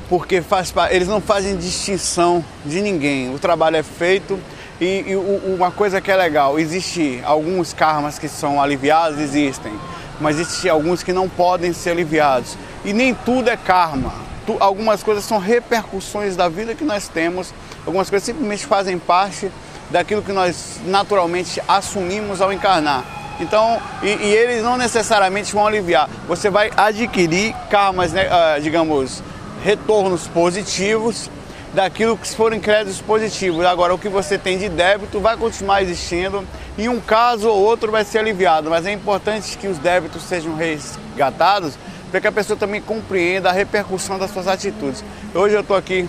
porque 0.09 0.41
faz, 0.41 0.73
eles 0.91 1.07
não 1.07 1.21
fazem 1.21 1.57
distinção 1.57 2.43
de 2.65 2.81
ninguém. 2.81 3.35
O 3.35 3.39
trabalho 3.39 3.77
é 3.77 3.83
feito 3.83 4.41
e, 4.81 5.05
e 5.09 5.17
uma 5.17 5.71
coisa 5.71 6.01
que 6.01 6.11
é 6.11 6.17
legal, 6.17 6.59
existe 6.59 7.21
alguns 7.25 7.73
karmas 7.73 8.19
que 8.19 8.29
são 8.29 8.63
aliviados, 8.63 9.19
existem, 9.19 9.73
mas 10.21 10.39
existem 10.39 10.71
alguns 10.71 11.03
que 11.03 11.13
não 11.13 11.29
podem 11.29 11.73
ser 11.73 11.91
aliviados. 11.91 12.57
E 12.85 12.93
nem 12.93 13.13
tudo 13.15 13.51
é 13.51 13.57
karma. 13.57 14.13
Tu- 14.47 14.57
algumas 14.61 15.03
coisas 15.03 15.25
são 15.25 15.39
repercussões 15.39 16.37
da 16.37 16.49
vida 16.49 16.75
que 16.75 16.85
nós 16.85 17.09
temos, 17.09 17.53
algumas 17.87 18.09
coisas 18.09 18.25
simplesmente 18.27 18.67
fazem 18.67 18.99
parte 18.99 19.51
daquilo 19.91 20.23
que 20.23 20.33
nós 20.33 20.79
naturalmente 20.87 21.61
assumimos 21.67 22.41
ao 22.41 22.53
encarnar. 22.53 23.05
Então, 23.41 23.81
e, 24.03 24.07
e 24.07 24.35
eles 24.35 24.63
não 24.63 24.77
necessariamente 24.77 25.53
vão 25.53 25.67
aliviar. 25.67 26.09
Você 26.27 26.51
vai 26.51 26.71
adquirir 26.77 27.55
karmas, 27.71 28.13
né, 28.13 28.29
ah, 28.31 28.59
digamos, 28.61 29.23
retornos 29.65 30.27
positivos 30.29 31.31
daquilo 31.75 32.17
que 32.17 32.29
foram 32.35 32.59
créditos 32.59 33.01
positivos. 33.01 33.65
Agora, 33.65 33.95
o 33.95 33.99
que 33.99 34.09
você 34.09 34.39
tem 34.39 34.59
de 34.59 34.69
débito 34.69 35.21
vai 35.21 35.37
continuar 35.37 35.83
existindo. 35.83 36.45
Em 36.77 36.89
um 36.89 37.01
caso 37.01 37.49
ou 37.49 37.59
outro 37.63 37.91
vai 37.91 38.05
ser 38.05 38.19
aliviado, 38.19 38.71
mas 38.71 38.87
é 38.87 38.93
importante 38.93 39.57
que 39.59 39.67
os 39.67 39.79
débitos 39.79 40.23
sejam 40.23 40.55
resgatados 40.55 41.75
para 42.11 42.21
que 42.21 42.27
a 42.27 42.33
pessoa 42.33 42.59
também 42.59 42.81
compreenda 42.81 43.51
a 43.51 43.53
repercussão 43.53 44.19
das 44.19 44.31
suas 44.31 44.49
atitudes. 44.49 45.05
Hoje 45.35 45.55
eu 45.55 45.61
estou 45.61 45.77
aqui, 45.77 46.09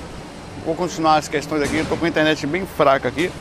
vou 0.66 0.76
continuar 0.76 1.18
as 1.18 1.28
questões 1.28 1.62
aqui, 1.62 1.78
estou 1.78 1.98
com 1.98 2.06
a 2.06 2.10
internet 2.10 2.46
bem 2.48 2.66
fraca 2.66 3.08
aqui, 3.10 3.32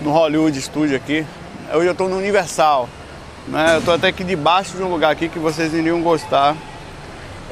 no 0.00 0.10
Hollywood 0.10 0.60
Studio 0.60 0.96
aqui. 0.96 1.24
Hoje 1.72 1.86
eu 1.86 1.92
estou 1.92 2.08
no 2.08 2.18
Universal. 2.18 2.88
Né? 3.48 3.74
Eu 3.74 3.78
estou 3.78 3.94
até 3.94 4.08
aqui 4.08 4.24
debaixo 4.24 4.76
de 4.76 4.82
um 4.82 4.90
lugar 4.90 5.10
aqui 5.10 5.28
que 5.28 5.38
vocês 5.38 5.72
iriam 5.72 6.02
gostar. 6.02 6.54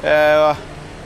É, 0.03 0.55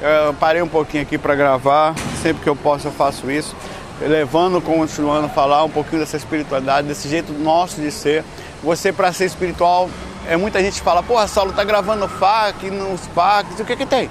eu 0.01 0.34
parei 0.34 0.62
um 0.62 0.67
pouquinho 0.67 1.03
aqui 1.03 1.17
para 1.17 1.36
gravar, 1.36 1.93
sempre 2.19 2.43
que 2.43 2.49
eu 2.49 2.55
posso 2.55 2.88
eu 2.88 2.91
faço 2.91 3.32
isso, 3.32 3.55
levando, 4.01 4.62
continuando 4.62 5.25
a 5.25 5.29
falar 5.29 5.63
um 5.63 5.69
pouquinho 5.69 6.01
dessa 6.01 6.17
espiritualidade, 6.17 6.88
desse 6.88 7.10
jeito 7.10 7.34
nosso 7.34 7.82
de 7.82 7.91
ser. 7.91 8.23
Você 8.63 8.91
para 8.91 9.12
ser 9.12 9.25
espiritual, 9.25 9.89
é 10.27 10.36
muita 10.38 10.62
gente 10.62 10.82
fala, 10.82 11.01
porra, 11.01 11.27
Saulo 11.27 11.53
tá 11.53 11.63
gravando 11.63 12.08
FAQ 12.08 12.69
nos 12.71 13.01
parques, 13.08 13.60
o 13.60 13.65
que 13.65 13.75
que 13.75 13.86
tem? 13.86 14.10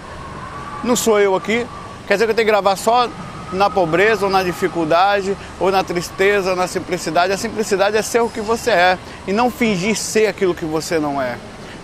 Não 0.82 0.96
sou 0.96 1.20
eu 1.20 1.34
aqui, 1.34 1.66
quer 2.06 2.14
dizer 2.14 2.26
que 2.26 2.32
eu 2.32 2.34
tenho 2.34 2.46
que 2.46 2.52
gravar 2.52 2.76
só 2.76 3.08
na 3.52 3.70
pobreza 3.70 4.26
ou 4.26 4.30
na 4.30 4.42
dificuldade, 4.42 5.36
ou 5.58 5.70
na 5.70 5.82
tristeza, 5.82 6.50
ou 6.50 6.56
na 6.56 6.66
simplicidade. 6.66 7.32
A 7.32 7.38
simplicidade 7.38 7.96
é 7.96 8.02
ser 8.02 8.20
o 8.20 8.28
que 8.28 8.40
você 8.40 8.70
é 8.70 8.98
e 9.26 9.32
não 9.32 9.50
fingir 9.50 9.96
ser 9.96 10.26
aquilo 10.26 10.54
que 10.54 10.64
você 10.64 10.98
não 10.98 11.20
é. 11.20 11.36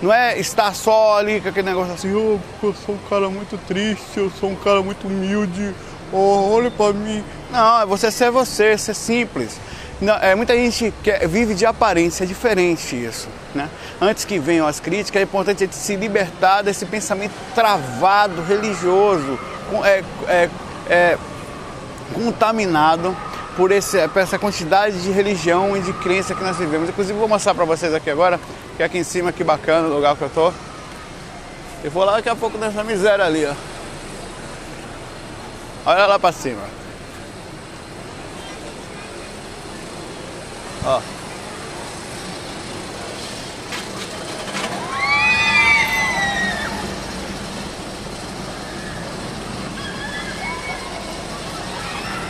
Não 0.03 0.13
é 0.13 0.39
estar 0.39 0.75
só 0.75 1.19
ali 1.19 1.41
com 1.41 1.49
aquele 1.49 1.69
negócio 1.69 1.95
assim, 1.95 2.13
oh, 2.13 2.39
eu 2.63 2.75
sou 2.75 2.95
um 2.95 3.09
cara 3.09 3.29
muito 3.31 3.59
triste, 3.67 4.19
eu 4.19 4.31
sou 4.39 4.51
um 4.51 4.57
cara 4.57 4.83
muito 4.83 5.07
humilde, 5.07 5.75
oh, 6.15 6.55
olha 6.55 6.71
pra 6.71 6.93
mim. 6.93 7.25
Não, 7.51 7.81
é 7.83 7.87
você 7.87 8.11
ser 8.11 8.31
você, 8.31 8.77
ser 8.79 8.95
simples. 8.95 9.59
Não, 10.01 10.15
é, 10.17 10.35
muita 10.35 10.55
gente 10.55 10.93
quer, 11.03 11.27
vive 11.29 11.55
de 11.55 11.65
aparência, 11.65 12.25
é 12.25 12.27
diferente 12.27 12.97
isso. 12.97 13.29
Né? 13.55 13.69
Antes 14.01 14.25
que 14.25 14.39
venham 14.39 14.67
as 14.67 14.81
críticas, 14.81 15.21
é 15.21 15.25
importante 15.25 15.63
a 15.63 15.67
gente 15.67 15.77
se 15.77 15.95
libertar 15.95 16.63
desse 16.63 16.85
pensamento 16.85 17.33
travado, 17.55 18.43
religioso, 18.43 19.39
com- 19.71 19.85
é, 19.85 20.03
é, 20.27 20.51
é, 20.89 21.19
contaminado 22.13 23.17
por, 23.57 23.71
esse, 23.71 24.07
por 24.09 24.21
essa 24.21 24.39
quantidade 24.39 25.01
de 25.01 25.11
religião 25.13 25.77
e 25.77 25.81
de 25.81 25.93
crença 25.93 26.35
que 26.35 26.43
nós 26.43 26.57
vivemos. 26.57 26.89
Inclusive, 26.89 27.17
vou 27.19 27.29
mostrar 27.29 27.55
para 27.55 27.65
vocês 27.65 27.95
aqui 27.95 28.11
agora, 28.11 28.41
que 28.77 28.83
é 28.83 28.87
aqui 28.87 28.99
em 28.99 29.05
cima, 29.05 29.31
que 29.33 29.45
bacana 29.45 29.87
o 29.87 29.95
lugar 29.95 30.17
que 30.17 30.23
eu 30.23 30.31
tô. 30.31 30.53
Eu 31.85 31.91
vou 31.91 32.05
lá 32.05 32.17
daqui 32.17 32.29
a 32.29 32.35
pouco 32.35 32.59
nessa 32.59 32.83
miséria 32.83 33.25
ali, 33.25 33.47
ó. 33.47 33.74
Olha 35.87 36.07
lá 36.07 36.19
para 36.19 36.33
cima. 36.33 36.63
Ó. 40.87 41.01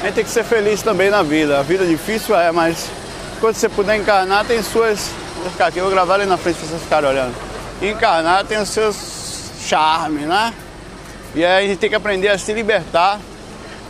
A 0.01 0.07
gente 0.07 0.15
tem 0.17 0.25
que 0.25 0.31
ser 0.31 0.45
feliz 0.45 0.83
também 0.83 1.09
na 1.09 1.23
vida. 1.23 1.61
A 1.61 1.63
vida 1.63 1.87
difícil 1.87 2.37
é, 2.37 2.53
mas 2.53 2.91
quando 3.41 3.55
você 3.55 3.69
puder 3.69 3.97
encarnar, 3.97 4.45
tem 4.45 4.63
suas. 4.63 5.11
Vou 5.41 5.51
ficar 5.51 5.67
aqui, 5.69 5.79
eu 5.79 5.85
vou 5.85 5.93
gravar 5.93 6.15
ali 6.15 6.27
na 6.27 6.37
frente 6.37 6.59
pra 6.59 6.69
vocês 6.69 6.83
ficarem 6.83 7.09
olhando. 7.09 7.35
encarnar 7.81 8.45
tem 8.45 8.59
os 8.59 8.69
seus 8.69 9.51
charmes, 9.67 10.27
né? 10.27 10.53
E 11.35 11.45
aí 11.45 11.65
a 11.65 11.69
gente 11.69 11.79
tem 11.79 11.89
que 11.89 11.97
aprender 11.97 12.29
a 12.29 12.37
se 12.37 12.53
libertar 12.53 13.19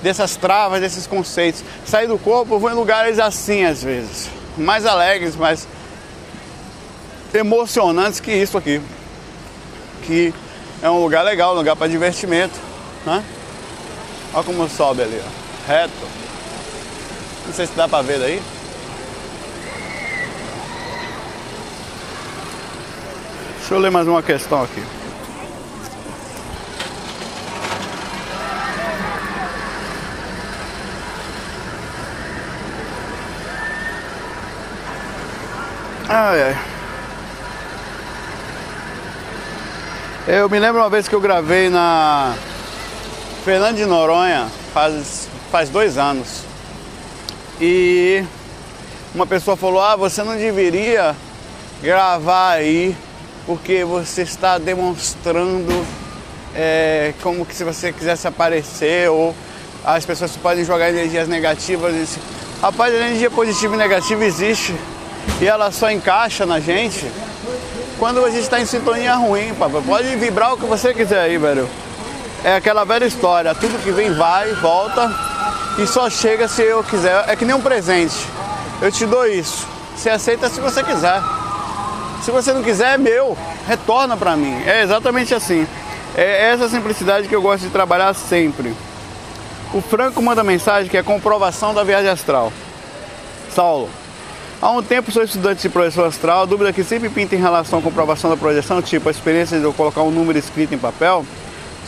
dessas 0.04 0.36
travas, 0.36 0.80
desses 0.80 1.06
conceitos. 1.06 1.64
Sair 1.86 2.06
do 2.06 2.18
corpo, 2.18 2.54
eu 2.54 2.60
vou 2.60 2.70
em 2.70 2.74
lugares 2.74 3.18
assim 3.18 3.64
às 3.64 3.82
vezes, 3.82 4.28
mais 4.56 4.84
alegres, 4.84 5.34
mais 5.34 5.66
emocionantes 7.32 8.20
que 8.20 8.30
isso 8.30 8.56
aqui. 8.56 8.80
Que 10.02 10.32
é 10.82 10.90
um 10.90 11.02
lugar 11.02 11.24
legal, 11.24 11.54
um 11.54 11.56
lugar 11.56 11.74
para 11.74 11.88
divertimento, 11.88 12.54
né? 13.06 13.24
Olha 14.34 14.44
como 14.44 14.68
sobe 14.68 15.02
ali, 15.02 15.20
ó. 15.24 15.68
reto. 15.68 15.92
Não 17.46 17.54
sei 17.54 17.66
se 17.66 17.72
dá 17.72 17.88
para 17.88 18.02
ver 18.02 18.18
daí. 18.18 18.42
Deixa 23.58 23.74
eu 23.74 23.78
ler 23.78 23.90
mais 23.90 24.06
uma 24.06 24.22
questão 24.22 24.62
aqui. 24.62 24.82
Ai, 36.06 36.42
ai. 36.42 36.56
Eu 40.26 40.50
me 40.50 40.58
lembro 40.58 40.82
uma 40.82 40.90
vez 40.90 41.08
que 41.08 41.14
eu 41.14 41.20
gravei 41.20 41.70
na 41.70 42.34
Fernando 43.42 43.76
de 43.76 43.86
Noronha, 43.86 44.48
faz, 44.74 45.28
faz 45.50 45.70
dois 45.70 45.96
anos. 45.96 46.42
E 47.58 48.22
uma 49.14 49.26
pessoa 49.26 49.56
falou, 49.56 49.80
ah, 49.80 49.96
você 49.96 50.22
não 50.22 50.36
deveria 50.36 51.16
gravar 51.82 52.50
aí, 52.50 52.94
porque 53.46 53.82
você 53.82 54.22
está 54.22 54.58
demonstrando 54.58 55.86
é, 56.54 57.14
como 57.22 57.46
que 57.46 57.54
se 57.54 57.64
você 57.64 57.94
quisesse 57.94 58.28
aparecer, 58.28 59.08
ou 59.08 59.34
as 59.82 60.04
pessoas 60.04 60.36
podem 60.36 60.66
jogar 60.66 60.90
energias 60.90 61.26
negativas. 61.28 62.18
Rapaz, 62.60 62.94
energia 62.94 63.30
positiva 63.30 63.74
e 63.74 63.78
negativa 63.78 64.22
existe 64.22 64.74
e 65.40 65.46
ela 65.46 65.70
só 65.70 65.90
encaixa 65.90 66.46
na 66.46 66.60
gente 66.60 67.10
quando 67.98 68.24
a 68.24 68.30
gente 68.30 68.42
está 68.42 68.60
em 68.60 68.66
sintonia 68.66 69.14
ruim, 69.14 69.54
papai. 69.54 69.82
Pode 69.86 70.16
vibrar 70.16 70.54
o 70.54 70.56
que 70.56 70.66
você 70.66 70.92
quiser 70.92 71.20
aí, 71.20 71.38
velho. 71.38 71.68
É 72.42 72.56
aquela 72.56 72.84
velha 72.84 73.04
história, 73.04 73.54
tudo 73.54 73.82
que 73.82 73.90
vem 73.90 74.12
vai, 74.12 74.52
volta 74.54 75.10
e 75.78 75.86
só 75.86 76.10
chega 76.10 76.46
se 76.46 76.62
eu 76.62 76.82
quiser. 76.84 77.24
É 77.28 77.36
que 77.36 77.44
nem 77.44 77.54
um 77.54 77.60
presente. 77.60 78.26
Eu 78.82 78.92
te 78.92 79.06
dou 79.06 79.26
isso. 79.26 79.66
Você 79.96 80.10
aceita 80.10 80.48
se 80.48 80.60
você 80.60 80.82
quiser. 80.82 81.22
Se 82.22 82.30
você 82.30 82.52
não 82.52 82.62
quiser, 82.62 82.94
é 82.94 82.98
meu. 82.98 83.36
Retorna 83.66 84.16
para 84.16 84.36
mim. 84.36 84.62
É 84.66 84.82
exatamente 84.82 85.34
assim. 85.34 85.66
É 86.16 86.50
essa 86.52 86.68
simplicidade 86.68 87.28
que 87.28 87.34
eu 87.34 87.42
gosto 87.42 87.64
de 87.64 87.70
trabalhar 87.70 88.14
sempre. 88.14 88.74
O 89.72 89.80
Franco 89.80 90.22
manda 90.22 90.44
mensagem 90.44 90.90
que 90.90 90.96
é 90.96 91.02
comprovação 91.02 91.74
da 91.74 91.82
viagem 91.82 92.10
astral. 92.10 92.52
Saulo, 93.54 93.88
Há 94.62 94.70
um 94.70 94.82
tempo 94.82 95.10
sou 95.12 95.22
estudante 95.22 95.62
de 95.62 95.68
projeção 95.68 96.04
astral, 96.04 96.46
dúvida 96.46 96.72
que 96.72 96.82
sempre 96.82 97.08
pinta 97.08 97.34
em 97.34 97.38
relação 97.38 97.80
à 97.80 97.82
comprovação 97.82 98.30
da 98.30 98.36
projeção, 98.36 98.80
tipo 98.80 99.08
a 99.08 99.12
experiência 99.12 99.58
de 99.58 99.64
eu 99.64 99.72
colocar 99.72 100.02
um 100.02 100.10
número 100.10 100.38
escrito 100.38 100.74
em 100.74 100.78
papel, 100.78 101.24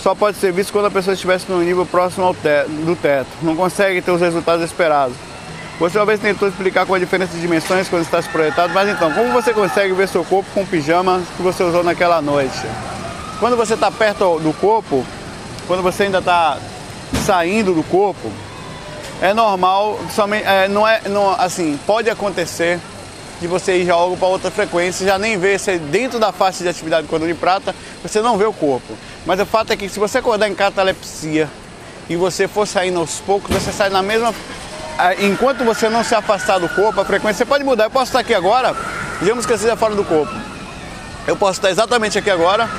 só 0.02 0.14
pode 0.14 0.36
ser 0.36 0.52
visto 0.52 0.72
quando 0.72 0.86
a 0.86 0.90
pessoa 0.90 1.14
estivesse 1.14 1.50
no 1.50 1.62
nível 1.62 1.86
próximo 1.86 2.26
ao 2.26 2.34
do 2.34 2.96
teto, 3.00 3.28
não 3.40 3.56
consegue 3.56 4.02
ter 4.02 4.10
os 4.10 4.20
resultados 4.20 4.64
esperados. 4.64 5.16
Você 5.78 5.98
uma 5.98 6.06
vez 6.06 6.20
tentou 6.20 6.48
explicar 6.48 6.86
qual 6.86 6.96
a 6.96 6.98
diferença 6.98 7.34
de 7.34 7.40
dimensões 7.40 7.88
quando 7.88 8.02
está 8.02 8.20
se 8.20 8.28
projetado, 8.28 8.72
mas 8.74 8.88
então, 8.88 9.12
como 9.12 9.30
você 9.32 9.52
consegue 9.52 9.92
ver 9.94 10.08
seu 10.08 10.24
corpo 10.24 10.48
com 10.52 10.62
o 10.62 10.66
pijama 10.66 11.22
que 11.36 11.42
você 11.42 11.62
usou 11.62 11.84
naquela 11.84 12.20
noite? 12.20 12.62
Quando 13.38 13.56
você 13.56 13.74
está 13.74 13.90
perto 13.90 14.38
do 14.38 14.52
corpo, 14.54 15.04
quando 15.66 15.82
você 15.82 16.04
ainda 16.04 16.18
está 16.18 16.58
saindo 17.24 17.74
do 17.74 17.82
corpo, 17.82 18.30
é 19.20 19.32
normal, 19.32 19.98
é, 20.44 20.68
não 20.68 20.86
é, 20.86 21.00
não, 21.08 21.30
assim, 21.32 21.78
pode 21.86 22.10
acontecer 22.10 22.78
de 23.40 23.46
você 23.46 23.78
ir 23.78 23.86
já 23.86 23.96
logo 23.96 24.16
para 24.16 24.28
outra 24.28 24.50
frequência, 24.50 25.06
já 25.06 25.18
nem 25.18 25.38
ver, 25.38 25.58
se 25.58 25.78
dentro 25.78 26.18
da 26.18 26.32
faixa 26.32 26.62
de 26.62 26.68
atividade 26.68 27.06
do 27.06 27.10
cordão 27.10 27.28
de 27.28 27.34
prata, 27.34 27.74
você 28.02 28.20
não 28.20 28.38
vê 28.38 28.44
o 28.44 28.52
corpo. 28.52 28.96
Mas 29.24 29.40
o 29.40 29.46
fato 29.46 29.72
é 29.72 29.76
que 29.76 29.88
se 29.88 29.98
você 29.98 30.18
acordar 30.18 30.48
em 30.48 30.54
catalepsia 30.54 31.48
e 32.08 32.16
você 32.16 32.48
for 32.48 32.66
saindo 32.66 32.98
aos 32.98 33.20
poucos, 33.20 33.54
você 33.54 33.72
sai 33.72 33.90
na 33.90 34.02
mesma. 34.02 34.34
Enquanto 35.18 35.64
você 35.64 35.88
não 35.90 36.02
se 36.02 36.14
afastar 36.14 36.58
do 36.58 36.68
corpo, 36.70 37.00
a 37.00 37.04
frequência 37.04 37.38
você 37.38 37.44
pode 37.44 37.64
mudar. 37.64 37.84
Eu 37.84 37.90
posso 37.90 38.06
estar 38.06 38.20
aqui 38.20 38.32
agora, 38.32 38.74
digamos 39.20 39.44
que 39.44 39.52
eu 39.52 39.56
esteja 39.56 39.76
fora 39.76 39.94
do 39.94 40.04
corpo. 40.04 40.32
Eu 41.26 41.36
posso 41.36 41.58
estar 41.58 41.70
exatamente 41.70 42.18
aqui 42.18 42.30
agora 42.30 42.70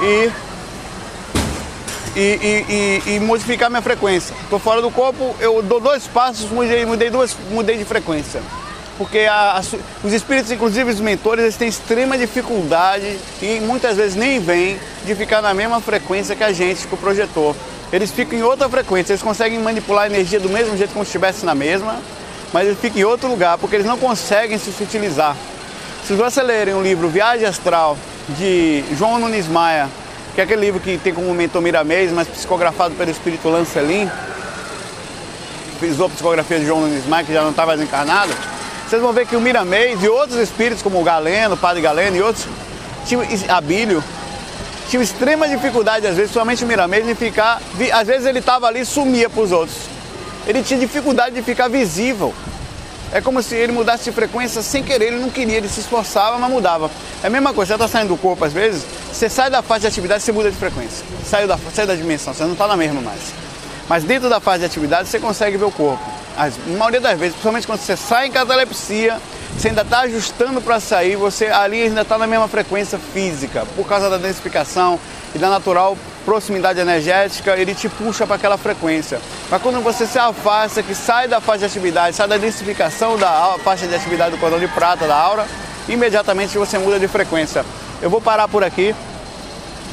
e 0.00 0.30
e, 2.20 3.02
e, 3.06 3.14
e, 3.14 3.20
modificar 3.20 3.70
minha 3.70 3.80
frequência. 3.80 4.34
Estou 4.42 4.58
fora 4.58 4.82
do 4.82 4.90
corpo, 4.90 5.36
eu 5.38 5.62
dou 5.62 5.78
dois 5.78 6.08
passos, 6.08 6.50
mudei, 6.50 6.84
mudei, 6.84 7.10
duas, 7.10 7.36
mudei 7.50 7.76
de 7.76 7.84
frequência. 7.84 8.42
Porque 8.96 9.20
a, 9.20 9.58
a, 9.58 9.60
os 10.04 10.12
espíritos, 10.12 10.50
inclusive 10.50 10.90
os 10.90 10.98
mentores, 10.98 11.44
eles 11.44 11.56
têm 11.56 11.68
extrema 11.68 12.18
dificuldade 12.18 13.16
e 13.40 13.60
muitas 13.60 13.96
vezes 13.96 14.16
nem 14.16 14.40
vêm 14.40 14.76
de 15.04 15.14
ficar 15.14 15.40
na 15.40 15.54
mesma 15.54 15.80
frequência 15.80 16.34
que 16.34 16.42
a 16.42 16.52
gente, 16.52 16.88
que 16.88 16.94
o 16.94 16.98
projetor. 16.98 17.54
Eles 17.92 18.10
ficam 18.10 18.36
em 18.36 18.42
outra 18.42 18.68
frequência, 18.68 19.12
eles 19.12 19.22
conseguem 19.22 19.60
manipular 19.60 20.04
a 20.04 20.06
energia 20.08 20.40
do 20.40 20.48
mesmo 20.48 20.76
jeito 20.76 20.92
como 20.92 21.04
se 21.04 21.10
estivesse 21.10 21.46
na 21.46 21.54
mesma, 21.54 22.00
mas 22.52 22.66
eles 22.66 22.80
ficam 22.80 22.98
em 22.98 23.04
outro 23.04 23.28
lugar, 23.28 23.56
porque 23.58 23.76
eles 23.76 23.86
não 23.86 23.96
conseguem 23.96 24.58
se 24.58 24.70
utilizar. 24.82 25.36
Se 26.04 26.14
vocês 26.14 26.44
lerem 26.44 26.74
o 26.74 26.82
livro 26.82 27.08
Viagem 27.08 27.46
Astral, 27.46 27.96
de 28.36 28.84
João 28.96 29.18
Nunes 29.18 29.46
Maia, 29.46 29.88
que 30.38 30.42
é 30.42 30.44
aquele 30.44 30.60
livro 30.60 30.78
que 30.78 30.96
tem 30.98 31.12
como 31.12 31.34
mentor 31.34 31.60
Miramês, 31.60 32.12
mas 32.12 32.28
psicografado 32.28 32.94
pelo 32.94 33.10
espírito 33.10 33.48
Lancelin, 33.48 34.08
fiz 35.80 36.00
a 36.00 36.08
psicografia 36.08 36.60
de 36.60 36.64
João 36.64 36.82
Nunes 36.82 37.04
Maia, 37.06 37.24
que 37.24 37.32
já 37.32 37.42
não 37.42 37.50
está 37.50 37.66
mais 37.66 37.80
encarnado, 37.80 38.32
vocês 38.86 39.02
vão 39.02 39.12
ver 39.12 39.26
que 39.26 39.34
o 39.34 39.40
Miramês 39.40 40.00
e 40.00 40.08
outros 40.08 40.38
espíritos, 40.38 40.80
como 40.80 41.00
o 41.00 41.02
Galeno, 41.02 41.56
o 41.56 41.58
Padre 41.58 41.82
Galeno 41.82 42.16
e 42.16 42.22
outros, 42.22 42.46
tinham 43.04 43.24
Abílio, 43.48 44.00
tinham 44.88 45.02
extrema 45.02 45.48
dificuldade, 45.48 46.06
às 46.06 46.14
vezes, 46.14 46.30
somente 46.30 46.62
o 46.62 46.68
Miramês, 46.68 47.04
de 47.04 47.16
ficar. 47.16 47.60
Às 47.92 48.06
vezes 48.06 48.24
ele 48.24 48.38
estava 48.38 48.68
ali 48.68 48.82
e 48.82 48.86
sumia 48.86 49.28
para 49.28 49.42
os 49.42 49.50
outros. 49.50 49.76
Ele 50.46 50.62
tinha 50.62 50.78
dificuldade 50.78 51.34
de 51.34 51.42
ficar 51.42 51.66
visível. 51.66 52.32
É 53.10 53.22
como 53.22 53.42
se 53.42 53.54
ele 53.54 53.72
mudasse 53.72 54.04
de 54.04 54.12
frequência 54.12 54.60
sem 54.60 54.82
querer, 54.82 55.06
ele 55.06 55.18
não 55.18 55.30
queria, 55.30 55.56
ele 55.56 55.68
se 55.68 55.80
esforçava, 55.80 56.38
mas 56.38 56.50
mudava. 56.50 56.90
É 57.22 57.28
a 57.28 57.30
mesma 57.30 57.54
coisa, 57.54 57.68
você 57.68 57.74
está 57.74 57.88
saindo 57.88 58.08
do 58.08 58.16
corpo 58.18 58.44
às 58.44 58.52
vezes, 58.52 58.84
você 59.10 59.30
sai 59.30 59.48
da 59.48 59.62
fase 59.62 59.82
de 59.82 59.86
atividade, 59.86 60.22
você 60.22 60.30
muda 60.30 60.50
de 60.50 60.56
frequência. 60.56 61.04
Saiu 61.24 61.48
da, 61.48 61.58
sai 61.72 61.86
da 61.86 61.94
dimensão, 61.94 62.34
você 62.34 62.44
não 62.44 62.52
está 62.52 62.66
na 62.66 62.76
mesma 62.76 63.00
mais. 63.00 63.32
Mas 63.88 64.04
dentro 64.04 64.28
da 64.28 64.40
fase 64.40 64.60
de 64.60 64.66
atividade 64.66 65.08
você 65.08 65.18
consegue 65.18 65.56
ver 65.56 65.64
o 65.64 65.70
corpo. 65.70 66.04
A 66.36 66.50
maioria 66.76 67.00
das 67.00 67.18
vezes, 67.18 67.32
principalmente 67.32 67.66
quando 67.66 67.80
você 67.80 67.96
sai 67.96 68.26
em 68.26 68.30
catalepsia, 68.30 69.18
você 69.56 69.68
ainda 69.68 69.82
está 69.82 70.00
ajustando 70.00 70.60
para 70.60 70.78
sair, 70.78 71.16
você 71.16 71.46
ali 71.46 71.82
ainda 71.82 72.02
está 72.02 72.18
na 72.18 72.26
mesma 72.26 72.46
frequência 72.46 72.98
física, 73.12 73.66
por 73.74 73.88
causa 73.88 74.10
da 74.10 74.18
densificação 74.18 75.00
e 75.34 75.38
da 75.38 75.48
natural 75.48 75.96
proximidade 76.28 76.78
energética, 76.78 77.56
ele 77.56 77.74
te 77.74 77.88
puxa 77.88 78.26
para 78.26 78.36
aquela 78.36 78.58
frequência. 78.58 79.18
Mas 79.50 79.62
quando 79.62 79.82
você 79.82 80.06
se 80.06 80.18
afasta, 80.18 80.82
que 80.82 80.94
sai 80.94 81.26
da 81.26 81.40
faixa 81.40 81.60
de 81.60 81.64
atividade, 81.64 82.14
sai 82.14 82.28
da 82.28 82.36
densificação 82.36 83.16
da 83.16 83.56
faixa 83.64 83.86
de 83.86 83.94
atividade 83.94 84.32
do 84.32 84.36
cordão 84.36 84.58
de 84.58 84.68
prata, 84.68 85.06
da 85.06 85.16
aura, 85.16 85.46
imediatamente 85.88 86.58
você 86.58 86.76
muda 86.76 87.00
de 87.00 87.08
frequência. 87.08 87.64
Eu 88.02 88.10
vou 88.10 88.20
parar 88.20 88.46
por 88.46 88.62
aqui. 88.62 88.94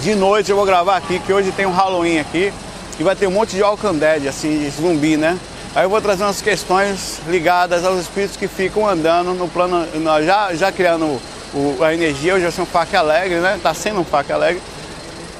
De 0.01 0.13
noite 0.13 0.49
eu 0.49 0.57
vou 0.57 0.65
gravar 0.65 0.97
aqui, 0.97 1.19
que 1.19 1.31
hoje 1.31 1.53
tem 1.53 1.65
um 1.65 1.71
Halloween 1.71 2.19
aqui, 2.19 2.51
e 2.99 3.03
vai 3.03 3.15
ter 3.15 3.27
um 3.27 3.31
monte 3.31 3.55
de 3.55 3.63
Alcanded, 3.63 4.27
assim, 4.27 4.59
de 4.59 4.69
zumbi, 4.71 5.15
né? 5.15 5.39
Aí 5.73 5.85
eu 5.85 5.89
vou 5.89 6.01
trazer 6.01 6.25
umas 6.25 6.41
questões 6.41 7.21
ligadas 7.29 7.85
aos 7.85 8.01
espíritos 8.01 8.35
que 8.35 8.49
ficam 8.49 8.85
andando 8.85 9.33
no 9.33 9.47
plano, 9.47 9.87
já, 10.25 10.53
já 10.53 10.69
criando 10.69 11.05
o, 11.53 11.77
a 11.81 11.93
energia, 11.93 12.33
hoje 12.33 12.43
vai 12.43 12.51
ser 12.51 12.61
um 12.61 12.65
faca 12.65 12.99
alegre, 12.99 13.37
né? 13.39 13.57
Tá 13.63 13.73
sendo 13.73 14.01
um 14.01 14.03
faca 14.03 14.33
alegre 14.33 14.61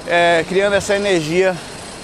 é, 0.08 0.46
criando 0.48 0.74
essa 0.74 0.96
energia 0.96 1.56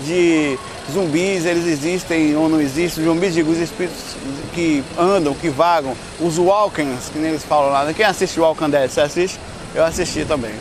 de 0.05 0.57
zumbis, 0.91 1.45
eles 1.45 1.65
existem 1.67 2.35
ou 2.35 2.49
não 2.49 2.59
existem, 2.59 3.03
zumbis 3.03 3.33
digo, 3.33 3.51
os 3.51 3.59
espíritos 3.59 4.15
que 4.53 4.83
andam, 4.97 5.33
que 5.33 5.49
vagam, 5.49 5.95
os 6.19 6.37
Walkens, 6.37 7.09
que 7.11 7.19
nem 7.19 7.31
eles 7.31 7.43
falam 7.43 7.71
lá. 7.71 7.85
Né? 7.85 7.93
Quem 7.93 8.05
assiste 8.05 8.39
o 8.39 8.43
Walking 8.43 8.69
Dead? 8.69 8.89
Você 8.89 9.01
assiste? 9.01 9.39
Eu 9.73 9.85
assisti 9.85 10.25
também. 10.25 10.53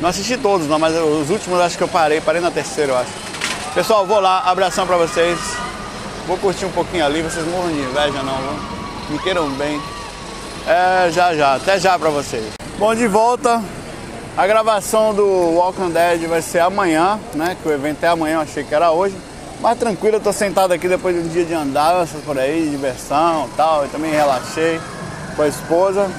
Não 0.00 0.08
assisti 0.08 0.36
todos, 0.36 0.66
não, 0.66 0.78
mas 0.78 0.94
os 0.96 1.30
últimos 1.30 1.60
acho 1.60 1.76
que 1.76 1.84
eu 1.84 1.88
parei, 1.88 2.20
parei 2.20 2.40
na 2.40 2.50
terceira, 2.50 2.92
eu 2.92 2.98
acho. 2.98 3.12
Pessoal, 3.74 4.04
vou 4.04 4.20
lá, 4.20 4.40
abração 4.40 4.86
pra 4.86 4.96
vocês. 4.96 5.38
Vou 6.26 6.36
curtir 6.38 6.64
um 6.64 6.72
pouquinho 6.72 7.04
ali, 7.04 7.22
vocês 7.22 7.46
morram 7.46 7.68
de 7.68 7.80
inveja 7.80 8.22
não, 8.22 8.36
viu? 8.36 9.10
Me 9.10 9.18
queiram 9.20 9.48
bem. 9.50 9.80
É, 10.66 11.10
já 11.10 11.34
já, 11.34 11.54
até 11.54 11.78
já 11.78 11.98
pra 11.98 12.10
vocês. 12.10 12.52
Bom, 12.78 12.94
de 12.94 13.06
volta. 13.06 13.62
A 14.34 14.46
gravação 14.46 15.12
do 15.12 15.26
Walking 15.26 15.90
Dead 15.90 16.26
vai 16.26 16.40
ser 16.40 16.60
amanhã, 16.60 17.20
né? 17.34 17.54
Que 17.60 17.68
o 17.68 17.72
evento 17.72 18.02
é 18.02 18.08
amanhã, 18.08 18.36
eu 18.36 18.40
achei 18.40 18.64
que 18.64 18.74
era 18.74 18.90
hoje. 18.90 19.14
Mas 19.60 19.78
tranquilo, 19.78 20.16
eu 20.16 20.20
tô 20.20 20.32
sentado 20.32 20.72
aqui 20.72 20.88
depois 20.88 21.14
de 21.14 21.20
um 21.20 21.28
dia 21.28 21.44
de 21.44 21.52
andar 21.52 22.06
por 22.24 22.38
aí, 22.38 22.66
diversão 22.70 23.46
e 23.52 23.56
tal. 23.58 23.82
Eu 23.82 23.90
também 23.90 24.10
relaxei 24.10 24.80
com 25.36 25.42
a 25.42 25.48
esposa. 25.48 26.10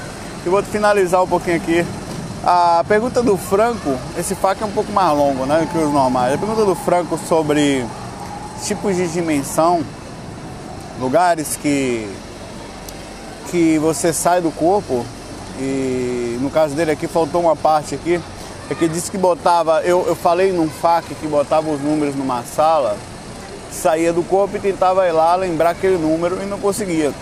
E 0.45 0.49
vou 0.49 0.61
finalizar 0.61 1.23
um 1.23 1.27
pouquinho 1.27 1.55
aqui 1.55 1.85
A 2.45 2.83
pergunta 2.87 3.23
do 3.23 3.35
Franco, 3.35 3.97
esse 4.17 4.35
FAQ 4.35 4.61
é 4.61 4.65
um 4.67 4.71
pouco 4.71 4.91
mais 4.91 5.17
longo 5.17 5.47
né, 5.47 5.67
que 5.71 5.77
os 5.77 5.91
normais. 5.91 6.35
A 6.35 6.37
pergunta 6.37 6.65
do 6.65 6.75
Franco 6.75 7.17
sobre 7.17 7.83
tipos 8.63 8.95
de 8.95 9.07
dimensão, 9.07 9.81
lugares 10.99 11.55
que, 11.55 12.07
que 13.49 13.79
você 13.79 14.13
sai 14.13 14.39
do 14.39 14.51
corpo, 14.51 15.03
e 15.59 16.37
no 16.41 16.49
caso 16.49 16.75
dele 16.75 16.91
aqui 16.91 17.07
faltou 17.07 17.41
uma 17.41 17.55
parte 17.55 17.95
aqui, 17.95 18.19
é 18.69 18.75
que 18.75 18.87
disse 18.87 19.11
que 19.11 19.17
botava, 19.17 19.81
eu, 19.83 20.05
eu 20.07 20.15
falei 20.15 20.51
num 20.51 20.69
FAQ 20.69 21.15
que 21.15 21.27
botava 21.27 21.69
os 21.69 21.81
números 21.81 22.15
numa 22.15 22.43
sala, 22.43 22.97
saía 23.71 24.13
do 24.13 24.23
corpo 24.23 24.55
e 24.57 24.59
tentava 24.59 25.07
ir 25.07 25.11
lá 25.11 25.35
lembrar 25.35 25.71
aquele 25.71 25.97
número 25.97 26.41
e 26.41 26.45
não 26.45 26.59
conseguia. 26.59 27.13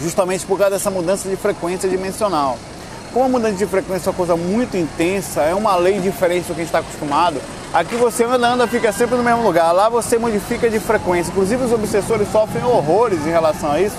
Justamente 0.00 0.44
por 0.44 0.58
causa 0.58 0.74
dessa 0.74 0.90
mudança 0.90 1.28
de 1.28 1.36
frequência 1.36 1.88
dimensional. 1.88 2.58
Como 3.12 3.24
a 3.24 3.28
mudança 3.28 3.54
de 3.54 3.66
frequência 3.66 4.08
é 4.08 4.10
uma 4.10 4.16
coisa 4.16 4.36
muito 4.36 4.76
intensa, 4.76 5.40
é 5.42 5.54
uma 5.54 5.74
lei 5.74 5.98
diferente 5.98 6.44
do 6.44 6.54
que 6.54 6.60
a 6.60 6.64
gente 6.64 6.66
está 6.66 6.80
acostumado, 6.80 7.40
aqui 7.72 7.96
você 7.96 8.24
anda, 8.24 8.46
anda, 8.46 8.66
fica 8.66 8.92
sempre 8.92 9.16
no 9.16 9.22
mesmo 9.22 9.42
lugar. 9.42 9.72
Lá 9.72 9.88
você 9.88 10.18
modifica 10.18 10.68
de 10.68 10.78
frequência. 10.78 11.30
Inclusive 11.30 11.64
os 11.64 11.72
obsessores 11.72 12.30
sofrem 12.30 12.64
horrores 12.64 13.26
em 13.26 13.30
relação 13.30 13.72
a 13.72 13.80
isso. 13.80 13.96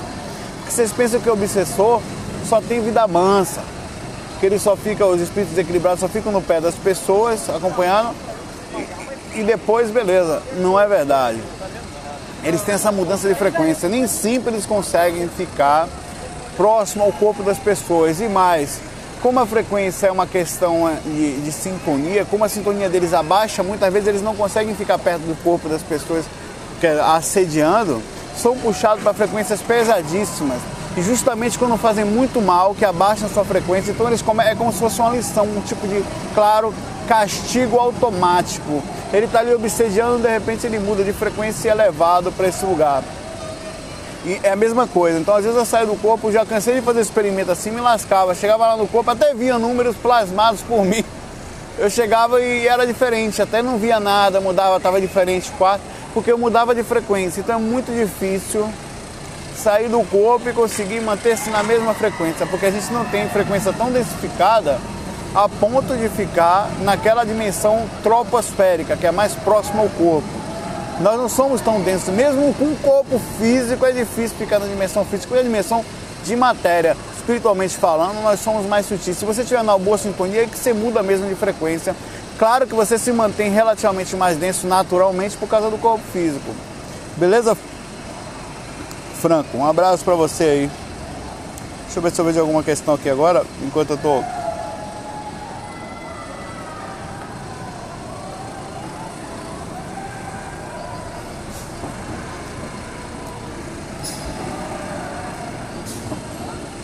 Porque 0.59 0.71
vocês 0.71 0.91
pensam 0.91 1.19
que 1.19 1.29
o 1.29 1.33
obsessor 1.33 2.01
só 2.47 2.61
tem 2.61 2.81
vida 2.81 3.05
mansa. 3.07 3.61
Que 4.39 4.45
ele 4.45 4.59
só 4.59 4.75
fica, 4.75 5.05
os 5.05 5.19
espíritos 5.19 5.55
desequilibrados 5.55 5.99
só 5.99 6.07
ficam 6.07 6.31
no 6.31 6.41
pé 6.41 6.61
das 6.61 6.75
pessoas, 6.75 7.49
acompanhando, 7.49 8.13
e, 9.33 9.39
e 9.39 9.43
depois, 9.43 9.89
beleza. 9.89 10.41
Não 10.59 10.79
é 10.79 10.87
verdade. 10.87 11.39
Eles 12.43 12.61
têm 12.61 12.75
essa 12.75 12.91
mudança 12.91 13.27
de 13.27 13.35
frequência. 13.35 13.89
Nem 13.89 14.07
sempre 14.07 14.53
eles 14.53 14.65
conseguem 14.65 15.27
ficar 15.27 15.87
próximo 16.55 17.03
ao 17.03 17.11
corpo 17.11 17.43
das 17.43 17.57
pessoas. 17.57 18.21
E 18.21 18.27
mais, 18.27 18.79
como 19.21 19.39
a 19.39 19.45
frequência 19.45 20.07
é 20.07 20.11
uma 20.11 20.27
questão 20.27 20.87
eh, 20.87 20.97
de, 21.03 21.41
de, 21.41 21.51
sintonia, 21.51 22.25
como 22.25 22.43
a 22.43 22.49
sintonia 22.49 22.89
deles 22.89 23.13
abaixa, 23.13 23.63
muitas 23.63 23.91
vezes 23.91 24.07
eles 24.07 24.21
não 24.21 24.35
conseguem 24.35 24.75
ficar 24.75 24.99
perto 24.99 25.21
do 25.21 25.35
corpo 25.43 25.67
das 25.67 25.81
pessoas 25.81 26.25
que, 26.79 26.85
é 26.85 26.99
assediando, 26.99 28.01
são 28.37 28.55
puxados 28.55 29.03
para 29.03 29.13
frequências 29.13 29.61
pesadíssimas. 29.61 30.59
Justamente 31.01 31.59
quando 31.59 31.77
fazem 31.77 32.03
muito 32.03 32.41
mal, 32.41 32.73
que 32.73 32.83
abaixam 32.83 33.27
a 33.27 33.29
sua 33.29 33.45
frequência, 33.45 33.91
então 33.91 34.07
eles 34.07 34.21
come, 34.21 34.43
é 34.43 34.55
como 34.55 34.71
se 34.71 34.79
fosse 34.79 34.99
uma 34.99 35.11
lição, 35.11 35.45
um 35.45 35.61
tipo 35.61 35.87
de, 35.87 36.03
claro, 36.33 36.73
castigo 37.07 37.77
automático. 37.77 38.81
Ele 39.13 39.25
está 39.25 39.39
ali 39.39 39.53
obsediando, 39.53 40.19
de 40.19 40.27
repente 40.27 40.65
ele 40.65 40.79
muda 40.79 41.03
de 41.03 41.13
frequência 41.13 41.67
e 41.67 41.71
é 41.71 41.73
levado 41.73 42.31
para 42.31 42.47
esse 42.47 42.65
lugar. 42.65 43.03
E 44.25 44.39
é 44.43 44.51
a 44.51 44.55
mesma 44.55 44.87
coisa. 44.87 45.19
Então, 45.19 45.35
às 45.35 45.43
vezes 45.43 45.57
eu 45.57 45.65
saio 45.65 45.87
do 45.87 45.95
corpo, 45.95 46.31
já 46.31 46.45
cansei 46.45 46.75
de 46.75 46.81
fazer 46.81 47.01
experimento 47.01 47.51
assim, 47.51 47.71
me 47.71 47.79
lascava. 47.79 48.35
Chegava 48.35 48.67
lá 48.67 48.75
no 48.75 48.87
corpo, 48.87 49.09
até 49.09 49.33
via 49.33 49.57
números 49.57 49.95
plasmados 49.95 50.61
por 50.61 50.83
mim. 50.83 51.03
Eu 51.77 51.89
chegava 51.89 52.41
e 52.41 52.67
era 52.67 52.87
diferente, 52.87 53.39
até 53.39 53.61
não 53.61 53.77
via 53.77 53.99
nada, 53.99 54.41
mudava, 54.41 54.77
estava 54.77 54.99
diferente 54.99 55.51
porque 56.11 56.31
eu 56.31 56.37
mudava 56.37 56.73
de 56.73 56.81
frequência. 56.81 57.39
Então 57.39 57.55
é 57.55 57.59
muito 57.59 57.91
difícil 57.95 58.67
sair 59.57 59.89
do 59.89 60.01
corpo 60.03 60.47
e 60.49 60.53
conseguir 60.53 61.01
manter-se 61.01 61.49
na 61.49 61.63
mesma 61.63 61.93
frequência, 61.93 62.45
porque 62.45 62.67
a 62.67 62.71
gente 62.71 62.91
não 62.93 63.03
tem 63.05 63.27
frequência 63.29 63.73
tão 63.73 63.91
densificada 63.91 64.79
a 65.33 65.49
ponto 65.49 65.95
de 65.95 66.07
ficar 66.09 66.69
naquela 66.81 67.23
dimensão 67.23 67.85
troposférica, 68.03 68.95
que 68.95 69.05
é 69.05 69.11
mais 69.11 69.33
próxima 69.33 69.81
ao 69.81 69.89
corpo. 69.89 70.27
Nós 70.99 71.17
não 71.17 71.29
somos 71.29 71.61
tão 71.61 71.81
densos, 71.81 72.09
mesmo 72.13 72.53
com 72.53 72.65
o 72.65 72.77
corpo 72.77 73.19
físico 73.37 73.85
é 73.85 73.91
difícil 73.91 74.37
ficar 74.37 74.59
na 74.59 74.67
dimensão 74.67 75.03
física, 75.05 75.27
porque 75.27 75.41
a 75.41 75.43
dimensão 75.43 75.83
de 76.23 76.35
matéria, 76.35 76.95
espiritualmente 77.15 77.77
falando, 77.77 78.21
nós 78.23 78.39
somos 78.39 78.65
mais 78.65 78.85
sutis. 78.85 79.17
Se 79.17 79.25
você 79.25 79.41
estiver 79.41 79.63
na 79.63 79.77
boa 79.77 79.97
sintonia, 79.97 80.43
é 80.43 80.47
que 80.47 80.57
você 80.57 80.73
muda 80.73 81.03
mesmo 81.03 81.27
de 81.27 81.35
frequência. 81.35 81.95
Claro 82.39 82.67
que 82.67 82.73
você 82.73 82.97
se 82.97 83.11
mantém 83.11 83.51
relativamente 83.51 84.15
mais 84.15 84.37
denso 84.37 84.67
naturalmente 84.67 85.37
por 85.37 85.47
causa 85.47 85.69
do 85.69 85.77
corpo 85.77 86.03
físico. 86.11 86.51
Beleza? 87.15 87.57
Franco, 89.17 89.57
um 89.57 89.65
abraço 89.65 90.05
para 90.05 90.15
você 90.15 90.43
aí. 90.43 90.71
Deixa 91.85 91.99
eu 91.99 92.03
ver 92.03 92.11
se 92.11 92.21
eu 92.21 92.25
vejo 92.25 92.39
alguma 92.39 92.63
questão 92.63 92.93
aqui 92.93 93.09
agora, 93.09 93.43
enquanto 93.65 93.91
eu 93.91 93.97
tô 93.97 94.23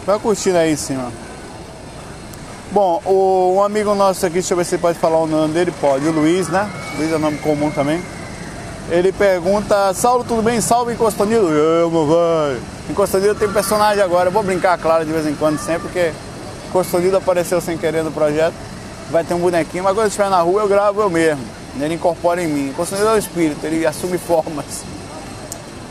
Vai 0.06 0.20
curtindo 0.20 0.58
aí 0.58 0.74
em 0.74 0.76
cima. 0.76 1.10
Bom, 2.72 3.02
o, 3.06 3.56
um 3.56 3.64
amigo 3.64 3.96
nosso 3.96 4.26
aqui, 4.26 4.34
deixa 4.34 4.54
eu 4.54 4.58
ver 4.58 4.66
se 4.66 4.76
ele 4.76 4.82
pode 4.82 5.00
falar 5.00 5.18
o 5.20 5.28
nome 5.28 5.54
dele, 5.54 5.72
pode. 5.80 6.06
O 6.06 6.12
Luiz, 6.12 6.50
né? 6.50 6.70
Luiz 6.98 7.12
é 7.14 7.18
nome 7.18 7.38
comum 7.38 7.72
também. 7.72 8.02
Ele 8.90 9.12
pergunta, 9.12 9.94
Saulo, 9.94 10.24
tudo 10.24 10.42
bem? 10.42 10.60
Salve 10.60 10.94
Encostanildo. 10.94 11.50
Eu, 11.50 11.90
meu 11.90 12.06
velho. 12.06 12.62
Encostanildo 12.90 13.40
tem 13.40 13.50
personagem 13.52 14.04
agora. 14.04 14.28
Eu 14.28 14.32
vou 14.32 14.44
brincar, 14.44 14.78
claro, 14.78 15.06
de 15.06 15.12
vez 15.12 15.26
em 15.26 15.34
quando, 15.36 15.58
sempre, 15.58 15.84
porque 15.84 16.12
Encostanildo 16.70 17.18
apareceu 17.18 17.62
sem 17.62 17.78
querer 17.78 18.04
no 18.04 18.12
projeto. 18.12 18.54
Vai 19.10 19.24
ter 19.24 19.34
um 19.34 19.40
bonequinho, 19.40 19.84
mas 19.84 19.94
quando 19.94 20.08
estiver 20.08 20.30
na 20.30 20.42
rua 20.42 20.62
eu 20.62 20.68
gravo 20.68 21.02
eu 21.02 21.10
mesmo. 21.10 21.44
Ele 21.80 21.96
incorpora 21.96 22.42
em 22.42 22.48
mim. 22.48 22.70
Encostanildo 22.70 23.12
é 23.12 23.16
o 23.16 23.18
espírito, 23.18 23.66
ele 23.66 23.86
assume 23.86 24.18
formas. 24.18 24.66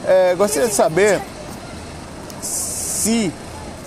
É, 0.07 0.35
gostaria 0.35 0.69
de 0.69 0.75
saber 0.75 1.21
se 2.41 3.33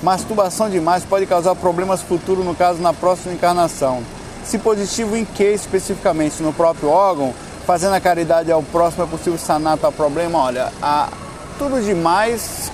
Masturbação 0.01 0.69
demais 0.69 1.03
pode 1.03 1.25
causar 1.25 1.55
problemas 1.55 2.01
futuros, 2.01 2.45
no 2.45 2.53
caso, 2.53 2.81
na 2.81 2.93
próxima 2.93 3.33
encarnação. 3.33 4.03
Se 4.43 4.57
positivo 4.59 5.15
em 5.15 5.25
que 5.25 5.43
especificamente? 5.43 6.43
No 6.43 6.53
próprio 6.53 6.89
órgão? 6.89 7.33
Fazendo 7.65 7.93
a 7.93 7.99
caridade 7.99 8.51
ao 8.51 8.61
próximo 8.61 9.03
é 9.03 9.07
possível 9.07 9.39
sanar 9.39 9.77
tal 9.77 9.91
problema? 9.91 10.39
Olha, 10.39 10.71
a, 10.81 11.09
tudo 11.57 11.81
demais 11.81 12.71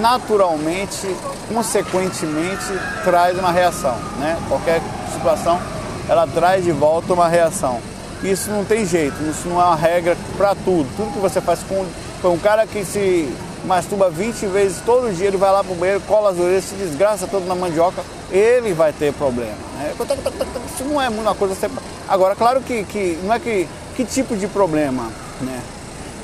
naturalmente, 0.00 1.14
consequentemente, 1.52 2.64
traz 3.04 3.38
uma 3.38 3.50
reação. 3.50 3.96
Né? 4.18 4.36
Qualquer 4.48 4.80
situação, 5.12 5.60
ela 6.08 6.26
traz 6.26 6.64
de 6.64 6.72
volta 6.72 7.12
uma 7.12 7.28
reação. 7.28 7.80
Isso 8.22 8.50
não 8.50 8.64
tem 8.64 8.86
jeito, 8.86 9.14
isso 9.24 9.48
não 9.48 9.60
é 9.60 9.64
uma 9.64 9.76
regra 9.76 10.16
para 10.36 10.54
tudo. 10.54 10.88
Tudo 10.96 11.12
que 11.12 11.18
você 11.18 11.40
faz 11.40 11.60
com, 11.62 11.84
com 12.22 12.28
um 12.28 12.38
cara 12.38 12.66
que 12.66 12.84
se 12.84 13.28
masturba 13.64 14.10
20 14.10 14.46
vezes 14.46 14.82
todo 14.84 15.14
dia, 15.14 15.28
ele 15.28 15.36
vai 15.36 15.50
lá 15.50 15.62
pro 15.62 15.74
banheiro, 15.74 16.00
cola 16.06 16.30
as 16.30 16.38
orelhas, 16.38 16.64
se 16.64 16.74
desgraça 16.74 17.26
todo 17.26 17.46
na 17.46 17.54
mandioca, 17.54 18.02
ele 18.30 18.72
vai 18.72 18.92
ter 18.92 19.12
problema. 19.12 19.52
Né? 19.78 19.92
Isso 20.72 20.84
não 20.84 21.00
é 21.00 21.08
uma 21.08 21.34
coisa. 21.34 21.54
Agora, 22.08 22.34
claro 22.34 22.60
que, 22.60 22.84
que 22.84 23.18
não 23.22 23.34
é 23.34 23.38
que. 23.38 23.68
Que 23.94 24.04
tipo 24.04 24.36
de 24.36 24.46
problema? 24.46 25.10
Né? 25.40 25.60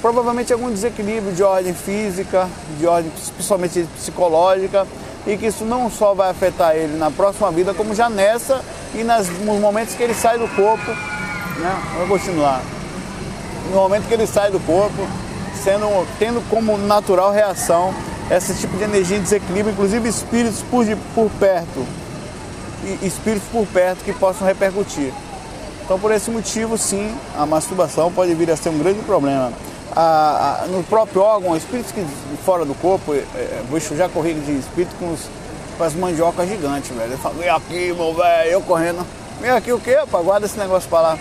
Provavelmente 0.01 0.53
algum 0.53 0.71
desequilíbrio 0.71 1.33
de 1.33 1.43
ordem 1.43 1.75
física, 1.75 2.49
de 2.79 2.87
ordem 2.87 3.11
principalmente 3.37 3.87
psicológica, 3.97 4.87
e 5.27 5.37
que 5.37 5.47
isso 5.47 5.65
não 5.65 5.91
só 5.91 6.15
vai 6.15 6.31
afetar 6.31 6.75
ele 6.75 6.97
na 6.97 7.11
próxima 7.11 7.51
vida, 7.51 7.75
como 7.75 7.95
já 7.95 8.09
nessa 8.09 8.63
e 8.95 9.05
nos 9.05 9.29
momentos 9.61 9.95
que 9.95 10.03
ele 10.03 10.15
sai 10.15 10.39
do 10.39 10.49
corpo. 10.49 10.91
Né? 11.59 11.83
Vou 11.99 12.19
continuar. 12.19 12.63
No 13.71 13.77
momento 13.77 14.09
que 14.09 14.15
ele 14.15 14.27
sai 14.27 14.51
do 14.51 14.59
corpo, 14.61 15.07
sendo, 15.63 16.07
tendo 16.19 16.43
como 16.49 16.79
natural 16.79 17.31
reação 17.31 17.95
esse 18.31 18.55
tipo 18.55 18.77
de 18.77 18.85
energia 18.85 19.19
em 19.19 19.23
desequilíbrio, 19.23 19.73
inclusive 19.73 20.09
espíritos 20.09 20.63
por, 20.71 20.85
por 21.15 21.31
perto, 21.39 21.87
e 22.83 23.07
espíritos 23.07 23.49
por 23.51 23.67
perto 23.67 24.03
que 24.05 24.13
possam 24.13 24.47
repercutir. 24.47 25.13
Então, 25.91 25.99
por 25.99 26.13
esse 26.13 26.31
motivo, 26.31 26.79
sim, 26.79 27.13
a 27.37 27.45
masturbação 27.45 28.13
pode 28.13 28.33
vir 28.33 28.49
a 28.49 28.57
ser 28.57 28.69
um 28.69 28.79
grande 28.79 29.01
problema. 29.01 29.53
A, 29.91 30.63
a, 30.63 30.67
no 30.69 30.85
próprio 30.85 31.21
órgão, 31.21 31.57
espíritos 31.57 31.91
que 31.91 32.07
fora 32.45 32.65
do 32.65 32.77
corpo, 32.77 33.13
é, 33.13 33.19
é, 33.19 33.65
bicho 33.69 33.97
já 33.97 34.09
corri 34.09 34.35
de 34.35 34.53
espírito 34.53 34.95
com, 35.01 35.13
os, 35.13 35.23
com 35.77 35.83
as 35.83 35.93
mandiocas 35.95 36.49
gigantes, 36.49 36.97
velho. 36.97 37.19
Fala, 37.19 37.35
vem 37.35 37.49
aqui, 37.49 37.93
meu 37.93 38.15
velho, 38.15 38.51
eu 38.53 38.61
correndo. 38.61 39.05
Vem 39.41 39.51
aqui 39.51 39.73
o 39.73 39.81
quê, 39.81 39.97
rapaz? 39.97 40.25
Guarda 40.25 40.47
esse 40.47 40.57
negócio 40.57 40.89
pra 40.89 41.01
lá. 41.01 41.19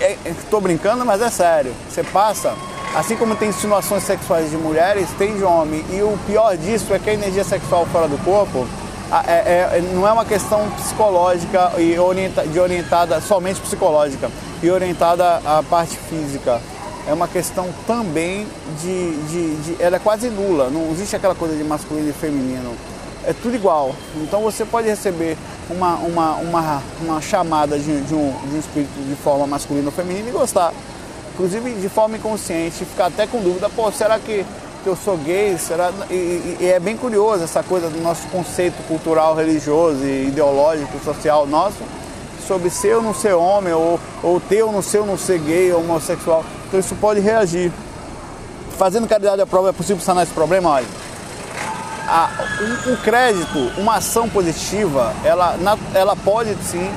É, 0.00 0.16
é, 0.24 0.34
tô 0.50 0.60
brincando, 0.60 1.06
mas 1.06 1.22
é 1.22 1.30
sério. 1.30 1.72
Você 1.88 2.02
passa 2.02 2.54
Assim 2.96 3.14
como 3.14 3.36
tem 3.36 3.50
insinuações 3.50 4.04
sexuais 4.04 4.50
de 4.50 4.56
mulheres, 4.56 5.06
tem 5.18 5.36
de 5.36 5.44
homem. 5.44 5.84
E 5.90 6.00
o 6.02 6.18
pior 6.26 6.56
disso 6.56 6.94
é 6.94 6.98
que 6.98 7.10
a 7.10 7.12
energia 7.12 7.44
sexual 7.44 7.84
fora 7.86 8.08
do 8.08 8.16
corpo 8.24 8.66
é, 9.26 9.78
é, 9.78 9.80
não 9.94 10.06
é 10.06 10.12
uma 10.12 10.24
questão 10.24 10.68
psicológica 10.70 11.72
e 11.78 11.98
orienta, 11.98 12.46
de 12.46 12.58
orientada 12.58 13.20
somente 13.20 13.60
psicológica 13.60 14.30
e 14.62 14.70
orientada 14.70 15.40
à 15.44 15.62
parte 15.62 15.96
física. 15.96 16.60
É 17.06 17.12
uma 17.12 17.28
questão 17.28 17.68
também 17.86 18.46
de, 18.80 19.10
de, 19.28 19.56
de, 19.56 19.82
Ela 19.82 19.96
é 19.96 19.98
quase 19.98 20.28
nula, 20.28 20.68
não 20.68 20.90
existe 20.90 21.14
aquela 21.14 21.34
coisa 21.34 21.54
de 21.54 21.62
masculino 21.62 22.10
e 22.10 22.12
feminino. 22.12 22.74
É 23.24 23.32
tudo 23.32 23.54
igual. 23.54 23.94
Então 24.16 24.40
você 24.42 24.64
pode 24.64 24.88
receber 24.88 25.36
uma, 25.70 25.94
uma, 25.96 26.32
uma, 26.36 26.82
uma 27.00 27.20
chamada 27.20 27.78
de, 27.78 28.00
de, 28.02 28.14
um, 28.14 28.32
de 28.48 28.56
um 28.56 28.58
espírito 28.58 29.08
de 29.08 29.14
forma 29.16 29.46
masculina 29.46 29.86
ou 29.86 29.92
feminina 29.92 30.28
e 30.28 30.32
gostar 30.32 30.72
inclusive 31.36 31.74
de 31.74 31.88
forma 31.90 32.16
inconsciente, 32.16 32.84
ficar 32.86 33.06
até 33.06 33.26
com 33.26 33.42
dúvida, 33.42 33.68
pô, 33.68 33.92
será 33.92 34.18
que 34.18 34.44
porque 34.86 34.90
eu 34.90 34.96
sou 34.96 35.16
gay, 35.16 35.58
será? 35.58 35.90
E, 36.08 36.14
e- 36.14 36.56
e 36.60 36.66
é 36.70 36.78
bem 36.78 36.96
curioso 36.96 37.42
essa 37.42 37.60
coisa 37.60 37.90
do 37.90 38.00
nosso 38.00 38.28
conceito 38.28 38.80
cultural, 38.86 39.34
religioso 39.34 40.04
e 40.04 40.28
ideológico, 40.28 40.96
social 41.04 41.44
nosso, 41.44 41.78
sobre 42.46 42.70
ser 42.70 42.94
ou 42.94 43.02
não 43.02 43.12
ser 43.12 43.34
homem, 43.34 43.72
ou, 43.72 43.98
ou 44.22 44.38
ter 44.38 44.62
ou 44.62 44.70
não 44.70 44.80
ser 44.82 44.98
ou 44.98 45.06
não 45.06 45.18
ser 45.18 45.40
gay 45.40 45.72
ou 45.72 45.80
homossexual. 45.80 46.44
Então 46.68 46.78
isso 46.78 46.94
pode 47.00 47.18
reagir. 47.18 47.72
Fazendo 48.78 49.08
caridade 49.08 49.40
à 49.42 49.46
prova 49.46 49.70
é 49.70 49.72
possível 49.72 50.00
sanar 50.00 50.22
esse 50.22 50.32
problema? 50.32 50.70
Olha, 50.70 50.86
a- 52.06 52.30
um, 52.86 52.92
um 52.92 52.96
crédito, 52.98 53.58
uma 53.78 53.96
ação 53.96 54.28
positiva, 54.28 55.12
ela, 55.24 55.56
na- 55.56 55.78
ela 55.94 56.14
pode 56.14 56.54
sim 56.62 56.88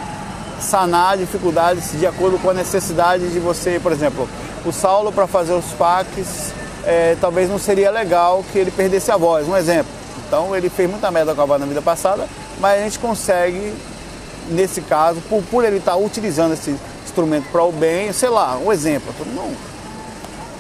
sanar 0.60 1.18
dificuldades 1.18 1.92
de 1.98 2.06
acordo 2.06 2.38
com 2.38 2.52
a 2.52 2.54
necessidade 2.54 3.30
de 3.30 3.40
você, 3.40 3.80
por 3.82 3.92
exemplo, 3.92 4.30
o 4.64 4.72
Saulo 4.72 5.12
para 5.12 5.26
fazer 5.26 5.54
os 5.54 5.66
PACs, 5.74 6.54
é, 6.86 7.16
talvez 7.20 7.50
não 7.50 7.60
seria 7.60 7.92
legal 7.92 8.44
que 8.52 8.58
ele 8.58 8.72
perdesse 8.72 9.12
a 9.12 9.18
voz, 9.18 9.48
um 9.48 9.56
exemplo. 9.56 9.92
Então 10.28 10.56
ele 10.56 10.70
fez 10.70 10.90
muita 10.90 11.10
merda 11.10 11.34
com 11.34 11.42
a 11.42 11.46
voz 11.46 11.60
na 11.60 11.66
vida 11.66 11.82
passada, 11.82 12.28
mas 12.60 12.80
a 12.80 12.84
gente 12.84 13.00
consegue, 13.00 13.74
nesse 14.50 14.82
caso, 14.82 15.22
por, 15.30 15.42
por 15.44 15.66
ele 15.66 15.78
estar 15.78 15.96
utilizando 15.96 16.54
esse 16.54 16.76
instrumento 17.04 17.50
para 17.52 17.64
o 17.64 17.72
bem, 17.72 18.14
sei 18.14 18.30
lá, 18.30 18.58
um 18.58 18.72
exemplo, 18.72 19.14
não, 19.36 19.52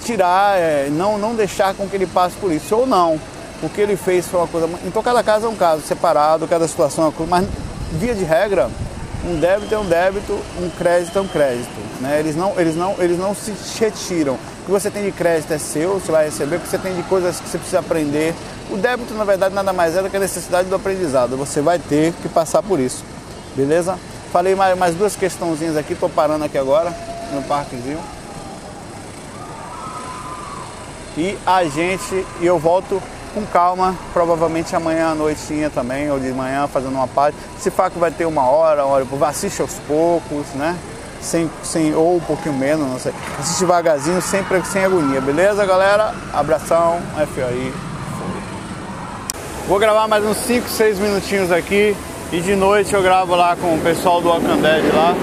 tirar, 0.03 0.57
é, 0.57 0.89
não, 0.89 1.17
não 1.17 1.35
deixar 1.35 1.73
com 1.73 1.87
que 1.87 1.95
ele 1.95 2.07
passe 2.07 2.35
por 2.37 2.51
isso, 2.51 2.75
ou 2.75 2.87
não. 2.87 3.19
O 3.61 3.69
que 3.69 3.81
ele 3.81 3.97
fez 3.97 4.25
foi 4.25 4.39
uma 4.39 4.47
coisa. 4.47 4.69
Então 4.85 5.03
cada 5.03 5.21
caso 5.21 5.45
é 5.45 5.49
um 5.49 5.55
caso 5.55 5.81
separado, 5.81 6.47
cada 6.47 6.67
situação 6.67 7.03
é 7.03 7.07
uma 7.07 7.13
coisa, 7.13 7.29
mas 7.29 7.47
via 7.91 8.15
de 8.15 8.23
regra, 8.23 8.69
um 9.25 9.37
débito 9.37 9.75
é 9.75 9.77
um 9.77 9.85
débito, 9.85 10.39
um 10.61 10.69
crédito 10.69 11.17
é 11.17 11.21
um 11.21 11.27
crédito. 11.27 12.01
Né? 12.01 12.19
Eles, 12.19 12.35
não, 12.35 12.53
eles, 12.57 12.75
não, 12.75 12.95
eles 12.99 13.17
não 13.17 13.35
se 13.35 13.53
retiram. 13.79 14.37
Que 14.69 14.73
você 14.73 14.91
tem 14.91 15.03
de 15.03 15.11
crédito 15.11 15.51
é 15.51 15.57
seu, 15.57 15.95
você 15.95 16.11
vai 16.11 16.25
receber, 16.25 16.57
o 16.57 16.59
que 16.59 16.67
você 16.67 16.77
tem 16.77 16.93
de 16.93 17.01
coisas 17.01 17.39
que 17.39 17.49
você 17.49 17.57
precisa 17.57 17.79
aprender. 17.79 18.35
O 18.69 18.77
débito, 18.77 19.15
na 19.15 19.23
verdade, 19.23 19.55
nada 19.55 19.73
mais 19.73 19.97
é 19.97 20.03
do 20.03 20.11
que 20.11 20.15
a 20.15 20.19
necessidade 20.19 20.69
do 20.69 20.75
aprendizado. 20.75 21.35
Você 21.37 21.59
vai 21.59 21.79
ter 21.79 22.13
que 22.21 22.29
passar 22.29 22.61
por 22.61 22.79
isso. 22.79 23.03
Beleza? 23.55 23.97
Falei 24.31 24.53
mais, 24.53 24.77
mais 24.77 24.93
duas 24.93 25.15
questãozinhas 25.15 25.75
aqui, 25.75 25.95
tô 25.95 26.07
parando 26.07 26.45
aqui 26.45 26.55
agora, 26.55 26.95
no 27.33 27.41
parquezinho. 27.41 27.97
E 31.17 31.35
a 31.47 31.63
gente, 31.63 32.23
e 32.39 32.45
eu 32.45 32.59
volto 32.59 33.01
com 33.33 33.43
calma, 33.47 33.97
provavelmente 34.13 34.75
amanhã 34.75 35.13
à 35.13 35.15
noitinha 35.15 35.71
também, 35.71 36.11
ou 36.11 36.19
de 36.19 36.31
manhã 36.31 36.67
fazendo 36.67 36.93
uma 36.93 37.07
parte. 37.07 37.35
Se 37.57 37.71
faco 37.71 37.99
vai 37.99 38.11
ter 38.11 38.27
uma 38.27 38.43
hora, 38.47 38.85
uma 38.85 38.93
hora, 38.93 39.07
assiste 39.25 39.63
aos 39.63 39.73
poucos, 39.87 40.45
né? 40.53 40.77
Sem, 41.21 41.49
sem, 41.63 41.93
ou 41.93 42.15
um 42.15 42.19
pouquinho 42.19 42.55
menos, 42.55 42.87
não 42.87 42.99
sei. 42.99 43.13
Assiste 43.39 43.59
devagarzinho, 43.59 44.21
sempre 44.21 44.61
sem 44.65 44.85
agonia, 44.85 45.19
beleza, 45.19 45.65
galera? 45.65 46.13
Abração, 46.33 46.99
FAI. 47.35 47.73
Vou 49.67 49.77
gravar 49.77 50.07
mais 50.07 50.25
uns 50.25 50.37
5, 50.37 50.67
6 50.67 50.99
minutinhos 50.99 51.51
aqui. 51.51 51.95
E 52.31 52.41
de 52.41 52.55
noite 52.55 52.93
eu 52.93 53.01
gravo 53.01 53.35
lá 53.35 53.55
com 53.55 53.75
o 53.75 53.79
pessoal 53.81 54.21
do 54.21 54.29
Alcanded 54.29 54.85
lá, 54.93 55.15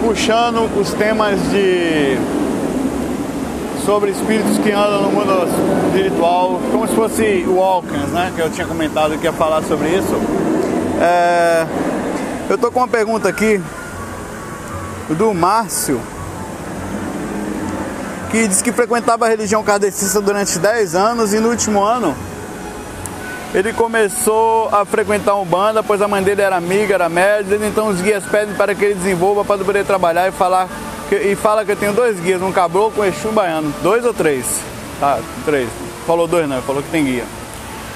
puxando 0.00 0.70
os 0.78 0.92
temas 0.94 1.38
de 1.50 2.16
sobre 3.84 4.12
espíritos 4.12 4.58
que 4.58 4.70
andam 4.70 5.02
no 5.02 5.10
mundo 5.10 5.48
espiritual, 5.88 6.60
como 6.70 6.86
se 6.86 6.94
fosse 6.94 7.44
o 7.48 7.56
Walkens, 7.56 8.08
né? 8.10 8.32
Que 8.36 8.42
eu 8.42 8.50
tinha 8.50 8.66
comentado 8.66 9.18
que 9.18 9.24
ia 9.24 9.32
falar 9.32 9.62
sobre 9.62 9.88
isso. 9.88 10.14
É, 11.00 11.66
eu 12.48 12.56
tô 12.56 12.70
com 12.70 12.78
uma 12.80 12.88
pergunta 12.88 13.28
aqui 13.28 13.60
do 15.14 15.34
Márcio, 15.34 16.00
que 18.30 18.46
diz 18.46 18.62
que 18.62 18.72
frequentava 18.72 19.26
a 19.26 19.28
religião 19.28 19.62
kardecista 19.62 20.20
durante 20.20 20.58
10 20.58 20.94
anos 20.94 21.34
e 21.34 21.40
no 21.40 21.48
último 21.48 21.82
ano 21.82 22.14
ele 23.52 23.72
começou 23.72 24.68
a 24.68 24.84
frequentar 24.84 25.34
um 25.34 25.44
banda, 25.44 25.82
pois 25.82 26.00
a 26.00 26.06
mãe 26.06 26.22
dele 26.22 26.40
era 26.40 26.56
amiga, 26.56 26.94
era 26.94 27.08
médica, 27.08 27.66
então 27.66 27.88
os 27.88 28.00
guias 28.00 28.22
pedem 28.24 28.54
para 28.54 28.72
que 28.76 28.84
ele 28.84 28.94
desenvolva 28.94 29.44
para 29.44 29.64
poder 29.64 29.84
trabalhar 29.84 30.28
e 30.28 30.32
falar 30.32 30.68
que- 31.08 31.16
e 31.16 31.34
fala 31.34 31.64
que 31.64 31.72
eu 31.72 31.76
tenho 31.76 31.92
dois 31.92 32.20
guias, 32.20 32.40
um 32.40 32.52
caboclo 32.52 32.92
com 32.92 33.04
Exu 33.04 33.32
baiano. 33.32 33.74
Dois 33.82 34.04
ou 34.04 34.14
três? 34.14 34.60
Tá, 35.00 35.18
três. 35.44 35.68
Falou 36.06 36.28
dois 36.28 36.48
não, 36.48 36.62
falou 36.62 36.80
que 36.80 36.90
tem 36.90 37.04
guia. 37.04 37.24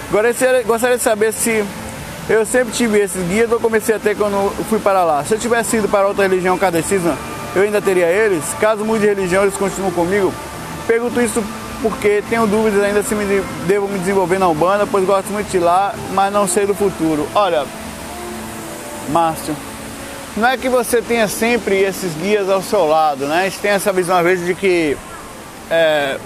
Agora 0.09 0.29
eu 0.29 0.65
gostaria 0.65 0.97
de 0.97 1.03
saber 1.05 1.33
se 1.33 1.65
eu 2.29 2.45
sempre 2.47 2.73
tive 2.73 2.99
esses 2.99 3.23
guias 3.29 3.51
ou 3.53 3.61
comecei 3.61 3.95
a 3.95 3.99
ter 3.99 4.17
quando 4.17 4.35
eu 4.35 4.65
fui 4.69 4.79
para 4.79 5.05
lá. 5.05 5.25
Se 5.25 5.35
eu 5.35 5.39
tivesse 5.39 5.77
ido 5.77 5.89
para 5.89 6.07
outra 6.07 6.23
religião 6.27 6.57
kardecista, 6.59 7.15
eu 7.55 7.63
ainda 7.63 7.81
teria 7.83 8.07
eles? 8.07 8.43
Caso 8.61 8.85
mude 8.85 9.01
de 9.03 9.07
religião, 9.09 9.43
eles 9.43 9.57
continuam 9.57 9.91
comigo? 9.93 10.33
Pergunto 10.87 11.21
isso 11.21 11.43
porque 11.83 12.23
tenho 12.31 12.47
dúvidas 12.47 12.83
ainda 12.83 13.03
se 13.03 13.15
me 13.15 13.25
de- 13.27 13.43
devo 13.67 13.87
me 13.87 13.99
desenvolver 13.99 14.39
na 14.39 14.49
Umbanda, 14.49 14.87
pois 14.87 15.05
gosto 15.05 15.29
muito 15.31 15.51
de 15.51 15.59
lá, 15.59 15.95
mas 16.13 16.33
não 16.33 16.49
sei 16.49 16.65
do 16.67 16.75
futuro. 16.75 17.29
Olha, 17.35 17.65
Márcio, 19.11 19.55
não 20.37 20.49
é 20.49 20.57
que 20.57 20.69
você 20.69 21.03
tenha 21.03 21.29
sempre 21.29 21.81
esses 21.83 22.15
guias 22.15 22.49
ao 22.49 22.63
seu 22.63 22.87
lado, 22.87 23.27
né? 23.27 23.41
A 23.43 23.45
gente 23.45 23.59
tem 23.59 23.71
essa 23.73 23.93
visão 23.93 24.17
às 24.17 24.25
vezes 24.25 24.47
de 24.47 24.55
que 24.55 24.97
é, 25.71 26.17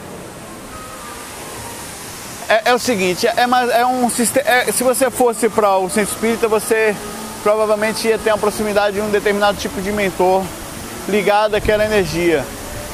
é, 2.49 2.71
é 2.71 2.75
o 2.75 2.79
seguinte, 2.79 3.27
é, 3.27 3.35
é 3.73 3.87
um 3.87 4.09
sistema. 4.09 4.47
se 4.73 4.83
você 4.83 5.11
fosse 5.11 5.49
para 5.49 5.77
o 5.77 5.91
centro 5.91 6.15
espírita, 6.15 6.49
você 6.49 6.97
provavelmente 7.43 8.09
ia 8.09 8.19
ter 8.19 8.31
uma 8.31 8.39
proximidade 8.39 8.97
de 8.97 9.03
um 9.03 9.11
determinado 9.11 9.59
tipo 9.59 9.81
de 9.83 9.93
mentor 9.93 10.43
ligado 11.09 11.55
àquela 11.55 11.85
energia. 11.85 12.45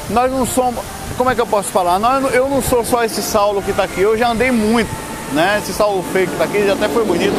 Nós 0.09 0.31
não 0.31 0.45
somos. 0.45 0.83
Como 1.17 1.29
é 1.29 1.35
que 1.35 1.41
eu 1.41 1.47
posso 1.47 1.69
falar? 1.69 1.97
Nós, 1.99 2.33
eu 2.33 2.49
não 2.49 2.61
sou 2.61 2.83
só 2.83 3.03
esse 3.03 3.21
Saulo 3.21 3.61
que 3.61 3.71
está 3.71 3.83
aqui, 3.83 4.01
eu 4.01 4.17
já 4.17 4.29
andei 4.29 4.51
muito, 4.51 4.89
né? 5.31 5.59
Esse 5.63 5.73
Saulo 5.73 6.03
feio 6.11 6.27
que 6.27 6.33
está 6.33 6.43
aqui 6.43 6.65
já 6.65 6.73
até 6.73 6.89
foi 6.89 7.05
bonito. 7.05 7.35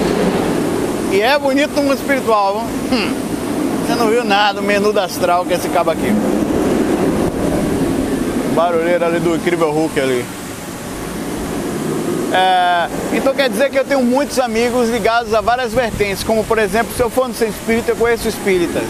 E 1.13 1.21
é 1.21 1.39
bonito 1.39 1.75
no 1.77 1.83
mundo 1.83 1.95
espiritual? 1.95 2.65
Hum, 2.91 3.15
você 3.87 3.95
não 3.95 4.09
viu 4.09 4.25
nada, 4.25 4.61
o 4.61 4.63
menu 4.63 4.93
da 4.93 5.05
astral 5.05 5.45
que 5.45 5.53
é 5.53 5.57
esse 5.57 5.69
cabo 5.69 5.91
aqui. 5.91 6.13
Barulheira 8.55 9.07
ali 9.07 9.21
do 9.21 9.37
incrível 9.37 9.71
Hulk 9.71 10.01
ali. 10.01 10.25
É, 12.33 12.89
então 13.17 13.35
quer 13.35 13.49
dizer 13.49 13.71
que 13.71 13.79
eu 13.79 13.85
tenho 13.85 14.03
muitos 14.03 14.39
amigos 14.39 14.89
ligados 14.89 15.33
a 15.33 15.41
várias 15.41 15.73
vertentes, 15.73 16.25
como 16.25 16.43
por 16.45 16.59
exemplo, 16.59 16.95
se 16.95 17.03
eu 17.03 17.09
for 17.09 17.29
no 17.29 17.35
centro 17.35 17.55
espírita, 17.55 17.93
eu 17.93 17.97
conheço 17.97 18.29
espíritas. 18.29 18.85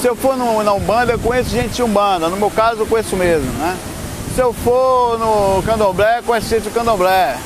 Se 0.00 0.06
eu 0.06 0.14
for 0.14 0.36
no, 0.36 0.62
na 0.62 0.72
Umbanda, 0.74 1.12
eu 1.12 1.18
conheço 1.18 1.50
gente 1.50 1.74
de 1.74 1.82
Umbanda. 1.82 2.28
No 2.28 2.36
meu 2.36 2.50
caso, 2.50 2.80
eu 2.80 2.86
conheço 2.86 3.16
mesmo, 3.16 3.50
né? 3.52 3.76
Se 4.34 4.42
eu 4.42 4.52
for 4.52 5.18
no 5.18 5.62
Candomblé, 5.62 6.18
eu 6.18 6.22
conheço 6.22 6.48
gente 6.48 6.64
do 6.64 6.70
Candomblé. 6.70 7.36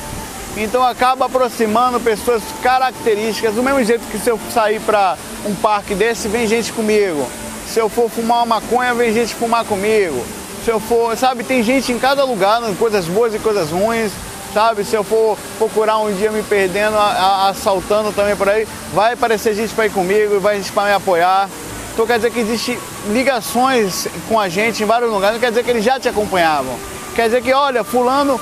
Então 0.57 0.83
acaba 0.83 1.27
aproximando 1.27 1.99
pessoas 2.01 2.43
características, 2.61 3.55
do 3.55 3.63
mesmo 3.63 3.81
jeito 3.85 4.05
que 4.11 4.19
se 4.19 4.29
eu 4.29 4.37
sair 4.53 4.81
para 4.81 5.15
um 5.45 5.55
parque 5.55 5.95
desse, 5.95 6.27
vem 6.27 6.45
gente 6.45 6.73
comigo. 6.73 7.25
Se 7.67 7.79
eu 7.79 7.87
for 7.87 8.09
fumar 8.09 8.39
uma 8.39 8.59
maconha, 8.59 8.93
vem 8.93 9.13
gente 9.13 9.33
fumar 9.33 9.63
comigo. 9.63 10.21
Se 10.65 10.69
eu 10.69 10.79
for, 10.81 11.15
sabe, 11.15 11.45
tem 11.45 11.63
gente 11.63 11.93
em 11.93 11.97
cada 11.97 12.25
lugar, 12.25 12.61
coisas 12.77 13.05
boas 13.05 13.33
e 13.33 13.39
coisas 13.39 13.69
ruins, 13.69 14.11
sabe? 14.53 14.83
Se 14.83 14.95
eu 14.95 15.03
for 15.03 15.37
procurar 15.57 15.97
um 15.99 16.13
dia 16.13 16.31
me 16.31 16.43
perdendo, 16.43 16.95
a- 16.97 17.01
a- 17.45 17.49
assaltando 17.49 18.11
também 18.11 18.35
por 18.35 18.49
aí, 18.49 18.67
vai 18.93 19.13
aparecer 19.13 19.53
gente 19.55 19.73
para 19.73 19.85
ir 19.85 19.91
comigo, 19.91 20.39
vai 20.39 20.57
gente 20.57 20.71
para 20.71 20.89
me 20.89 20.93
apoiar. 20.93 21.49
Então 21.93 22.05
quer 22.07 22.17
dizer 22.17 22.31
que 22.31 22.39
existem 22.39 22.77
ligações 23.09 24.07
com 24.27 24.39
a 24.39 24.47
gente 24.49 24.83
em 24.83 24.85
vários 24.85 25.11
lugares, 25.11 25.35
não 25.35 25.39
quer 25.41 25.49
dizer 25.49 25.63
que 25.63 25.69
eles 25.69 25.83
já 25.83 25.99
te 25.99 26.07
acompanhavam. 26.09 26.73
Quer 27.15 27.25
dizer 27.25 27.41
que, 27.41 27.53
olha, 27.53 27.83
fulano, 27.83 28.39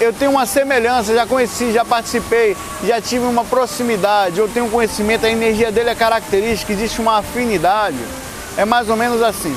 eu 0.00 0.12
tenho 0.12 0.30
uma 0.30 0.46
semelhança, 0.46 1.12
já 1.14 1.26
conheci, 1.26 1.72
já 1.72 1.84
participei, 1.84 2.56
já 2.84 3.00
tive 3.00 3.24
uma 3.24 3.44
proximidade, 3.44 4.38
eu 4.38 4.48
tenho 4.48 4.66
um 4.66 4.70
conhecimento, 4.70 5.26
a 5.26 5.30
energia 5.30 5.70
dele 5.70 5.90
é 5.90 5.94
característica, 5.94 6.72
existe 6.72 7.00
uma 7.00 7.18
afinidade. 7.18 7.98
É 8.56 8.64
mais 8.64 8.88
ou 8.88 8.96
menos 8.96 9.22
assim. 9.22 9.56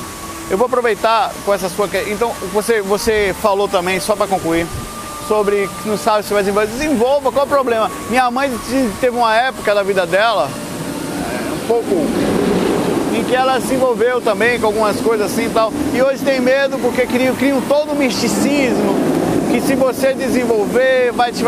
Eu 0.50 0.56
vou 0.56 0.66
aproveitar 0.66 1.32
com 1.44 1.52
essa 1.52 1.68
sua. 1.68 1.88
Então, 2.06 2.30
você, 2.52 2.80
você 2.80 3.34
falou 3.42 3.68
também, 3.68 3.98
só 4.00 4.14
para 4.14 4.26
concluir, 4.26 4.66
sobre 5.26 5.68
que 5.82 5.88
não 5.88 5.96
sabe 5.96 6.24
se 6.24 6.32
vai 6.32 6.42
desenvolver. 6.42 6.72
Desenvolva, 6.72 7.32
qual 7.32 7.44
é 7.44 7.46
o 7.46 7.50
problema? 7.50 7.90
Minha 8.08 8.30
mãe 8.30 8.50
teve 9.00 9.16
uma 9.16 9.34
época 9.34 9.74
da 9.74 9.82
vida 9.82 10.06
dela, 10.06 10.48
é, 10.48 11.54
um 11.54 11.66
pouco 11.66 12.06
em 13.16 13.24
que 13.24 13.34
ela 13.34 13.60
se 13.60 13.74
envolveu 13.74 14.20
também 14.20 14.60
com 14.60 14.66
algumas 14.66 15.00
coisas 15.00 15.32
assim 15.32 15.46
e 15.46 15.50
tal. 15.50 15.72
E 15.94 16.02
hoje 16.02 16.22
tem 16.22 16.40
medo 16.40 16.78
porque 16.78 17.06
criam, 17.06 17.34
criam 17.34 17.60
todo 17.62 17.94
misticismo 17.94 18.94
que 19.50 19.60
se 19.60 19.74
você 19.74 20.12
desenvolver 20.12 21.12
vai 21.12 21.32
te 21.32 21.42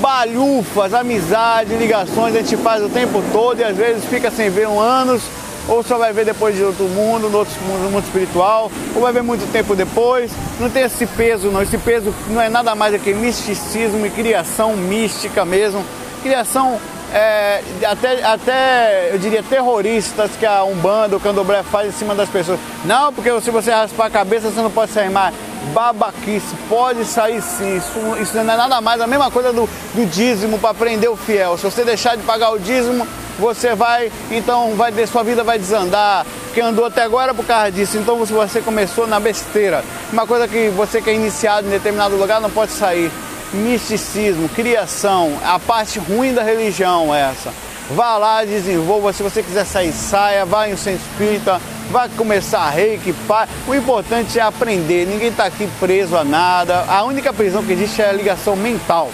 balhufas, 0.00 0.92
amizade, 0.92 1.76
ligações 1.76 2.34
a 2.34 2.38
gente 2.38 2.56
faz 2.56 2.82
o 2.82 2.88
tempo 2.88 3.22
todo 3.32 3.60
e 3.60 3.64
às 3.64 3.76
vezes 3.76 4.04
fica 4.04 4.30
sem 4.30 4.50
ver 4.50 4.66
um 4.66 4.80
anos 4.80 5.22
ou 5.68 5.82
só 5.82 5.98
vai 5.98 6.12
ver 6.12 6.24
depois 6.24 6.56
de 6.56 6.62
outro 6.62 6.84
mundo, 6.84 7.28
no 7.28 7.38
outro 7.38 7.54
mundo, 7.62 7.84
no 7.84 7.90
mundo 7.90 8.04
espiritual, 8.04 8.70
ou 8.94 9.02
vai 9.02 9.12
ver 9.12 9.22
muito 9.22 9.50
tempo 9.52 9.74
depois. 9.74 10.32
Não 10.58 10.70
tem 10.70 10.84
esse 10.84 11.06
peso 11.06 11.50
não, 11.50 11.62
esse 11.62 11.78
peso 11.78 12.14
não 12.28 12.40
é 12.40 12.48
nada 12.48 12.74
mais 12.74 12.92
do 12.92 12.98
que 12.98 13.12
misticismo 13.12 14.06
e 14.06 14.10
criação 14.10 14.76
mística 14.76 15.44
mesmo, 15.44 15.84
criação 16.22 16.78
é, 17.12 17.62
até, 17.84 18.24
até, 18.24 19.10
eu 19.12 19.18
diria, 19.18 19.42
terroristas 19.42 20.30
que 20.38 20.46
a 20.46 20.64
Umbanda, 20.64 21.14
o 21.14 21.20
Candomblé 21.20 21.62
faz 21.62 21.88
em 21.88 21.92
cima 21.92 22.14
das 22.14 22.28
pessoas. 22.28 22.58
Não, 22.86 23.12
porque 23.12 23.38
se 23.42 23.50
você 23.50 23.70
raspar 23.70 24.06
a 24.06 24.10
cabeça, 24.10 24.50
você 24.50 24.62
não 24.62 24.70
pode 24.70 24.92
se 24.92 24.98
armar. 24.98 25.32
Babaquice. 25.72 26.54
Pode 26.68 27.04
sair 27.04 27.42
sim. 27.42 27.76
Isso, 27.76 27.98
isso 28.20 28.34
não 28.34 28.54
é 28.54 28.56
nada 28.56 28.80
mais 28.80 29.00
a 29.00 29.06
mesma 29.06 29.30
coisa 29.30 29.52
do, 29.52 29.68
do 29.94 30.06
dízimo 30.06 30.58
para 30.58 30.74
prender 30.74 31.10
o 31.10 31.16
fiel. 31.16 31.56
Se 31.56 31.64
você 31.64 31.84
deixar 31.84 32.16
de 32.16 32.22
pagar 32.22 32.50
o 32.50 32.58
dízimo, 32.58 33.06
você 33.38 33.74
vai, 33.74 34.10
então 34.30 34.74
vai 34.74 34.92
sua 35.06 35.22
vida 35.22 35.42
vai 35.42 35.58
desandar. 35.58 36.26
Porque 36.44 36.60
andou 36.60 36.84
até 36.84 37.02
agora 37.02 37.32
por 37.32 37.46
causa 37.46 37.70
disso. 37.72 37.96
Então 37.96 38.16
você 38.24 38.60
começou 38.60 39.06
na 39.06 39.18
besteira. 39.18 39.84
Uma 40.12 40.26
coisa 40.26 40.46
que 40.46 40.68
você 40.70 41.00
que 41.00 41.10
é 41.10 41.14
iniciado 41.14 41.66
em 41.66 41.70
determinado 41.70 42.16
lugar 42.16 42.40
não 42.40 42.50
pode 42.50 42.72
sair. 42.72 43.10
Misticismo, 43.52 44.48
criação, 44.48 45.38
a 45.44 45.58
parte 45.58 45.98
ruim 45.98 46.32
da 46.32 46.42
religião 46.42 47.14
é 47.14 47.30
essa. 47.30 47.52
Vá 47.90 48.16
lá, 48.16 48.44
desenvolva. 48.44 49.12
Se 49.12 49.22
você 49.22 49.42
quiser 49.42 49.64
sair, 49.64 49.92
saia. 49.92 50.44
Vá 50.44 50.68
em 50.68 50.74
um 50.74 50.76
centro 50.76 51.02
espírita. 51.10 51.60
Vá 51.90 52.08
começar 52.08 52.68
reiki, 52.70 53.12
pá. 53.26 53.48
O 53.66 53.74
importante 53.74 54.38
é 54.38 54.42
aprender. 54.42 55.06
Ninguém 55.06 55.28
está 55.28 55.44
aqui 55.44 55.68
preso 55.78 56.16
a 56.16 56.24
nada. 56.24 56.84
A 56.88 57.02
única 57.04 57.32
prisão 57.32 57.62
que 57.62 57.72
existe 57.72 58.00
é 58.00 58.08
a 58.08 58.12
ligação 58.12 58.56
mental. 58.56 59.10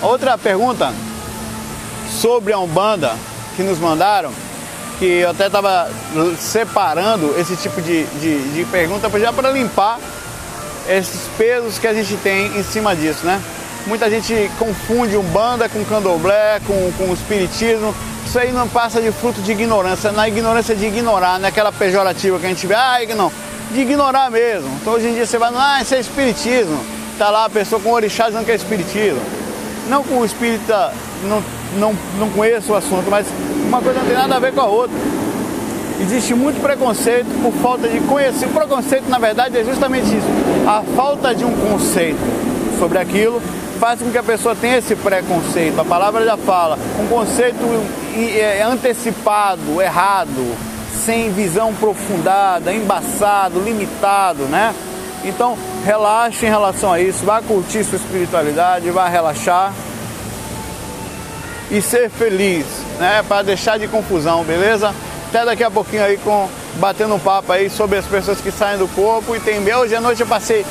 Outra 0.00 0.38
pergunta 0.38 0.92
sobre 2.20 2.52
a 2.52 2.58
Umbanda 2.58 3.16
que 3.56 3.62
nos 3.62 3.78
mandaram, 3.78 4.30
que 4.98 5.04
eu 5.04 5.30
até 5.30 5.46
estava 5.46 5.90
separando 6.38 7.34
esse 7.38 7.56
tipo 7.56 7.82
de, 7.82 8.04
de, 8.04 8.52
de 8.52 8.64
pergunta 8.66 9.10
já 9.18 9.32
para 9.32 9.50
limpar 9.50 9.98
esses 10.88 11.22
pesos 11.36 11.78
que 11.78 11.86
a 11.86 11.92
gente 11.92 12.16
tem 12.18 12.56
em 12.56 12.62
cima 12.62 12.94
disso, 12.94 13.26
né? 13.26 13.42
Muita 13.88 14.10
gente 14.10 14.50
confunde 14.58 15.16
Umbanda 15.16 15.66
com 15.66 15.82
Candomblé, 15.82 16.60
com, 16.66 16.92
com 16.92 17.10
Espiritismo. 17.10 17.94
Isso 18.26 18.38
aí 18.38 18.52
não 18.52 18.68
passa 18.68 19.00
de 19.00 19.10
fruto 19.10 19.40
de 19.40 19.52
ignorância, 19.52 20.12
na 20.12 20.28
ignorância 20.28 20.76
de 20.76 20.84
ignorar, 20.84 21.38
não 21.38 21.46
é 21.46 21.48
aquela 21.48 21.72
pejorativa 21.72 22.38
que 22.38 22.44
a 22.44 22.50
gente 22.50 22.66
vê, 22.66 22.74
ah, 22.74 22.98
não, 23.16 23.32
de 23.72 23.80
ignorar 23.80 24.30
mesmo. 24.30 24.68
Então 24.78 24.92
hoje 24.92 25.08
em 25.08 25.14
dia 25.14 25.24
você 25.24 25.38
vai, 25.38 25.50
ah, 25.56 25.80
isso 25.80 25.94
é 25.94 26.00
Espiritismo. 26.00 26.78
Tá 27.16 27.30
lá 27.30 27.46
a 27.46 27.50
pessoa 27.50 27.80
com 27.80 27.90
orixá 27.90 28.26
dizendo 28.26 28.44
que 28.44 28.52
é 28.52 28.56
Espiritismo. 28.56 29.22
Não 29.88 30.04
com 30.04 30.18
o 30.18 30.24
espírita, 30.26 30.92
não, 31.24 31.42
não, 31.78 31.98
não 32.18 32.28
conheço 32.28 32.72
o 32.72 32.76
assunto, 32.76 33.10
mas 33.10 33.26
uma 33.66 33.80
coisa 33.80 34.00
não 34.00 34.06
tem 34.06 34.16
nada 34.16 34.36
a 34.36 34.38
ver 34.38 34.52
com 34.52 34.60
a 34.60 34.66
outra. 34.66 34.94
Existe 35.98 36.34
muito 36.34 36.60
preconceito 36.60 37.26
por 37.42 37.54
falta 37.62 37.88
de 37.88 38.00
conhecer. 38.00 38.44
O 38.44 38.50
preconceito, 38.50 39.08
na 39.08 39.18
verdade, 39.18 39.56
é 39.56 39.64
justamente 39.64 40.04
isso. 40.04 40.26
A 40.66 40.82
falta 40.94 41.34
de 41.34 41.46
um 41.46 41.52
conceito 41.52 42.20
sobre 42.78 42.98
aquilo 42.98 43.40
faz 43.78 44.00
com 44.02 44.10
que 44.10 44.18
a 44.18 44.22
pessoa 44.22 44.54
tenha 44.54 44.78
esse 44.78 44.94
preconceito. 44.96 45.80
A 45.80 45.84
palavra 45.84 46.24
já 46.24 46.36
fala, 46.36 46.78
um 47.00 47.06
conceito 47.06 47.64
é, 48.36 48.62
antecipado, 48.62 49.80
errado, 49.80 50.56
sem 51.04 51.30
visão 51.30 51.70
aprofundada, 51.70 52.72
embaçado, 52.72 53.60
limitado, 53.60 54.44
né? 54.44 54.74
Então, 55.24 55.56
relaxe 55.84 56.46
em 56.46 56.48
relação 56.48 56.92
a 56.92 57.00
isso, 57.00 57.24
vá 57.24 57.40
curtir 57.40 57.84
sua 57.84 57.96
espiritualidade, 57.96 58.90
vá 58.90 59.08
relaxar 59.08 59.72
e 61.70 61.80
ser 61.80 62.10
feliz, 62.10 62.66
né? 62.98 63.24
Para 63.26 63.42
deixar 63.42 63.78
de 63.78 63.88
confusão, 63.88 64.44
beleza? 64.44 64.94
Até 65.28 65.44
daqui 65.44 65.62
a 65.62 65.70
pouquinho 65.70 66.04
aí 66.04 66.16
com 66.18 66.48
batendo 66.78 67.14
um 67.14 67.18
papo 67.18 67.52
aí 67.52 67.68
sobre 67.68 67.98
as 67.98 68.06
pessoas 68.06 68.40
que 68.40 68.50
saem 68.50 68.78
do 68.78 68.88
corpo 68.88 69.34
e 69.34 69.40
tem 69.40 69.58
hoje 69.74 69.94
à 69.94 70.00
noite 70.00 70.20
eu 70.20 70.26
passei, 70.26 70.64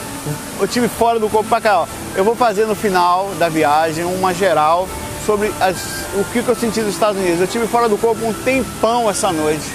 eu 0.60 0.68
tive 0.68 0.88
fora 0.88 1.20
do 1.20 1.30
corpo 1.30 1.50
para 1.50 1.62
cá, 1.62 1.82
ó. 1.82 1.88
Eu 2.16 2.24
vou 2.24 2.36
fazer 2.36 2.66
no 2.66 2.76
final 2.76 3.30
da 3.38 3.50
viagem 3.50 4.04
uma 4.04 4.34
geral 4.34 4.88
sobre 5.26 5.52
as, 5.60 6.06
o 6.16 6.24
que, 6.32 6.42
que 6.42 6.50
eu 6.50 6.56
senti 6.56 6.82
dos 6.82 6.94
Estados 6.94 7.20
Unidos. 7.20 7.42
Eu 7.42 7.48
tive 7.48 7.68
fora 7.68 7.88
do 7.88 7.98
corpo 7.98 8.26
um 8.26 8.34
tempão 8.34 9.10
essa 9.10 9.32
noite 9.32 9.66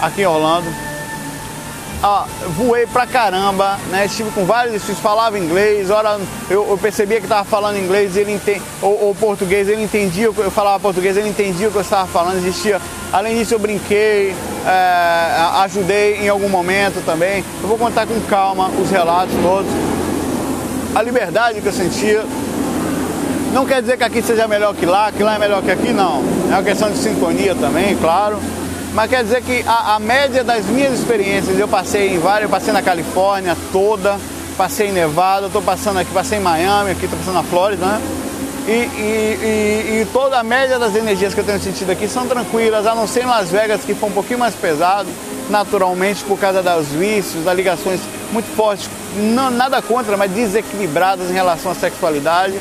aqui 0.00 0.22
em 0.22 0.26
Orlando 0.26 0.91
ah, 2.02 2.26
voei 2.56 2.84
pra 2.84 3.06
caramba, 3.06 3.78
né? 3.88 4.06
Estive 4.06 4.30
com 4.32 4.44
vários 4.44 4.82
falava 4.98 5.38
inglês, 5.38 5.88
hora 5.88 6.18
eu, 6.50 6.68
eu 6.68 6.76
percebia 6.76 7.18
que 7.18 7.26
estava 7.26 7.44
falando 7.44 7.78
inglês, 7.78 8.16
ele 8.16 8.32
ente, 8.32 8.60
ou, 8.80 9.04
ou, 9.04 9.14
português, 9.14 9.68
ele 9.68 9.84
entendia, 9.84 10.24
eu 10.24 10.50
falava 10.50 10.80
português, 10.80 11.16
ele 11.16 11.28
entendia 11.28 11.68
o 11.68 11.70
que 11.70 11.76
eu 11.76 11.82
estava 11.82 12.08
falando, 12.08 12.38
existia. 12.38 12.80
Além 13.12 13.38
disso, 13.38 13.54
eu 13.54 13.58
brinquei, 13.58 14.34
é, 14.66 15.60
ajudei 15.62 16.16
em 16.16 16.28
algum 16.28 16.48
momento 16.48 17.04
também. 17.04 17.44
Eu 17.62 17.68
vou 17.68 17.78
contar 17.78 18.04
com 18.04 18.20
calma 18.22 18.68
os 18.68 18.90
relatos 18.90 19.34
todos. 19.40 19.70
A 20.94 21.02
liberdade 21.02 21.60
que 21.60 21.68
eu 21.68 21.72
sentia. 21.72 22.24
Não 23.52 23.66
quer 23.66 23.80
dizer 23.80 23.98
que 23.98 24.04
aqui 24.04 24.22
seja 24.22 24.48
melhor 24.48 24.74
que 24.74 24.86
lá, 24.86 25.12
que 25.12 25.22
lá 25.22 25.36
é 25.36 25.38
melhor 25.38 25.62
que 25.62 25.70
aqui, 25.70 25.92
não. 25.92 26.22
É 26.50 26.54
uma 26.54 26.62
questão 26.62 26.90
de 26.90 26.96
sintonia 26.96 27.54
também, 27.54 27.94
claro. 27.96 28.40
Mas 28.94 29.08
quer 29.08 29.22
dizer 29.24 29.42
que 29.42 29.64
a, 29.66 29.94
a, 29.94 29.98
média 29.98 30.44
das 30.44 30.66
minhas 30.66 30.98
experiências, 30.98 31.58
eu 31.58 31.66
passei 31.66 32.14
em 32.14 32.18
várias, 32.18 32.42
eu 32.42 32.50
passei 32.50 32.72
na 32.72 32.82
Califórnia 32.82 33.56
toda, 33.72 34.18
passei 34.56 34.88
em 34.88 34.92
Nevada, 34.92 35.46
estou 35.46 35.62
passando 35.62 35.98
aqui, 35.98 36.12
passei 36.12 36.38
em 36.38 36.42
Miami, 36.42 36.90
aqui 36.90 37.04
estou 37.04 37.18
passando 37.18 37.34
na 37.34 37.42
Flórida, 37.42 37.86
né? 37.86 38.02
E, 38.68 38.70
e, 38.70 39.38
e, 39.42 40.00
e, 40.02 40.08
toda 40.12 40.38
a 40.38 40.42
média 40.44 40.78
das 40.78 40.94
energias 40.94 41.34
que 41.34 41.40
eu 41.40 41.44
tenho 41.44 41.58
sentido 41.58 41.90
aqui 41.90 42.06
são 42.06 42.26
tranquilas, 42.28 42.86
a 42.86 42.94
não 42.94 43.08
ser 43.08 43.24
em 43.24 43.26
Las 43.26 43.50
Vegas, 43.50 43.80
que 43.80 43.92
foi 43.94 44.08
um 44.08 44.12
pouquinho 44.12 44.38
mais 44.38 44.54
pesado, 44.54 45.08
naturalmente 45.50 46.22
por 46.22 46.38
causa 46.38 46.62
dos 46.62 46.86
vícios, 46.88 47.44
das 47.44 47.56
ligações 47.56 47.98
muito 48.30 48.54
fortes, 48.54 48.88
não, 49.16 49.50
nada 49.50 49.82
contra, 49.82 50.16
mas 50.16 50.30
desequilibradas 50.30 51.28
em 51.30 51.32
relação 51.32 51.72
à 51.72 51.74
sexualidade. 51.74 52.54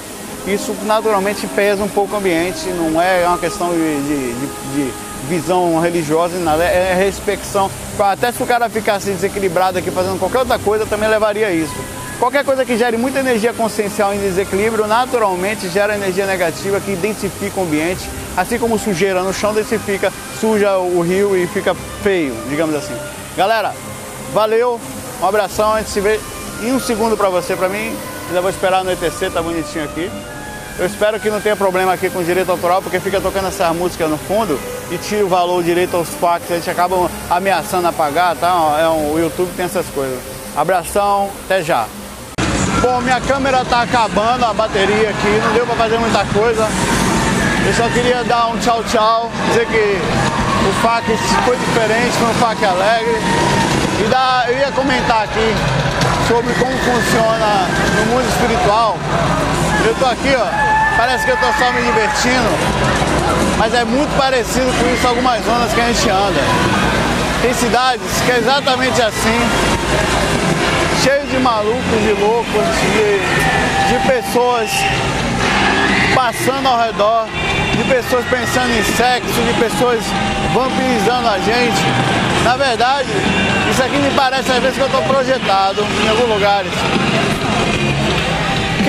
Isso 0.48 0.76
naturalmente 0.86 1.46
pesa 1.46 1.84
um 1.84 1.88
pouco 1.88 2.16
o 2.16 2.18
ambiente, 2.18 2.68
não 2.70 3.00
é 3.00 3.28
uma 3.28 3.38
questão 3.38 3.70
de, 3.70 3.78
de, 3.78 4.34
de, 4.34 4.48
de 4.74 5.11
visão 5.32 5.80
religiosa 5.80 6.36
e 6.36 6.40
nada, 6.40 6.64
é, 6.66 6.92
é 6.92 6.94
respecção. 6.94 7.72
Até 7.98 8.32
se 8.32 8.44
o 8.44 8.46
cara 8.46 8.68
ficasse 8.70 9.12
desequilibrado 9.12 9.78
aqui 9.78 9.90
fazendo 9.90 10.20
qualquer 10.20 10.40
outra 10.40 10.60
coisa, 10.60 10.86
também 10.86 11.08
levaria 11.08 11.48
a 11.48 11.52
isso. 11.52 11.74
Qualquer 12.20 12.44
coisa 12.44 12.66
que 12.66 12.78
gere 12.78 12.98
muita 12.98 13.20
energia 13.20 13.54
consciencial 13.54 14.14
em 14.14 14.20
desequilíbrio, 14.20 14.86
naturalmente 14.86 15.70
gera 15.70 15.96
energia 15.96 16.26
negativa 16.26 16.80
que 16.82 16.96
densifica 16.96 17.60
o 17.60 17.64
ambiente, 17.64 18.08
assim 18.36 18.60
como 18.60 18.78
sujeira 18.78 19.24
no 19.24 19.34
chão 19.34 19.54
densifica, 19.54 20.12
suja 20.40 20.78
o 20.78 21.02
rio 21.02 21.36
e 21.36 21.48
fica 21.48 21.74
feio, 22.04 22.36
digamos 22.50 22.76
assim. 22.76 22.96
Galera, 23.38 23.74
valeu, 24.34 24.80
um 25.22 25.26
abração, 25.26 25.74
a 25.74 25.80
gente 25.80 25.92
se 25.92 26.02
vê 26.02 26.20
em 26.62 26.74
um 26.74 26.80
segundo 26.80 27.16
para 27.16 27.30
você, 27.30 27.56
para 27.56 27.70
mim. 27.70 27.96
Ainda 28.28 28.42
vou 28.42 28.50
esperar 28.50 28.80
anoitecer, 28.80 29.32
tá 29.32 29.42
bonitinho 29.42 29.86
aqui. 29.86 30.12
Eu 30.82 30.88
espero 30.88 31.20
que 31.20 31.30
não 31.30 31.40
tenha 31.40 31.56
problema 31.56 31.94
aqui 31.94 32.10
com 32.10 32.24
direito 32.24 32.50
autoral, 32.50 32.82
porque 32.82 33.00
fica 33.00 33.22
tocando 33.22 33.50
essa 33.50 33.72
música 33.72 34.08
no 34.08 34.18
fundo 34.18 34.60
e 34.90 34.98
tira 34.98 35.24
o 35.24 35.30
valor 35.30 35.64
direito 35.64 35.96
aos 35.96 36.10
fax, 36.10 36.50
a 36.50 36.56
gente 36.56 36.72
acaba 36.72 37.08
ameaçando 37.30 37.88
apagar, 37.88 38.36
tá? 38.36 38.80
É 38.82 38.88
um, 38.88 39.14
o 39.14 39.20
YouTube 39.20 39.52
tem 39.56 39.66
essas 39.66 39.86
coisas. 39.90 40.18
Abração, 40.58 41.30
até 41.46 41.62
já. 41.62 41.86
Bom, 42.82 43.00
minha 43.02 43.22
câmera 43.22 43.64
tá 43.64 43.84
acabando, 43.84 44.44
a 44.44 44.56
bateria 44.56 45.12
aqui, 45.12 45.42
não 45.46 45.54
deu 45.54 45.68
para 45.68 45.76
fazer 45.76 46.00
muita 46.00 46.26
coisa. 46.34 46.68
Eu 47.68 47.74
só 47.76 47.88
queria 47.90 48.24
dar 48.24 48.48
um 48.48 48.58
tchau 48.58 48.84
tchau, 48.86 49.30
dizer 49.50 49.68
que 49.68 50.00
o 50.68 50.74
FAC 50.82 51.06
foi 51.46 51.58
diferente, 51.58 52.18
foi 52.18 52.28
um 52.28 52.34
FAC 52.34 52.66
alegre. 52.66 53.18
E 54.04 54.10
dar, 54.10 54.46
eu 54.50 54.58
ia 54.58 54.72
comentar 54.72 55.26
aqui 55.26 55.54
sobre 56.28 56.52
como 56.56 56.72
funciona 56.72 57.68
no 58.00 58.06
mundo 58.08 58.28
espiritual. 58.28 58.98
Eu 59.86 59.96
tô 59.96 60.06
aqui, 60.06 60.34
ó, 60.36 60.71
parece 61.02 61.26
que 61.26 61.32
eu 61.32 61.38
tô 61.38 61.48
só 61.54 61.72
me 61.72 61.82
divertindo, 61.82 62.48
mas 63.58 63.74
é 63.74 63.84
muito 63.84 64.16
parecido 64.16 64.72
com 64.72 64.94
isso 64.94 65.08
algumas 65.08 65.44
zonas 65.44 65.74
que 65.74 65.82
a 65.82 65.88
gente 65.88 66.08
anda. 66.08 66.40
Tem 67.42 67.52
cidades 67.56 68.06
que 68.24 68.32
é 68.32 68.38
exatamente 68.38 69.02
assim, 69.02 69.40
cheio 71.04 71.26
de 71.26 71.40
malucos, 71.40 72.02
de 72.04 72.14
loucos, 72.22 72.66
de, 72.94 73.18
de 73.90 74.08
pessoas 74.08 74.70
passando 76.14 76.68
ao 76.68 76.80
redor, 76.80 77.26
de 77.76 77.84
pessoas 77.86 78.24
pensando 78.26 78.70
em 78.70 78.84
sexo, 78.84 79.42
de 79.42 79.60
pessoas 79.60 80.02
vampirizando 80.54 81.30
a 81.30 81.40
gente. 81.40 81.82
Na 82.44 82.56
verdade, 82.56 83.10
isso 83.72 83.82
aqui 83.82 83.98
me 83.98 84.12
parece 84.12 84.52
às 84.52 84.60
vezes 84.60 84.76
que 84.76 84.82
eu 84.82 84.86
estou 84.86 85.02
projetado 85.02 85.84
em 86.04 86.10
alguns 86.10 86.30
lugares. 86.30 86.72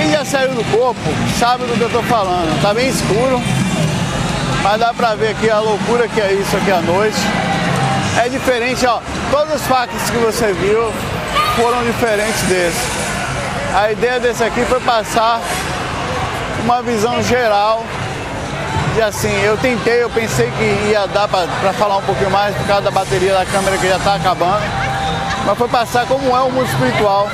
Quem 0.03 0.11
já 0.11 0.25
saiu 0.25 0.53
do 0.53 0.65
corpo 0.77 0.99
sabe 1.39 1.63
do 1.63 1.75
que 1.75 1.81
eu 1.81 1.87
estou 1.87 2.03
falando. 2.03 2.53
Está 2.57 2.75
bem 2.75 2.89
escuro, 2.89 3.41
mas 4.61 4.81
dá 4.81 4.93
pra 4.93 5.15
ver 5.15 5.29
aqui 5.29 5.49
a 5.49 5.61
loucura 5.61 6.09
que 6.09 6.21
é 6.21 6.33
isso 6.33 6.57
aqui 6.57 6.73
à 6.73 6.81
noite. 6.81 7.17
É 8.21 8.29
diferente, 8.29 8.85
ó. 8.85 8.99
Todos 9.31 9.55
os 9.55 9.63
factos 9.63 10.11
que 10.11 10.17
você 10.17 10.53
viu 10.55 10.93
foram 11.55 11.85
diferentes 11.85 12.43
desse. 12.49 12.81
A 13.77 13.93
ideia 13.93 14.19
desse 14.19 14.43
aqui 14.43 14.65
foi 14.65 14.81
passar 14.81 15.41
uma 16.65 16.83
visão 16.83 17.23
geral 17.23 17.85
de 18.97 19.03
assim, 19.03 19.33
eu 19.45 19.57
tentei, 19.57 20.03
eu 20.03 20.11
pensei 20.11 20.51
que 20.59 20.91
ia 20.91 21.07
dar 21.07 21.29
para 21.29 21.73
falar 21.75 21.99
um 21.99 22.03
pouquinho 22.03 22.33
mais 22.33 22.53
por 22.57 22.67
causa 22.67 22.83
da 22.83 22.91
bateria 22.91 23.35
da 23.35 23.47
câmera 23.47 23.79
que 23.79 23.89
já 23.89 23.99
está 23.99 24.17
acabando, 24.17 24.63
mas 25.47 25.57
foi 25.57 25.69
passar 25.69 26.07
como 26.07 26.37
é 26.37 26.41
o 26.41 26.51
mundo 26.51 26.67
espiritual, 26.67 27.31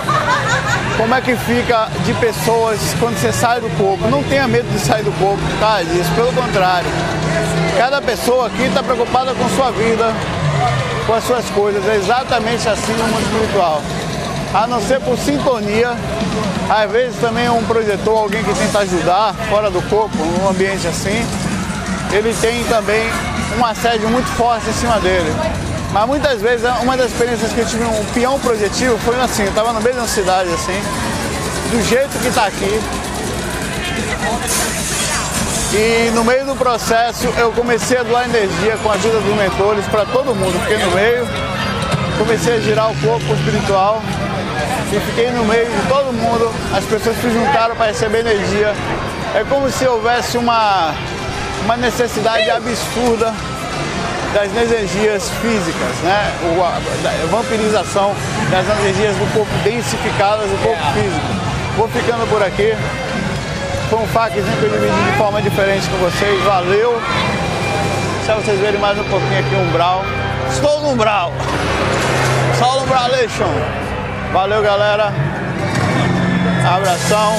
como 0.99 1.15
é 1.15 1.21
que 1.21 1.37
fica 1.37 1.89
de 2.05 2.13
pessoas 2.15 2.81
quando 2.99 3.17
você 3.17 3.33
sai 3.33 3.61
do 3.61 3.71
corpo. 3.79 4.09
Não 4.09 4.23
tenha 4.25 4.49
medo 4.49 4.69
de 4.69 4.81
sair 4.81 5.05
do 5.05 5.13
corpo 5.13 5.41
tá? 5.61 5.81
Isso 5.81 6.11
pelo 6.15 6.33
contrário. 6.33 6.91
Cada 7.79 8.03
pessoa 8.03 8.49
aqui 8.49 8.65
está 8.65 8.83
preocupada 8.83 9.33
com 9.33 9.49
sua 9.51 9.71
vida, 9.71 10.13
com 11.07 11.15
as 11.15 11.23
suas 11.23 11.49
coisas. 11.51 11.87
É 11.89 11.97
exatamente 11.97 12.69
assim 12.69 12.93
no 12.95 13.05
mundo 13.05 13.23
espiritual. 13.23 13.81
a 14.53 14.67
não 14.67 14.83
ser 14.83 15.01
por 15.01 15.17
sintonia. 15.17 15.93
Às 16.69 16.91
vezes 16.91 17.19
também 17.21 17.49
um 17.49 17.63
projetor, 17.65 18.19
alguém 18.19 18.43
que 18.43 18.53
tenta 18.53 18.81
ajudar 18.81 19.35
fora 19.49 19.71
do 19.71 19.81
corpo, 19.89 20.17
num 20.19 20.49
ambiente 20.51 20.87
assim, 20.87 21.25
ele 22.13 22.35
tem 22.41 22.63
também 22.65 23.09
um 23.59 23.65
assédio 23.65 24.09
muito 24.09 24.29
forte 24.37 24.69
em 24.69 24.73
cima 24.73 24.99
dele. 24.99 25.33
Mas 25.93 26.07
muitas 26.07 26.41
vezes, 26.43 26.69
uma 26.83 26.97
das 26.97 27.11
experiências 27.11 27.53
que 27.53 27.61
eu 27.61 27.67
tive 27.67 27.85
um 27.85 28.05
peão 28.13 28.39
projetivo 28.41 28.99
foi 28.99 29.19
assim, 29.21 29.43
eu 29.43 29.49
estava 29.49 29.73
no 29.73 29.81
meio 29.81 29.97
uma 29.97 30.07
cidade 30.07 30.51
assim, 30.51 30.81
do 31.71 31.83
jeito 31.89 32.19
que 32.21 32.29
está 32.29 32.47
aqui. 32.47 32.81
E 35.73 36.11
no 36.15 36.25
meio 36.25 36.45
do 36.47 36.57
processo 36.57 37.27
eu 37.37 37.53
comecei 37.53 37.99
a 37.99 38.03
doar 38.03 38.25
energia 38.25 38.77
com 38.83 38.91
a 38.91 38.95
ajuda 38.95 39.21
dos 39.21 39.35
mentores 39.35 39.85
para 39.87 40.05
todo 40.07 40.35
mundo. 40.35 40.59
Fiquei 40.61 40.79
no 40.79 40.91
meio, 40.93 41.27
comecei 42.19 42.57
a 42.57 42.61
girar 42.61 42.91
o 42.91 42.97
corpo 42.97 43.35
espiritual 43.35 44.03
e 44.93 45.01
fiquei 45.01 45.31
no 45.31 45.45
meio 45.45 45.67
de 45.67 45.89
todo 45.89 46.13
mundo. 46.13 46.51
As 46.75 46.85
pessoas 46.85 47.17
se 47.17 47.31
juntaram 47.31 47.77
para 47.77 47.87
receber 47.87 48.21
energia. 48.21 48.75
É 49.35 49.45
como 49.45 49.71
se 49.71 49.87
houvesse 49.87 50.39
uma, 50.39 50.95
uma 51.65 51.77
necessidade 51.77 52.51
absurda 52.51 53.35
das 54.35 54.55
energias 54.55 55.31
físicas, 55.41 55.97
né? 56.03 56.33
O, 56.43 56.63
a, 56.63 56.79
vampirização 57.31 58.15
das 58.51 58.67
energias 58.79 59.17
do 59.17 59.33
corpo 59.33 59.53
densificadas 59.65 60.49
do 60.49 60.63
corpo 60.63 60.83
físico. 60.93 61.27
Vou 61.77 61.89
ficando 61.89 62.29
por 62.29 62.43
aqui. 62.43 62.75
Foi 63.89 64.01
um 64.01 64.07
faquezinho 64.09 64.57
que 64.59 64.65
eu 64.65 64.71
dividi 64.71 65.11
de 65.11 65.17
forma 65.17 65.41
diferente 65.41 65.89
com 65.89 65.97
vocês. 65.99 66.43
Valeu! 66.45 67.01
Só 68.27 68.35
vocês 68.35 68.61
verem 68.61 68.79
mais 68.79 68.99
um 68.99 69.05
pouquinho 69.05 69.39
aqui 69.39 69.55
o 69.55 69.61
umbral. 69.61 70.05
Estou 70.51 70.81
no 70.83 70.91
umbral! 70.91 71.33
Só 72.59 72.83
umbralation! 72.83 73.51
Valeu, 74.33 74.63
galera! 74.63 75.13
Abração! 76.67 77.37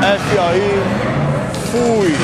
FOI! 0.00 0.82
Fui! 1.70 2.16